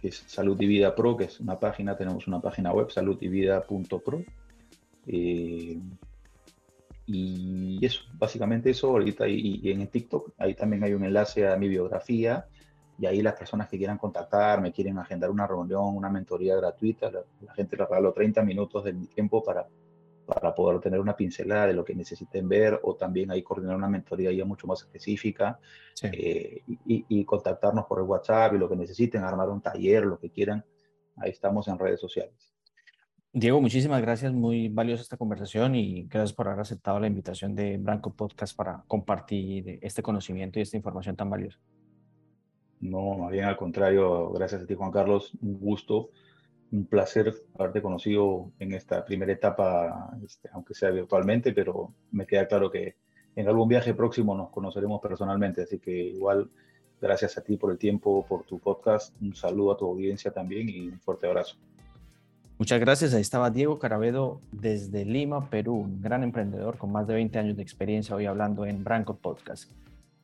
que 0.00 0.08
es 0.08 0.24
Salud 0.26 0.60
y 0.60 0.66
Vida 0.66 0.94
Pro, 0.94 1.16
que 1.16 1.24
es 1.24 1.40
una 1.40 1.58
página, 1.58 1.96
tenemos 1.96 2.26
una 2.26 2.40
página 2.40 2.72
web, 2.72 2.90
saludyvida.pro. 2.90 4.24
Eh, 5.06 5.80
y 7.06 7.84
eso, 7.84 8.02
básicamente 8.18 8.70
eso, 8.70 8.88
ahorita 8.88 9.26
y, 9.28 9.60
y, 9.62 9.70
en 9.70 9.86
TikTok, 9.86 10.34
ahí 10.38 10.54
también 10.54 10.84
hay 10.84 10.92
un 10.92 11.04
enlace 11.04 11.48
a 11.48 11.56
mi 11.56 11.68
biografía 11.68 12.46
y 12.98 13.06
ahí 13.06 13.22
las 13.22 13.34
personas 13.34 13.68
que 13.68 13.78
quieran 13.78 13.96
contactarme, 13.96 14.72
quieren 14.72 14.98
agendar 14.98 15.30
una 15.30 15.46
reunión, 15.46 15.96
una 15.96 16.10
mentoría 16.10 16.56
gratuita, 16.56 17.10
la, 17.10 17.54
gente 17.54 17.76
le 17.76 17.86
regalo 17.86 18.12
30 18.12 18.42
minutos 18.42 18.84
de 18.84 18.92
mi 18.92 19.06
tiempo 19.06 19.42
para, 19.42 19.66
para 20.28 20.54
poder 20.54 20.78
tener 20.80 21.00
una 21.00 21.16
pincelada 21.16 21.68
de 21.68 21.72
lo 21.72 21.84
que 21.84 21.94
necesiten 21.94 22.48
ver 22.48 22.78
o 22.82 22.94
también 22.96 23.30
ahí 23.30 23.42
coordinar 23.42 23.76
una 23.76 23.88
mentoría 23.88 24.30
ya 24.30 24.44
mucho 24.44 24.66
más 24.66 24.82
específica 24.82 25.58
eh, 26.02 26.62
y, 26.66 27.06
y, 27.08 27.24
contactarnos 27.24 27.86
por 27.86 28.00
el 28.00 28.04
WhatsApp 28.04 28.54
y 28.54 28.58
lo 28.58 28.68
que 28.68 28.76
necesiten, 28.76 29.24
armar 29.24 29.48
un 29.48 29.62
taller, 29.62 30.04
lo 30.04 30.18
que 30.18 30.30
quieran, 30.30 30.62
ahí 31.16 31.30
estamos 31.30 31.66
en 31.68 31.78
redes 31.78 32.00
sociales. 32.00 32.52
Diego, 33.32 33.60
muchísimas 33.60 34.02
gracias, 34.02 34.32
muy 34.32 34.68
valiosa 34.68 35.02
esta 35.02 35.16
conversación 35.16 35.74
y 35.74 36.04
gracias 36.04 36.34
por 36.34 36.48
haber 36.48 36.60
aceptado 36.60 37.00
la 37.00 37.06
invitación 37.06 37.54
de 37.54 37.78
Branco 37.78 38.12
Podcast 38.14 38.54
para 38.54 38.84
compartir 38.86 39.78
este 39.80 40.02
conocimiento 40.02 40.58
y 40.58 40.62
esta 40.62 40.76
información 40.76 41.16
tan 41.16 41.30
valiosa. 41.30 41.58
No, 42.80 43.16
más 43.16 43.30
bien 43.30 43.44
al 43.44 43.56
contrario, 43.56 44.30
gracias 44.30 44.62
a 44.62 44.66
ti 44.66 44.74
Juan 44.74 44.90
Carlos, 44.90 45.32
un 45.40 45.58
gusto, 45.58 46.10
un 46.70 46.86
placer 46.86 47.34
haberte 47.58 47.82
conocido 47.82 48.50
en 48.58 48.74
esta 48.74 49.04
primera 49.04 49.32
etapa, 49.32 50.16
este, 50.24 50.48
aunque 50.52 50.74
sea 50.74 50.90
virtualmente, 50.90 51.52
pero 51.52 51.94
me 52.10 52.26
queda 52.26 52.46
claro 52.46 52.70
que 52.70 52.96
en 53.36 53.48
algún 53.48 53.68
viaje 53.68 53.94
próximo 53.94 54.36
nos 54.36 54.50
conoceremos 54.50 55.00
personalmente, 55.00 55.62
así 55.62 55.78
que 55.78 55.92
igual 55.92 56.50
gracias 57.00 57.38
a 57.38 57.42
ti 57.42 57.56
por 57.56 57.70
el 57.70 57.78
tiempo, 57.78 58.26
por 58.28 58.44
tu 58.44 58.58
podcast, 58.58 59.14
un 59.22 59.34
saludo 59.34 59.72
a 59.72 59.76
tu 59.76 59.86
audiencia 59.86 60.32
también 60.32 60.68
y 60.68 60.88
un 60.88 61.00
fuerte 61.00 61.26
abrazo. 61.26 61.56
Muchas 62.58 62.80
gracias. 62.80 63.14
Ahí 63.14 63.20
estaba 63.20 63.50
Diego 63.50 63.78
Caravedo 63.78 64.40
desde 64.50 65.04
Lima, 65.04 65.48
Perú, 65.48 65.74
un 65.74 66.02
gran 66.02 66.24
emprendedor 66.24 66.76
con 66.76 66.90
más 66.90 67.06
de 67.06 67.14
20 67.14 67.38
años 67.38 67.56
de 67.56 67.62
experiencia 67.62 68.16
hoy 68.16 68.26
hablando 68.26 68.66
en 68.66 68.82
Branco 68.82 69.16
Podcast. 69.16 69.70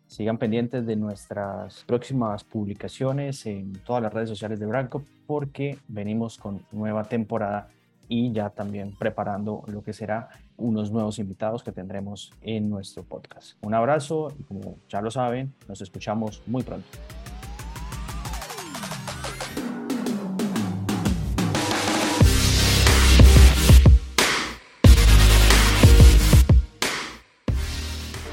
Sigan 0.06 0.38
pendientes 0.38 0.86
de 0.86 0.96
nuestras 0.96 1.84
próximas 1.84 2.44
publicaciones 2.44 3.46
en 3.46 3.72
todas 3.84 4.02
las 4.02 4.12
redes 4.12 4.28
sociales 4.28 4.60
de 4.60 4.66
Branco 4.66 5.02
porque 5.26 5.78
venimos 5.88 6.38
con 6.38 6.62
nueva 6.72 7.04
temporada 7.04 7.68
y 8.08 8.32
ya 8.32 8.50
también 8.50 8.94
preparando 8.98 9.62
lo 9.66 9.82
que 9.82 9.92
será 9.92 10.28
unos 10.56 10.90
nuevos 10.90 11.18
invitados 11.18 11.62
que 11.62 11.72
tendremos 11.72 12.32
en 12.42 12.68
nuestro 12.68 13.02
podcast. 13.02 13.56
Un 13.62 13.74
abrazo 13.74 14.32
y 14.38 14.42
como 14.44 14.76
ya 14.88 15.00
lo 15.00 15.10
saben, 15.10 15.54
nos 15.68 15.80
escuchamos 15.80 16.42
muy 16.46 16.62
pronto. 16.62 16.86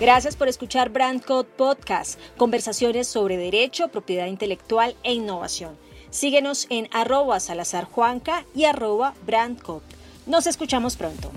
Gracias 0.02 0.36
por 0.36 0.48
escuchar 0.48 0.90
Brandcode 0.90 1.48
Podcast, 1.48 2.20
conversaciones 2.36 3.06
sobre 3.06 3.38
derecho, 3.38 3.90
propiedad 3.90 4.26
intelectual 4.26 4.96
e 5.04 5.14
innovación. 5.14 5.78
Síguenos 6.10 6.66
en 6.72 6.88
arroba 6.92 7.40
salazarjuanca 7.40 8.44
y 8.56 8.66
arroba 8.66 9.14
brandcode. 9.28 9.86
Nos 10.26 10.48
escuchamos 10.48 10.96
pronto. 10.96 11.32